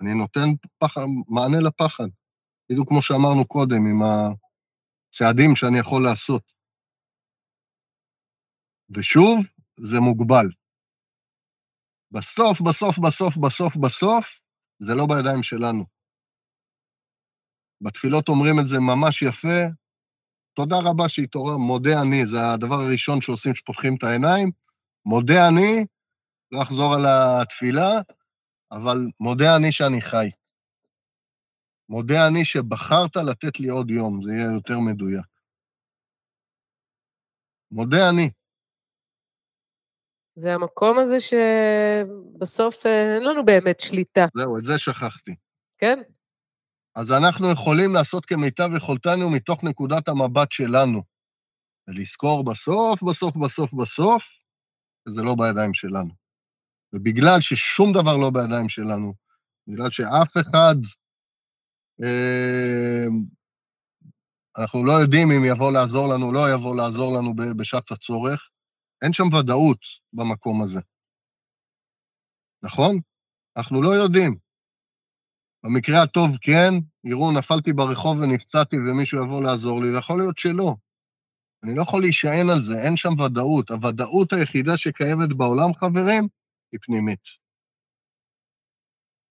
[0.00, 2.08] אני נותן פחד, מענה לפחד.
[2.70, 6.42] בדיוק כמו שאמרנו קודם, עם הצעדים שאני יכול לעשות.
[8.96, 9.46] ושוב,
[9.80, 10.46] זה מוגבל.
[12.10, 14.42] בסוף, בסוף, בסוף, בסוף, בסוף,
[14.78, 15.84] זה לא בידיים שלנו.
[17.80, 19.64] בתפילות אומרים את זה ממש יפה,
[20.54, 24.50] תודה רבה שהתעורר, מודה אני, זה הדבר הראשון שעושים כשפותחים את העיניים.
[25.06, 25.86] מודה אני,
[26.52, 27.90] לא אחזור על התפילה,
[28.72, 30.30] אבל מודה אני שאני חי.
[31.88, 35.26] מודה אני שבחרת לתת לי עוד יום, זה יהיה יותר מדויק.
[37.70, 38.30] מודה אני.
[40.36, 45.34] זה המקום הזה שבסוף אה, אין לנו באמת שליטה, זהו, את זה שכחתי.
[45.78, 46.02] כן?
[46.94, 51.02] אז אנחנו יכולים לעשות כמיטב יכולתנו מתוך נקודת המבט שלנו,
[51.88, 54.24] ולזכור בסוף, בסוף, בסוף, בסוף,
[55.08, 56.10] שזה לא בידיים שלנו.
[56.92, 59.14] ובגלל ששום דבר לא בידיים שלנו,
[59.66, 60.74] בגלל שאף אחד,
[64.58, 68.48] אנחנו לא יודעים אם יבוא לעזור לנו, לא יבוא לעזור לנו בשעת הצורך,
[69.02, 69.78] אין שם ודאות
[70.12, 70.80] במקום הזה.
[72.62, 73.00] נכון?
[73.56, 74.36] אנחנו לא יודעים.
[75.64, 80.74] במקרה הטוב כן, יראו, נפלתי ברחוב ונפצעתי ומישהו יבוא לעזור לי, ויכול להיות שלא.
[81.64, 83.70] אני לא יכול להישען על זה, אין שם ודאות.
[83.70, 86.28] הוודאות היחידה שקיימת בעולם, חברים,
[86.72, 87.43] היא פנימית.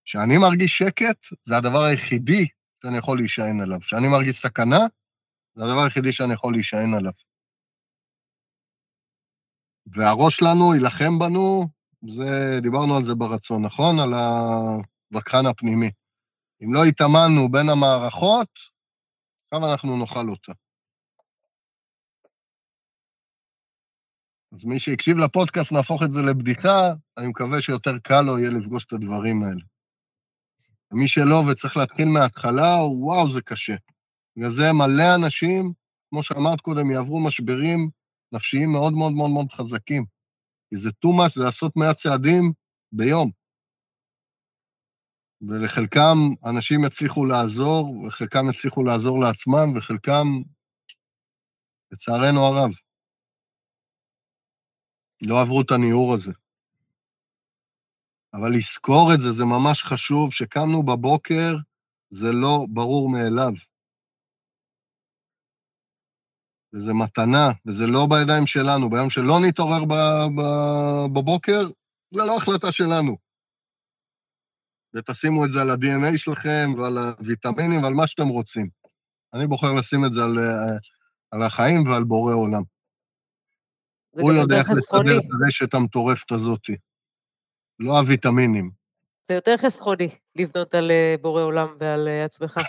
[0.06, 2.48] כשאני מרגיש שקט, זה הדבר היחידי
[2.82, 3.80] שאני יכול להישען עליו.
[3.80, 4.80] כשאני מרגיש סכנה,
[5.56, 7.12] זה הדבר היחידי שאני יכול להישען עליו.
[9.86, 11.68] והראש שלנו יילחם בנו,
[12.10, 14.00] זה, דיברנו על זה ברצון, נכון?
[14.00, 15.92] על הווכחן הפנימי.
[16.64, 18.50] אם לא התאמנו בין המערכות,
[19.44, 20.52] עכשיו אנחנו נאכל אותה.
[24.54, 28.86] אז מי שהקשיב לפודקאסט, נהפוך את זה לבדיחה, אני מקווה שיותר קל לו יהיה לפגוש
[28.86, 29.73] את הדברים האלה.
[30.94, 33.76] ומי שלא וצריך להתחיל מההתחלה, וואו, זה קשה.
[34.38, 35.74] בגלל זה מלא אנשים,
[36.10, 37.90] כמו שאמרת קודם, יעברו משברים
[38.32, 40.06] נפשיים מאוד מאוד מאוד מאוד חזקים.
[40.70, 42.54] כי זה too much, זה לעשות 100 צעדים
[42.92, 43.32] ביום.
[45.42, 50.28] ולחלקם אנשים יצליחו לעזור, וחלקם יצליחו לעזור לעצמם, וחלקם,
[51.92, 52.72] לצערנו הרב,
[55.22, 56.32] לא עברו את הניעור הזה.
[58.34, 60.34] אבל לזכור את זה, זה ממש חשוב.
[60.34, 61.56] שקמנו בבוקר,
[62.10, 63.54] זה לא ברור מאליו.
[66.74, 68.90] וזה מתנה, וזה לא בידיים שלנו.
[68.90, 69.86] ביום שלא נתעורר
[71.14, 71.62] בבוקר,
[72.12, 73.18] זה לא החלטה שלנו.
[74.94, 78.70] ותשימו את זה על ה-DNA שלכם ועל הוויטמינים ועל מה שאתם רוצים.
[79.34, 80.78] אני בוחר לשים את זה על, אה,
[81.32, 82.64] על החיים ועל בורא עולם.
[84.10, 84.70] הוא יודע איך.
[84.70, 86.70] לסדר את הרשת המטורפת הזאת.
[87.80, 88.72] לא הוויטמינים.
[89.30, 92.60] זה יותר חסכוני לבנות על אה, בורא עולם ועל אה, עצמך.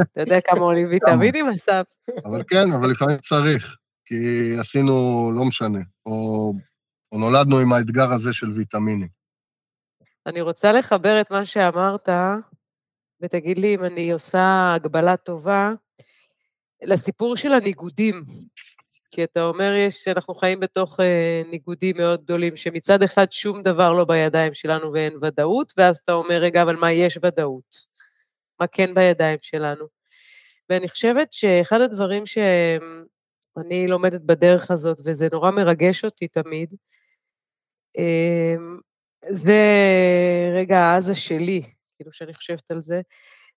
[0.00, 1.84] אתה יודע כמה עולים ויטמינים, אסף?
[2.24, 4.16] אבל כן, אבל לפעמים צריך, כי
[4.60, 4.92] עשינו,
[5.34, 6.52] לא משנה, או,
[7.12, 9.08] או נולדנו עם האתגר הזה של ויטמינים.
[10.26, 12.08] אני רוצה לחבר את מה שאמרת,
[13.20, 15.72] ותגיד לי אם אני עושה הגבלה טובה,
[16.82, 18.24] לסיפור של הניגודים.
[19.10, 23.92] כי אתה אומר, יש, אנחנו חיים בתוך אה, ניגודים מאוד גדולים, שמצד אחד שום דבר
[23.92, 27.76] לא בידיים שלנו ואין ודאות, ואז אתה אומר, רגע, אבל מה יש ודאות?
[28.60, 29.84] מה כן בידיים שלנו?
[30.70, 36.74] ואני חושבת שאחד הדברים שאני לומדת בדרך הזאת, וזה נורא מרגש אותי תמיד,
[37.98, 38.54] אה,
[39.30, 39.62] זה
[40.54, 41.62] רגע העזה שלי,
[41.96, 43.00] כאילו שאני חושבת על זה,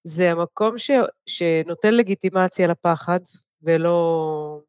[0.04, 0.92] זה המקום ש,
[1.26, 3.20] שנותן לגיטימציה לפחד,
[3.64, 4.62] ולא...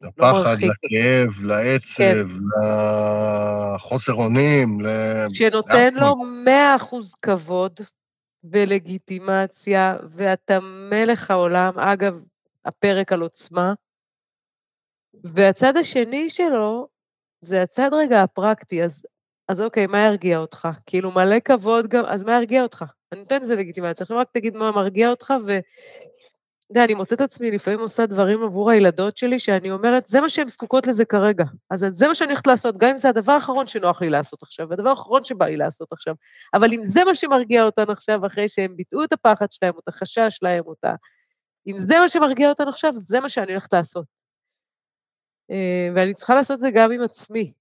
[0.00, 0.96] לפחד, מרחיק את זה.
[0.96, 2.28] לכאב, לעצב,
[3.74, 4.78] לחוסר אונים.
[5.32, 6.16] שנותן לו.
[6.16, 7.80] מאה אחוז כבוד,
[8.44, 11.78] ולגיטימציה, ואתה מלך העולם.
[11.78, 12.20] אגב,
[12.64, 13.74] הפרק על עוצמה.
[15.24, 16.88] והצד השני שלו
[17.40, 19.06] זה הצד רגע הפרקטי, אז,
[19.48, 20.68] אז אוקיי, מה ירגיע אותך?
[20.86, 22.84] כאילו מלא כבוד גם, אז מה ירגיע אותך?
[23.12, 25.58] אני נותנת לזה לגיטימציה, עכשיו רק תגיד מה מרגיע אותך, ו...
[26.70, 30.48] יודע, אני מוצאת עצמי לפעמים עושה דברים עבור הילדות שלי, שאני אומרת, זה מה שהן
[30.48, 31.44] זקוקות לזה כרגע.
[31.70, 34.68] אז זה מה שאני הולכת לעשות, גם אם זה הדבר האחרון שנוח לי לעשות עכשיו,
[34.68, 36.14] והדבר האחרון שבא לי לעשות עכשיו.
[36.54, 39.88] אבל אם זה מה שמרגיע אותן עכשיו, אחרי שהן ביטאו את הפחד שלהם, או את
[39.88, 40.94] החשש שלהם, או את ה...
[41.66, 44.06] אם זה מה שמרגיע אותן עכשיו, זה מה שאני הולכת לעשות.
[45.50, 47.52] אה, ואני צריכה לעשות את זה גם עם עצמי.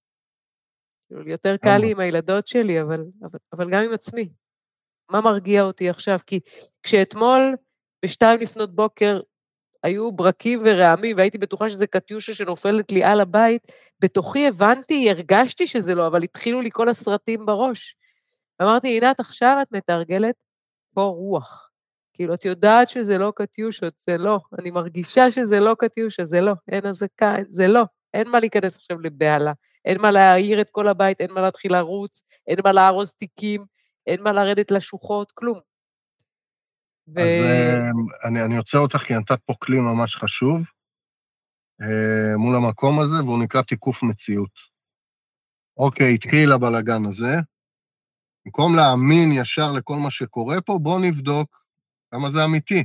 [1.07, 4.29] כאילו, יותר קל לי עם הילדות שלי, אבל, אבל, אבל גם עם עצמי.
[5.09, 6.19] מה מרגיע אותי עכשיו?
[6.25, 6.39] כי
[6.83, 7.55] כשאתמול,
[8.05, 9.19] בשתיים לפנות בוקר,
[9.83, 13.61] היו ברקים ורעמים, והייתי בטוחה שזה קטיושה שנופלת לי על הבית,
[13.99, 17.95] בתוכי הבנתי, הרגשתי שזה לא, אבל התחילו לי כל הסרטים בראש.
[18.61, 20.35] אמרתי, עינת, עכשיו את מתרגלת
[20.93, 21.69] פה רוח.
[22.13, 24.39] כאילו, את יודעת שזה לא קטיושות, זה לא.
[24.59, 26.53] אני מרגישה שזה לא קטיושה, זה לא.
[26.67, 27.83] אין אזעקה, זה לא.
[28.13, 29.53] אין מה להיכנס עכשיו לבהלה.
[29.85, 33.65] אין מה להעיר את כל הבית, אין מה להתחיל לרוץ, אין מה לארוז תיקים,
[34.07, 35.74] אין מה לרדת לשוחות, כלום.
[37.07, 37.19] ו...
[37.19, 40.61] אז uh, אני, אני עוצר אותך, כי נתת פה כלי ממש חשוב
[41.81, 44.51] uh, מול המקום הזה, והוא נקרא תיקוף מציאות.
[45.77, 47.35] אוקיי, התחיל הבלגן הזה.
[48.45, 51.65] במקום להאמין ישר לכל מה שקורה פה, בואו נבדוק
[52.11, 52.83] כמה זה אמיתי.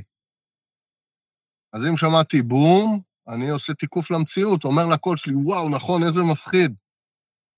[1.73, 6.75] אז אם שמעתי בום, אני עושה תיקוף למציאות, אומר לקול שלי, וואו, נכון, איזה מפחיד.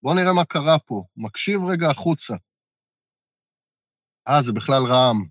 [0.03, 1.03] בואו נראה מה קרה פה.
[1.17, 2.33] מקשיב רגע החוצה.
[4.27, 5.25] אה, זה בכלל רעם.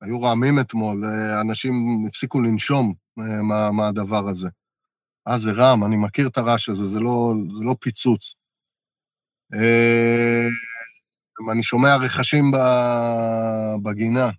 [0.00, 4.48] היו רעמים אתמול, אה, אנשים הפסיקו לנשום אה, מה, מהדבר הזה.
[5.28, 8.34] אה, זה רעם, אני מכיר את הרעש הזה, זה לא, זה לא פיצוץ.
[9.54, 10.46] אה,
[11.52, 12.44] אני שומע רכשים
[13.82, 14.30] בגינה,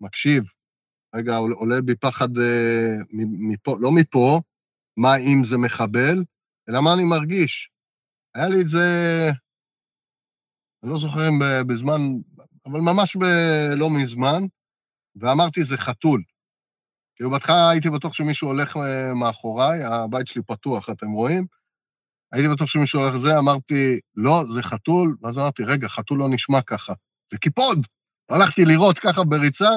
[0.00, 0.44] מקשיב.
[1.14, 2.28] רגע, עולה בי פחד
[3.12, 4.40] מפה, לא מפה,
[4.96, 6.24] מה אם זה מחבל,
[6.68, 7.70] אלא מה אני מרגיש.
[8.34, 9.30] היה לי את זה,
[10.82, 12.00] אני לא זוכר אם בזמן,
[12.66, 13.24] אבל ממש ב,
[13.76, 14.46] לא מזמן,
[15.16, 16.22] ואמרתי, זה חתול.
[17.16, 21.46] כאילו, בהתחלה הייתי בטוח שמישהו הולך אה, מאחוריי, הבית שלי פתוח, אתם רואים?
[22.32, 26.62] הייתי בטוח שמישהו הולך לזה, אמרתי, לא, זה חתול, ואז אמרתי, רגע, חתול לא נשמע
[26.62, 26.92] ככה,
[27.30, 27.86] זה קיפוד.
[28.30, 29.70] הלכתי לראות ככה בריצה,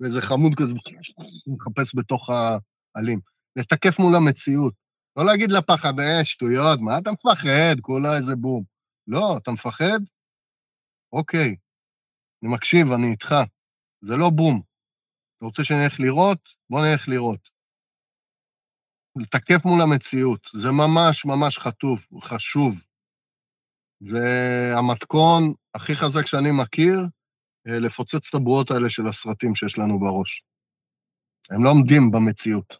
[0.00, 0.74] ואיזה חמוד כזה
[1.46, 3.20] מחפש בתוך העלים.
[3.56, 4.74] לתקף מול המציאות.
[5.16, 7.80] לא להגיד לפחד, אה, שטויות, מה אתה מפחד?
[7.80, 8.64] כולה איזה בום.
[9.06, 10.00] לא, אתה מפחד?
[11.12, 11.56] אוקיי,
[12.42, 13.34] אני מקשיב, אני איתך.
[14.00, 14.73] זה לא בום.
[15.36, 16.38] אתה רוצה שנלך לראות?
[16.70, 17.54] בוא נלך לראות.
[19.16, 22.74] לתקף מול המציאות, זה ממש ממש חטוף, חשוב.
[24.00, 27.00] זה המתכון הכי חזק שאני מכיר,
[27.68, 30.44] אה, לפוצץ את הבועות האלה של הסרטים שיש לנו בראש.
[31.50, 32.76] הם לא עומדים במציאות.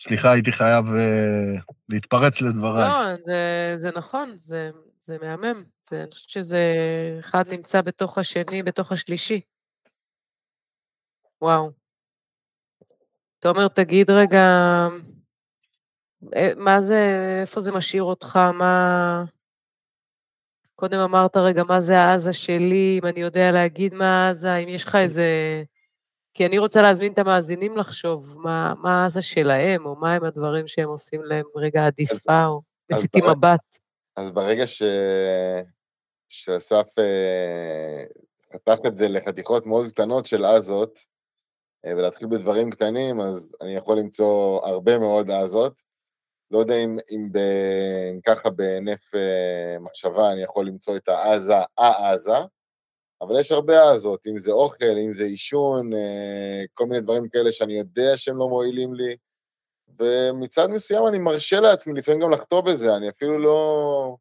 [0.00, 2.88] סליחה, הייתי חייב uh, להתפרץ לדבריי.
[2.88, 4.70] לא, זה, זה נכון, זה,
[5.02, 5.64] זה מהמם.
[5.90, 6.60] זה, אני חושבת שזה
[7.20, 9.40] אחד נמצא בתוך השני, בתוך השלישי.
[11.44, 11.70] וואו.
[13.38, 14.38] תומר, תגיד רגע,
[16.36, 17.00] אה, מה זה,
[17.40, 18.36] איפה זה משאיר אותך?
[18.36, 19.24] מה...
[20.74, 24.84] קודם אמרת רגע, מה זה העזה שלי, אם אני יודע להגיד מה העזה, אם יש
[24.84, 25.26] לך איזה...
[26.34, 30.88] כי אני רוצה להזמין את המאזינים לחשוב מה, מה העזה שלהם, או מהם הדברים שהם
[30.88, 32.62] עושים להם רגע עדיפה, או
[32.92, 33.78] מסיתים מבט.
[34.16, 34.82] אז ברגע ש...
[36.28, 38.04] שאסף אה,
[38.54, 41.13] חתך את זה לחתיכות מאוד קטנות של עזות,
[41.86, 45.82] ולהתחיל בדברים קטנים, אז אני יכול למצוא הרבה מאוד עזות.
[46.50, 47.38] לא יודע אם, אם, ב,
[48.14, 52.38] אם ככה בהינף אה, מחשבה אני יכול למצוא את העזה, העזה,
[53.20, 57.52] אבל יש הרבה עזות, אם זה אוכל, אם זה עישון, אה, כל מיני דברים כאלה
[57.52, 59.16] שאני יודע שהם לא מועילים לי,
[59.98, 64.16] ומצד מסוים אני מרשה לעצמי לפעמים גם לחטוא בזה, אני אפילו לא...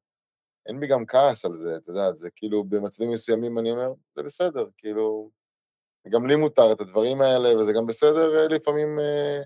[0.66, 4.24] אין בי גם כעס על זה, את יודעת, זה כאילו במצבים מסוימים אני אומר, זה
[4.24, 5.30] בסדר, כאילו,
[6.10, 9.42] גם לי מותר את הדברים האלה, וזה גם בסדר אה, לפעמים אה,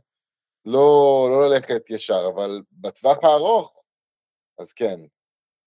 [0.65, 3.83] לא, לא ללכת ישר, אבל בטווח הארוך,
[4.59, 4.99] אז כן.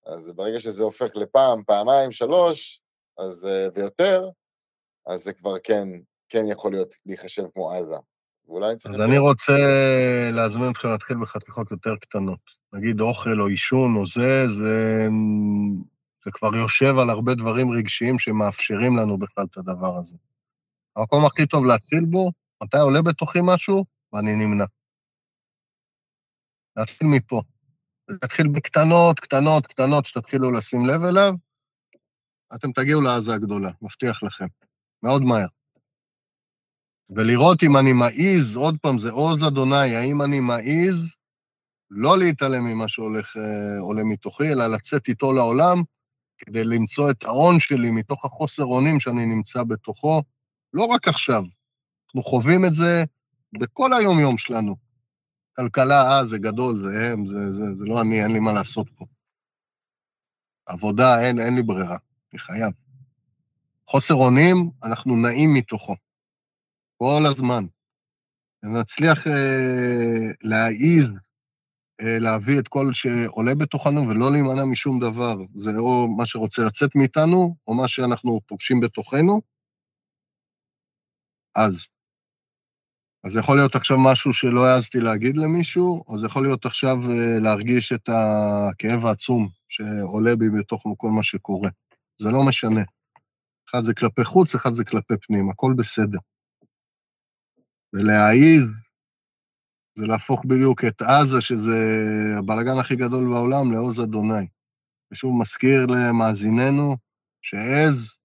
[0.06, 2.80] אז ברגע שזה הופך לפעם, פעמיים, שלוש,
[3.18, 4.28] אז, אה, ויותר,
[5.06, 5.88] אז זה כבר כן,
[6.28, 7.96] כן יכול להיות להיחשב כמו עזה.
[8.48, 8.94] ואולי צריך...
[8.94, 9.52] אז אני רוצה
[10.32, 12.40] להזמין אתכם להתחיל בחתיכות יותר קטנות.
[12.72, 15.06] נגיד אוכל או עישון או זה, זה,
[16.24, 20.16] זה כבר יושב על הרבה דברים רגשיים שמאפשרים לנו בכלל את הדבר הזה.
[20.96, 24.64] המקום הכי טוב להתחיל בו, מתי עולה בתוכי משהו, ואני נמנע.
[26.76, 27.42] להתחיל מפה.
[28.08, 31.34] להתחיל בקטנות, קטנות, קטנות, שתתחילו לשים לב אליו,
[32.54, 34.46] אתם תגיעו לעזה הגדולה, מבטיח לכם.
[35.02, 35.46] מאוד מהר.
[37.10, 41.14] ולראות אם אני מעז, עוד פעם, זה עוז אדוני, האם אני מעז
[41.90, 45.82] לא להתעלם ממה שהולך, אה, עולה מתוכי, אלא לצאת איתו לעולם,
[46.38, 50.22] כדי למצוא את ההון שלי מתוך החוסר אונים שאני נמצא בתוכו,
[50.74, 51.44] לא רק עכשיו.
[52.06, 53.04] אנחנו חווים את זה
[53.52, 54.76] בכל היום-יום שלנו.
[55.56, 58.86] כלכלה, אה, זה גדול, זה הם, זה, זה, זה לא אני, אין לי מה לעשות
[58.96, 59.04] פה.
[60.66, 61.96] עבודה, אין, אין לי ברירה,
[62.32, 62.72] אני חייב.
[63.86, 65.96] חוסר אונים, אנחנו נעים מתוכו.
[66.96, 67.64] כל הזמן.
[68.62, 71.06] ונצליח אה, להעיז,
[72.00, 75.36] אה, להביא את כל שעולה בתוכנו ולא להימנע משום דבר.
[75.54, 79.40] זה או מה שרוצה לצאת מאיתנו, או מה שאנחנו פוגשים בתוכנו.
[81.54, 81.86] אז.
[83.24, 86.96] אז זה יכול להיות עכשיו משהו שלא העזתי להגיד למישהו, או זה יכול להיות עכשיו
[87.10, 91.70] אה, להרגיש את הכאב העצום שעולה בי בתוך כל מה שקורה.
[92.18, 92.82] זה לא משנה.
[93.70, 96.18] אחד זה כלפי חוץ, אחד זה כלפי פנים, הכל בסדר.
[97.92, 98.70] ולהעיז,
[99.98, 101.78] זה להפוך בדיוק את עזה, שזה
[102.38, 104.46] הבלגן הכי גדול בעולם, לעוז אדוני.
[105.12, 106.96] ושוב מזכיר למאזיננו
[107.42, 108.16] שעז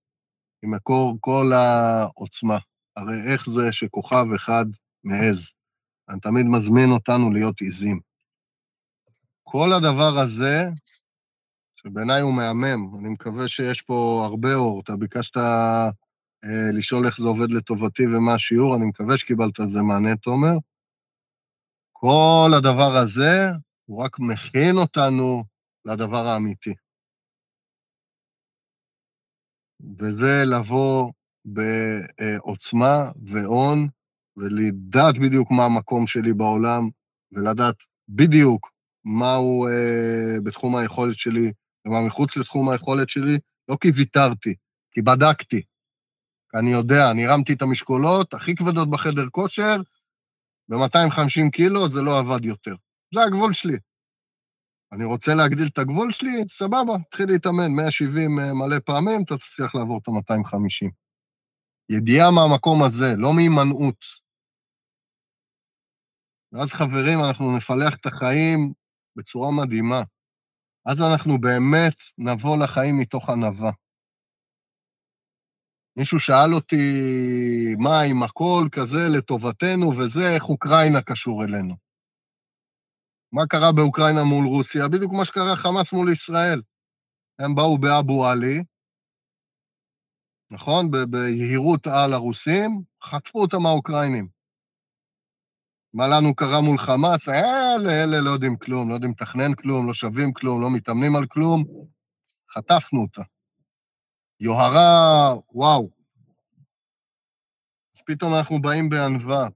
[0.62, 2.58] היא מקור כל העוצמה.
[2.96, 4.66] הרי איך זה שכוכב אחד
[5.04, 5.52] מעז?
[6.10, 8.00] אני תמיד מזמין אותנו להיות עיזים.
[9.44, 10.70] כל הדבר הזה,
[11.76, 14.82] שבעיניי הוא מהמם, אני מקווה שיש פה הרבה אור.
[14.82, 19.82] אתה ביקשת אה, לשאול איך זה עובד לטובתי ומה השיעור, אני מקווה שקיבלת על זה
[19.82, 20.58] מענה, תומר.
[21.92, 23.50] כל הדבר הזה,
[23.86, 25.44] הוא רק מכין אותנו
[25.86, 26.74] לדבר האמיתי.
[30.00, 31.12] וזה לבוא
[31.46, 33.88] בעוצמה והון,
[34.38, 36.90] ולדעת בדיוק מה המקום שלי בעולם,
[37.32, 37.76] ולדעת
[38.10, 38.72] בדיוק
[39.06, 41.52] מהו אה, בתחום היכולת שלי
[41.86, 43.38] ומה מחוץ לתחום היכולת שלי,
[43.70, 44.56] לא כי ויתרתי,
[44.92, 45.62] כי בדקתי.
[46.52, 49.76] כי אני יודע, אני הרמתי את המשקולות הכי כבדות בחדר כושר,
[50.70, 52.76] ב-250 קילו זה לא עבד יותר.
[53.14, 53.78] זה הגבול שלי.
[54.92, 59.76] אני רוצה להגדיל את הגבול שלי, סבבה, תתחיל להתאמן 170 אה, מלא פעמים, אתה תצליח
[59.76, 61.05] לעבור את ה-250.
[61.90, 64.06] ידיעה מהמקום הזה, לא מהימנעות.
[66.52, 68.74] ואז חברים, אנחנו נפלח את החיים
[69.16, 70.04] בצורה מדהימה.
[70.86, 73.72] אז אנחנו באמת נבוא לחיים מתוך ענווה.
[75.98, 76.76] מישהו שאל אותי,
[77.80, 81.76] מה, אם הכל כזה לטובתנו וזה, איך אוקראינה קשור אלינו?
[83.32, 84.88] מה קרה באוקראינה מול רוסיה?
[84.88, 86.62] בדיוק מה שקרה חמאס מול ישראל.
[87.40, 88.64] הם באו באבו עלי,
[90.56, 90.92] נכון?
[91.12, 94.28] ביהירות על הרוסים, חטפו אותם האוקראינים.
[95.94, 97.30] מה לנו קרה מול חמאס?
[97.30, 101.26] אלה, אלה לא יודעים כלום, לא יודעים לתכנן כלום, לא שווים כלום, לא מתאמנים על
[101.26, 101.64] כלום.
[102.54, 103.22] חטפנו אותה.
[104.40, 105.90] יוהרה, וואו.
[107.96, 109.48] אז פתאום אנחנו באים בענווה,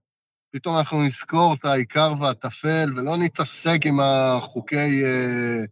[0.51, 5.63] פתאום אנחנו נזכור את העיקר והטפל, ולא נתעסק עם החוקי אה,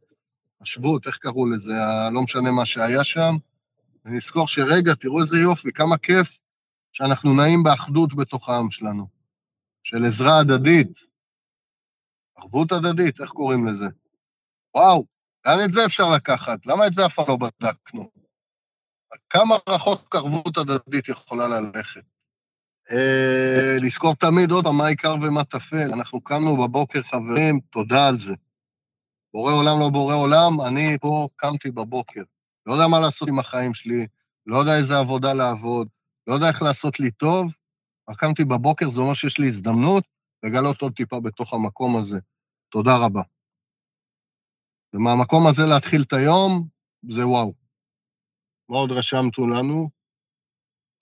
[0.61, 1.73] השבות, איך קראו לזה,
[2.11, 3.35] לא משנה מה שהיה שם,
[4.07, 6.39] ונזכור שרגע, תראו איזה יופי, כמה כיף
[6.91, 9.07] שאנחנו נעים באחדות בתוך העם שלנו,
[9.83, 10.87] של עזרה הדדית,
[12.37, 13.85] ערבות הדדית, איך קוראים לזה?
[14.75, 15.05] וואו,
[15.45, 16.65] לאן את זה אפשר לקחת?
[16.65, 18.09] למה את זה אף פעם לא בדקנו?
[19.29, 22.03] כמה רחוק ערבות הדדית יכולה ללכת?
[22.91, 25.93] אה, לזכור תמיד עוד פעם מה העיקר ומה טפל.
[25.93, 28.33] אנחנו קמנו בבוקר, חברים, תודה על זה.
[29.33, 32.23] בורא עולם לא בורא עולם, אני פה קמתי בבוקר.
[32.67, 34.07] לא יודע מה לעשות עם החיים שלי,
[34.45, 35.87] לא יודע איזה עבודה לעבוד,
[36.27, 37.53] לא יודע איך לעשות לי טוב,
[38.09, 40.03] רק קמתי בבוקר, זה אומר שיש לי הזדמנות
[40.43, 42.19] לגלות עוד טיפה בתוך המקום הזה.
[42.71, 43.21] תודה רבה.
[44.93, 46.67] ומהמקום הזה להתחיל את היום,
[47.09, 47.53] זה וואו.
[48.69, 49.89] מה עוד רשמתו לנו?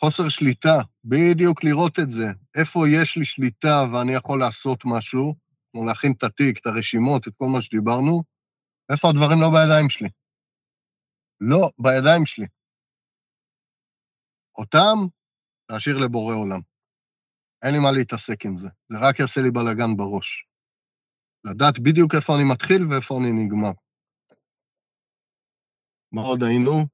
[0.01, 2.27] חוסר שליטה, בדיוק לראות את זה.
[2.55, 5.35] איפה יש לי שליטה ואני יכול לעשות משהו,
[5.71, 8.23] כמו להכין את התיק, את הרשימות, את כל מה שדיברנו,
[8.91, 10.09] איפה הדברים לא בידיים שלי?
[11.49, 12.45] לא בידיים שלי.
[14.57, 14.97] אותם,
[15.71, 16.61] להשאיר לבורא עולם.
[17.63, 20.47] אין לי מה להתעסק עם זה, זה רק יעשה לי בלאגן בראש.
[21.43, 23.71] לדעת בדיוק איפה אני מתחיל ואיפה אני נגמר.
[26.11, 26.85] מה עוד היינו?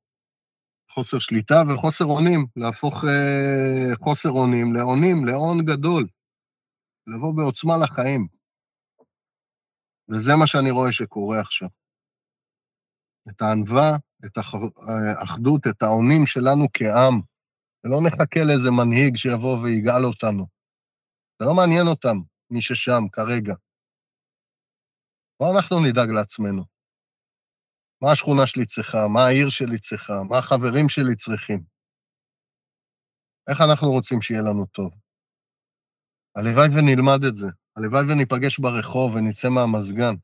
[0.91, 6.07] חוסר שליטה וחוסר אונים, להפוך אה, חוסר אונים לאונים, להון גדול,
[7.07, 8.27] לבוא בעוצמה לחיים.
[10.09, 11.69] וזה מה שאני רואה שקורה עכשיו.
[13.29, 13.91] את הענווה,
[14.25, 14.37] את
[15.17, 17.21] האחדות, את האונים שלנו כעם,
[17.83, 20.47] ולא נחכה לאיזה מנהיג שיבוא ויגאל אותנו.
[21.39, 22.17] זה לא מעניין אותם,
[22.51, 23.53] מי ששם כרגע.
[25.39, 26.63] בואו אנחנו נדאג לעצמנו.
[28.01, 31.63] מה השכונה שלי צריכה, מה העיר שלי צריכה, מה החברים שלי צריכים.
[33.49, 34.99] איך אנחנו רוצים שיהיה לנו טוב.
[36.35, 37.47] הלוואי ונלמד את זה.
[37.75, 40.15] הלוואי וניפגש ברחוב ונצא מהמזגן.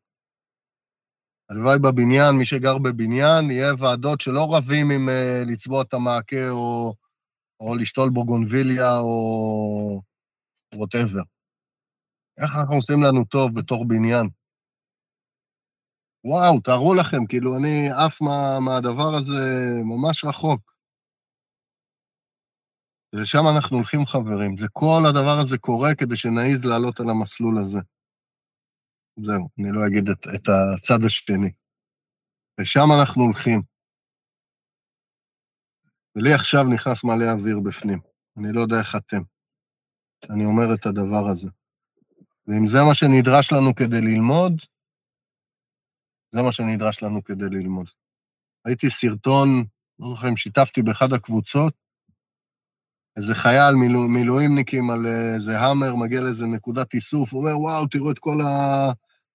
[1.50, 6.94] הלוואי בבניין, מי שגר בבניין, יהיה ועדות שלא רבים עם uh, לצבוע את המעקה או,
[7.60, 10.02] או לשתול בוגונביליה או
[10.76, 11.22] ווטאבר.
[12.38, 14.30] איך אנחנו עושים לנו טוב בתור בניין?
[16.24, 20.74] וואו, תארו לכם, כאילו, אני עף מה, מהדבר הזה ממש רחוק.
[23.14, 24.58] ולשם אנחנו הולכים, חברים.
[24.58, 27.80] זה כל הדבר הזה קורה כדי שנעז לעלות על המסלול הזה.
[29.18, 31.52] זהו, אני לא אגיד את, את הצד השני.
[32.58, 33.62] לשם אנחנו הולכים.
[36.16, 38.00] ולי עכשיו נכנס מלא אוויר בפנים.
[38.38, 39.22] אני לא יודע איך אתם.
[40.30, 41.48] אני אומר את הדבר הזה.
[42.48, 44.62] ואם זה מה שנדרש לנו כדי ללמוד,
[46.32, 47.90] זה מה שנדרש לנו כדי ללמוד.
[48.68, 49.66] ראיתי סרטון,
[50.00, 51.74] לא זוכר אם שיתפתי באחד הקבוצות,
[53.18, 58.20] איזה חייל מילוא, מילואימניקים על איזה המר, מגיע לאיזה נקודת איסוף, אומר, וואו, תראו את
[58.20, 58.38] כל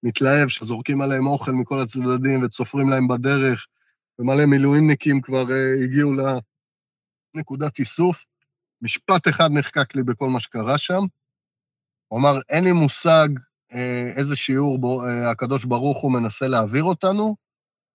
[0.03, 3.67] המתלהב שזורקים עליהם אוכל מכל הצדדים וצופרים להם בדרך,
[4.19, 6.11] ומלא מילואימניקים כבר uh, הגיעו
[7.35, 8.25] לנקודת איסוף.
[8.81, 11.01] משפט אחד נחקק לי בכל מה שקרה שם.
[12.07, 13.27] הוא אמר, אין לי מושג
[13.73, 17.35] אה, איזה שיעור בו, אה, הקדוש ברוך הוא מנסה להעביר אותנו,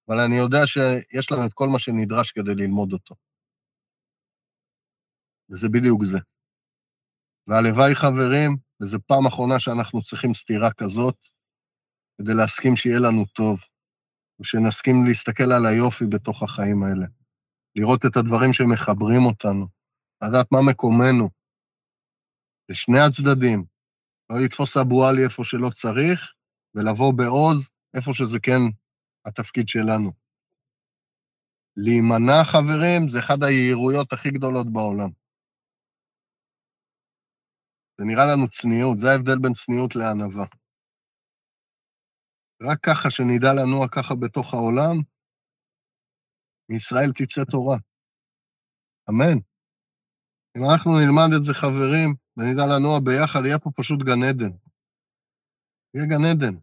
[0.09, 3.15] אבל אני יודע שיש לנו את כל מה שנדרש כדי ללמוד אותו.
[5.51, 6.19] וזה בדיוק זה.
[7.47, 11.17] והלוואי, חברים, וזו פעם אחרונה שאנחנו צריכים סתירה כזאת,
[12.19, 13.61] כדי להסכים שיהיה לנו טוב,
[14.41, 17.07] ושנסכים להסתכל על היופי בתוך החיים האלה,
[17.77, 19.67] לראות את הדברים שמחברים אותנו,
[20.25, 21.29] לדעת מה מקומנו,
[22.69, 23.65] לשני הצדדים,
[24.31, 26.35] לא לתפוס אבו עלי איפה שלא צריך,
[26.75, 28.61] ולבוא בעוז איפה שזה כן
[29.25, 30.13] התפקיד שלנו.
[31.77, 35.11] להימנע, חברים, זה אחת היהירויות הכי גדולות בעולם.
[37.99, 40.47] זה נראה לנו צניעות, זה ההבדל בין צניעות לענווה.
[42.63, 44.97] רק ככה שנדע לנוע ככה בתוך העולם,
[46.69, 47.79] מישראל תצא תורה.
[49.11, 49.39] אמן.
[50.57, 54.51] אם אנחנו נלמד את זה, חברים, ונדע לנוע ביחד, יהיה פה פשוט גן עדן.
[55.95, 56.59] יהיה גן עדן.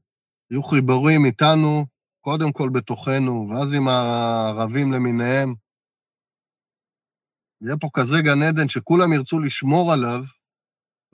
[0.52, 1.86] יהיו חיבורים איתנו,
[2.22, 5.56] קודם כל בתוכנו, ואז עם הערבים למיניהם.
[7.62, 10.24] יהיה פה כזה גן עדן שכולם ירצו לשמור עליו,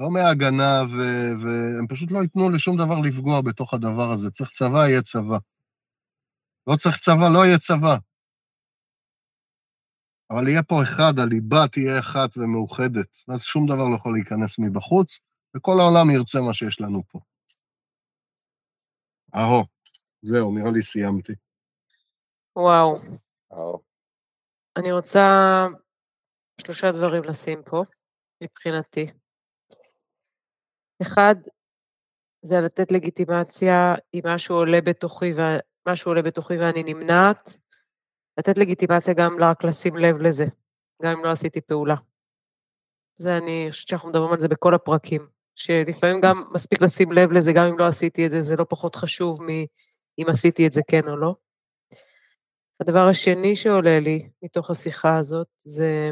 [0.02, 4.32] לא מהגנה, ו- והם פשוט לא ייתנו לשום דבר לפגוע בתוך הדבר הזה.
[4.32, 5.38] צריך צבא, יהיה צבא.
[6.68, 7.98] לא צריך צבא, לא יהיה צבא.
[10.30, 15.20] אבל יהיה פה אחד, הליבה תהיה אחת ומאוחדת, ואז שום דבר לא יכול להיכנס מבחוץ,
[15.56, 17.20] וכל העולם ירצה מה שיש לנו פה.
[19.36, 19.64] אהו,
[20.22, 21.34] זהו, נראה לי סיימתי.
[22.56, 22.96] וואו.
[23.52, 23.82] אהו.
[24.78, 25.28] אני רוצה
[26.62, 27.84] שלושה דברים לשים פה,
[28.44, 29.21] מבחינתי.
[31.02, 31.36] אחד,
[32.42, 37.58] זה לתת לגיטימציה אם משהו עולה בתוכי, ומשהו עולה בתוכי ואני נמנעת,
[38.38, 40.46] לתת לגיטימציה גם רק לשים לב לזה,
[41.04, 41.96] גם אם לא עשיתי פעולה.
[43.18, 47.54] זה אני חושבת שאנחנו מדברים על זה בכל הפרקים, שלפעמים גם מספיק לשים לב לזה,
[47.54, 51.08] גם אם לא עשיתי את זה, זה לא פחות חשוב מאם עשיתי את זה כן
[51.08, 51.36] או לא.
[52.80, 56.12] הדבר השני שעולה לי מתוך השיחה הזאת, זה...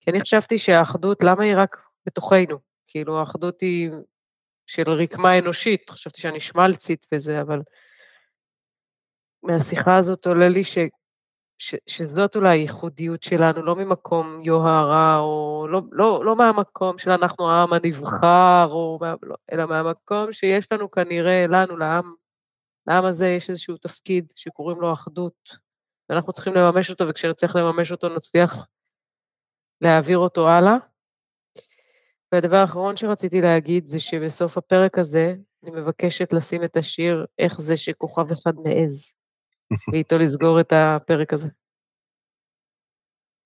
[0.00, 1.76] כי אני חשבתי שהאחדות, למה היא רק
[2.06, 2.67] בתוכנו?
[2.88, 3.90] כאילו, האחדות היא
[4.66, 7.60] של רקמה אנושית, חשבתי שאני שמלצית בזה, אבל
[9.42, 10.78] מהשיחה הזאת עולה לי ש,
[11.58, 17.50] ש, שזאת אולי הייחודיות שלנו, לא ממקום יוהרה, או לא, לא, לא מהמקום של אנחנו
[17.50, 22.14] העם הנבחר, או, לא, אלא מהמקום שיש לנו כנראה, לנו, לעם,
[22.86, 25.34] לעם הזה יש איזשהו תפקיד שקוראים לו אחדות,
[26.08, 28.56] ואנחנו צריכים לממש אותו, וכשנצליח לממש אותו נצליח
[29.80, 30.76] להעביר אותו הלאה.
[32.32, 37.76] והדבר האחרון שרציתי להגיד זה שבסוף הפרק הזה, אני מבקשת לשים את השיר "איך זה
[37.76, 39.12] שכוכב אחד מעז",
[39.92, 41.48] ואיתו לסגור את הפרק הזה.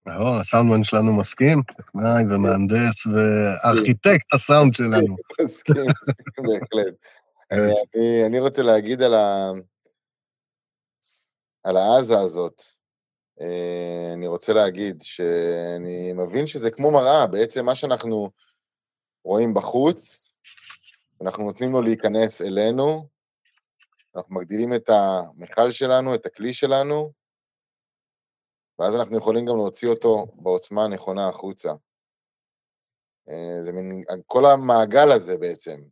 [0.06, 5.16] לא, הסאונדמן שלנו מסכים, טכנאי ומהנדס וארכיטקט הסאונד שלנו.
[5.42, 6.94] מסכים, מסכים בהחלט.
[8.26, 9.02] אני רוצה להגיד.
[11.64, 12.62] על העזה הזאת,
[13.40, 18.30] אה, אני רוצה להגיד שאני מבין שזה כמו מראה, בעצם מה שאנחנו
[19.24, 20.32] רואים בחוץ,
[21.22, 23.08] אנחנו נותנים לו להיכנס אלינו,
[24.16, 27.12] אנחנו מגדילים את המכל שלנו, את הכלי שלנו,
[28.78, 31.72] ואז אנחנו יכולים גם להוציא אותו בעוצמה הנכונה החוצה.
[33.28, 35.82] אה, זה מין, כל המעגל הזה בעצם.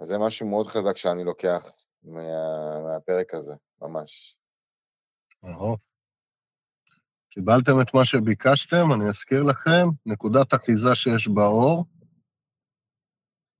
[0.00, 4.38] אז זה משהו מאוד חזק שאני לוקח מה, מהפרק הזה, ממש.
[5.44, 5.76] אהו.
[7.34, 11.84] קיבלתם את מה שביקשתם, אני אזכיר לכם, נקודת אחיזה שיש באור,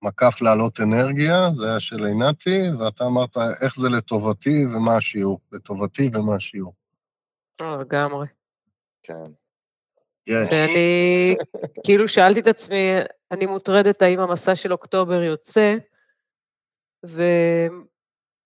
[0.02, 5.40] מקף להעלות אנרגיה, זה היה של עינתי, ואתה אמרת איך זה לטובתי ומה השיעור.
[5.52, 6.74] לטובתי ומה השיעור.
[7.60, 8.26] אה, לגמרי.
[9.02, 9.24] כן.
[10.26, 10.48] יש.
[10.52, 11.36] ואני
[11.84, 12.90] כאילו שאלתי את עצמי,
[13.30, 15.76] אני מוטרדת האם המסע של אוקטובר יוצא,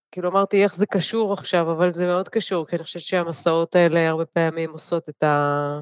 [0.08, 4.08] וכאילו אמרתי איך זה קשור עכשיו, אבל זה מאוד קשור, כי אני חושבת שהמסעות האלה
[4.08, 5.80] הרבה פעמים עושות את, ה...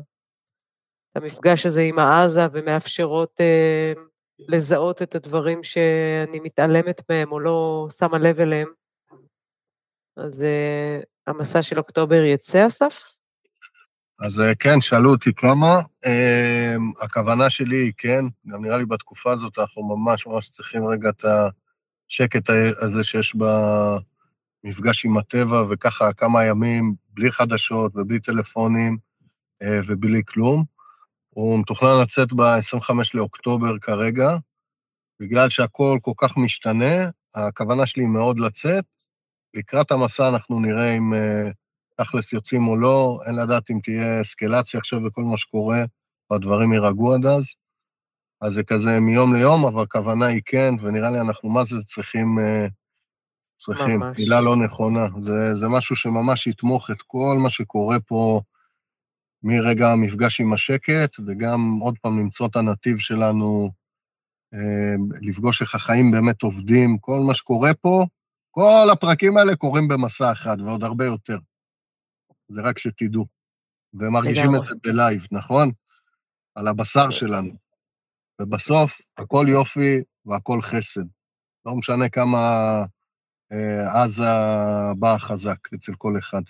[1.14, 3.92] המפגש הזה עם העזה ומאפשרות אה,
[4.38, 8.68] לזהות את הדברים שאני מתעלמת מהם או לא שמה לב אליהם.
[10.16, 12.94] אז אה, המסע של אוקטובר יצא, אסף?
[14.20, 15.80] אז אה, כן, שאלו אותי כמה.
[16.06, 21.08] אה, הכוונה שלי היא כן, גם נראה לי בתקופה הזאת אנחנו ממש ממש צריכים רגע
[21.08, 22.50] את השקט
[22.80, 23.34] הזה שיש
[24.66, 28.98] במפגש עם הטבע, וככה כמה ימים בלי חדשות ובלי טלפונים
[29.62, 30.64] אה, ובלי כלום.
[31.28, 34.36] הוא מתוכנן לצאת ב-25 לאוקטובר כרגע,
[35.20, 38.84] בגלל שהכל כל כך משתנה, הכוונה שלי היא מאוד לצאת.
[39.54, 41.12] לקראת המסע אנחנו נראה אם
[41.96, 45.84] תכלס יוצאים או לא, אין לדעת אם תהיה אסקלציה עכשיו וכל מה שקורה,
[46.30, 47.44] והדברים יירגעו עד אז.
[48.40, 52.38] אז זה כזה מיום ליום, אבל הכוונה היא כן, ונראה לי אנחנו מה זה צריכים,
[52.38, 52.66] אה,
[53.58, 54.18] צריכים, ממש.
[54.18, 55.06] מילה לא נכונה.
[55.20, 58.40] זה, זה משהו שממש יתמוך את כל מה שקורה פה
[59.42, 63.70] מרגע המפגש עם השקט, וגם עוד פעם למצוא את הנתיב שלנו,
[64.54, 68.04] אה, לפגוש איך החיים באמת עובדים, כל מה שקורה פה,
[68.50, 71.38] כל הפרקים האלה קורים במסע אחד, ועוד הרבה יותר.
[72.48, 73.26] זה רק שתדעו.
[73.94, 74.56] ומרגישים.
[74.56, 75.70] את זה בלייב, נכון?
[76.54, 77.52] על הבשר שלנו.
[78.40, 81.04] ובסוף, הכל יופי והכל חסד.
[81.66, 82.84] לא משנה כמה אה,
[83.88, 84.24] עזה
[84.98, 86.42] באה חזק אצל כל אחד.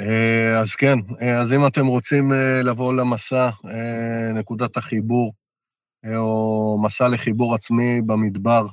[0.00, 5.32] אה, אז כן, אה, אז אם אתם רוצים אה, לבוא למסע, אה, נקודת החיבור,
[6.04, 8.66] אה, או מסע לחיבור עצמי במדבר,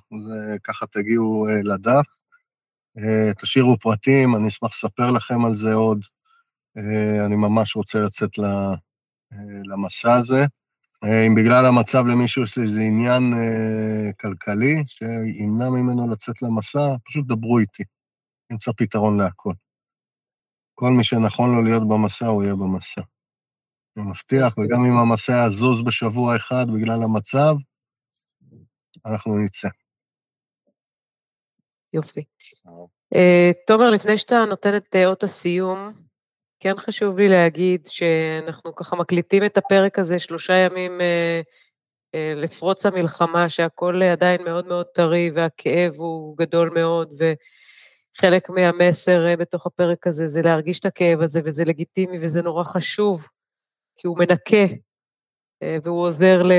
[0.64, 2.06] ככה תגיעו אה, לדף.
[2.98, 6.02] אה, תשאירו פרטים, אני אשמח לספר לכם על זה עוד.
[6.78, 8.74] אה, אני ממש רוצה לצאת אה,
[9.66, 10.46] למסע הזה.
[11.06, 17.26] אה, אם בגלל המצב למישהו יש איזה עניין אה, כלכלי שימנע ממנו לצאת למסע, פשוט
[17.28, 17.84] דברו איתי.
[18.52, 19.54] נמצא פתרון להכל.
[20.76, 23.02] כל מי שנכון לו להיות במסע, הוא יהיה במסע.
[23.98, 27.56] אני מבטיח, וגם אם המסע יזוז בשבוע אחד בגלל המצב,
[29.06, 29.68] אנחנו נצא.
[31.94, 32.24] יופי.
[33.16, 36.05] אה, תומר, לפני שאתה נותן את אות הסיום,
[36.66, 41.42] כן חשוב לי להגיד שאנחנו ככה מקליטים את הפרק הזה שלושה ימים אה,
[42.16, 47.22] אה, לפרוץ המלחמה, שהכל אה, עדיין מאוד מאוד טרי והכאב הוא גדול מאוד,
[48.18, 52.64] וחלק מהמסר אה, בתוך הפרק הזה זה להרגיש את הכאב הזה, וזה לגיטימי וזה נורא
[52.64, 53.28] חשוב,
[53.98, 54.74] כי הוא מנקה,
[55.64, 56.52] אה, והוא עוזר ל...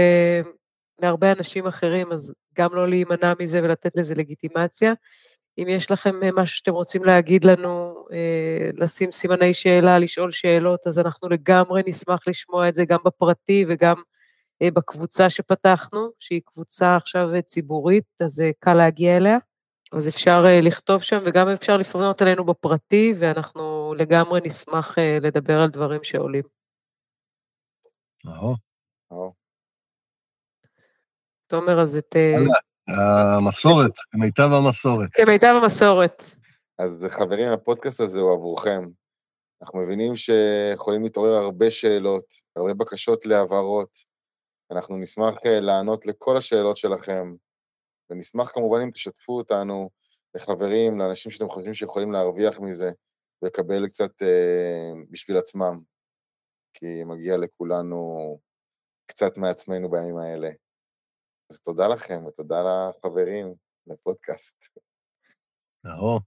[0.99, 4.93] להרבה אנשים אחרים, אז גם לא להימנע מזה ולתת לזה לגיטימציה.
[5.59, 10.87] אם יש לכם אה, משהו שאתם רוצים להגיד לנו, אה, לשים סימני שאלה, לשאול שאלות,
[10.87, 13.97] אז אנחנו לגמרי נשמח לשמוע את זה גם בפרטי וגם
[14.63, 19.39] אה, בקבוצה שפתחנו, שהיא קבוצה עכשיו ציבורית, אז קל להגיע אליה.
[19.93, 26.05] אז אפשר לכתוב שם וגם אפשר לפנות אלינו בפרטי, ואנחנו לגמרי נשמח לדבר על דברים
[26.05, 26.43] שעולים.
[29.13, 29.33] אהו.
[31.47, 32.17] תומר, אז את...
[32.89, 35.09] המסורת, כמיטב המסורת.
[35.13, 36.23] כמיטב המסורת.
[36.79, 38.83] אז חברים, הפודקאסט הזה הוא עבורכם.
[39.63, 42.25] אנחנו מבינים שיכולים להתעורר הרבה שאלות,
[42.57, 43.99] הרבה בקשות להבהרות.
[44.71, 47.35] אנחנו נשמח אה, לענות לכל השאלות שלכם,
[48.11, 49.91] ונשמח כמובן אם תשתפו אותנו
[50.35, 52.91] לחברים, לאנשים שאתם חושבים שיכולים להרוויח מזה,
[53.43, 55.81] ולקבל קצת אה, בשביל עצמם,
[56.75, 58.17] כי מגיע לכולנו
[59.07, 60.51] קצת מעצמנו בימים האלה.
[61.51, 63.55] אז תודה לכם, ותודה לחברים,
[63.87, 64.79] לפודקאסט.
[65.87, 66.19] אהו.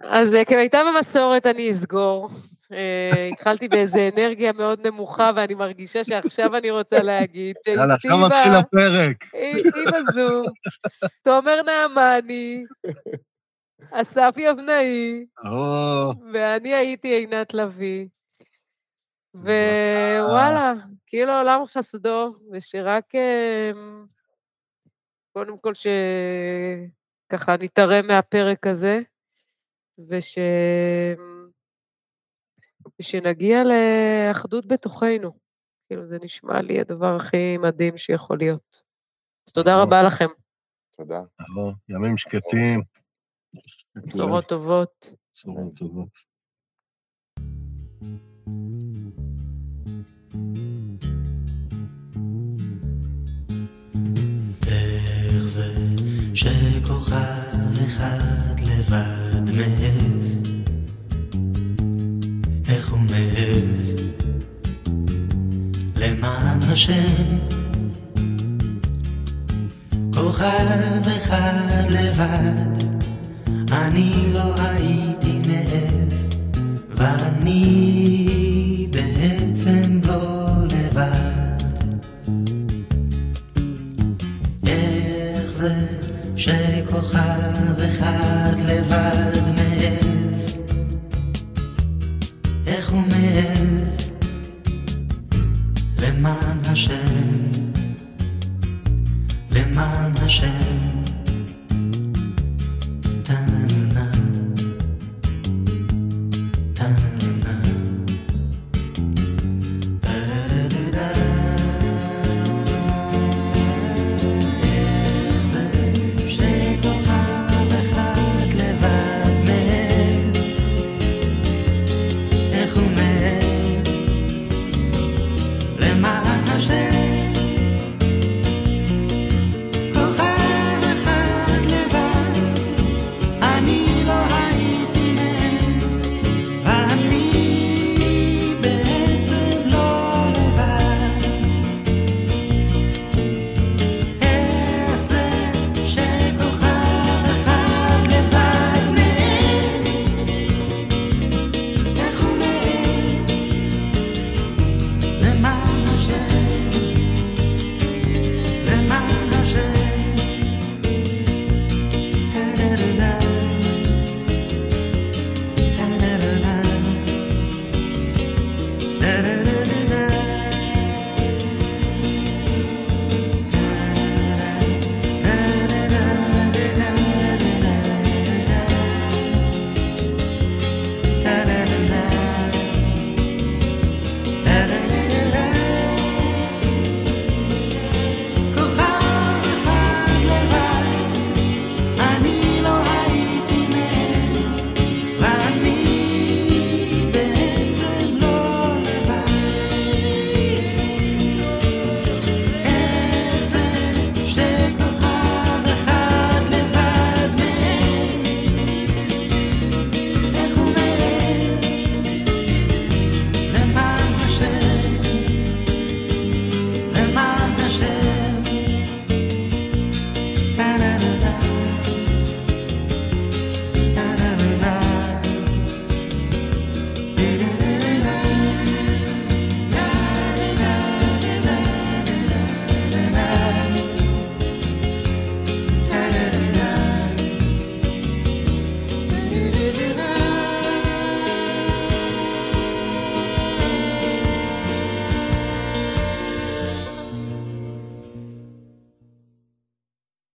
[0.00, 2.30] אז אה, כמיטב המסורת אני אסגור.
[2.72, 8.26] אה, התחלתי באיזה אנרגיה מאוד נמוכה, ואני מרגישה שעכשיו אני רוצה להגיד יאללה, עכשיו שאשתי
[8.26, 9.24] מתחיל הפרק.
[9.24, 10.46] אשתי בזום,
[11.24, 12.64] תומר נעמני,
[13.90, 15.26] אסף יבנאי,
[16.32, 18.06] ואני הייתי עינת לביא.
[19.34, 20.72] ווואלה,
[21.06, 24.04] כאילו עולם חסדו, ושרק אמ,
[25.32, 28.98] קודם כל שככה נתערם מהפרק הזה,
[30.08, 30.38] וש...
[33.00, 35.32] ושנגיע לאחדות בתוכנו.
[35.86, 38.82] כאילו, זה נשמע לי הדבר הכי מדהים שיכול להיות.
[39.48, 39.82] אז תודה.
[39.82, 40.28] רבה לכם,
[40.96, 41.22] תודה.
[41.88, 42.82] ימים שקטים.
[43.94, 45.10] בשורות טובות.
[45.32, 46.31] בשורות טובות.
[56.42, 60.42] שכוכב אחד לבד מעז,
[62.68, 63.94] איך הוא מעז,
[65.96, 67.38] למען השם.
[70.14, 72.86] כוכב אחד לבד,
[73.72, 76.28] אני לא הייתי מעז,
[76.90, 78.21] ואני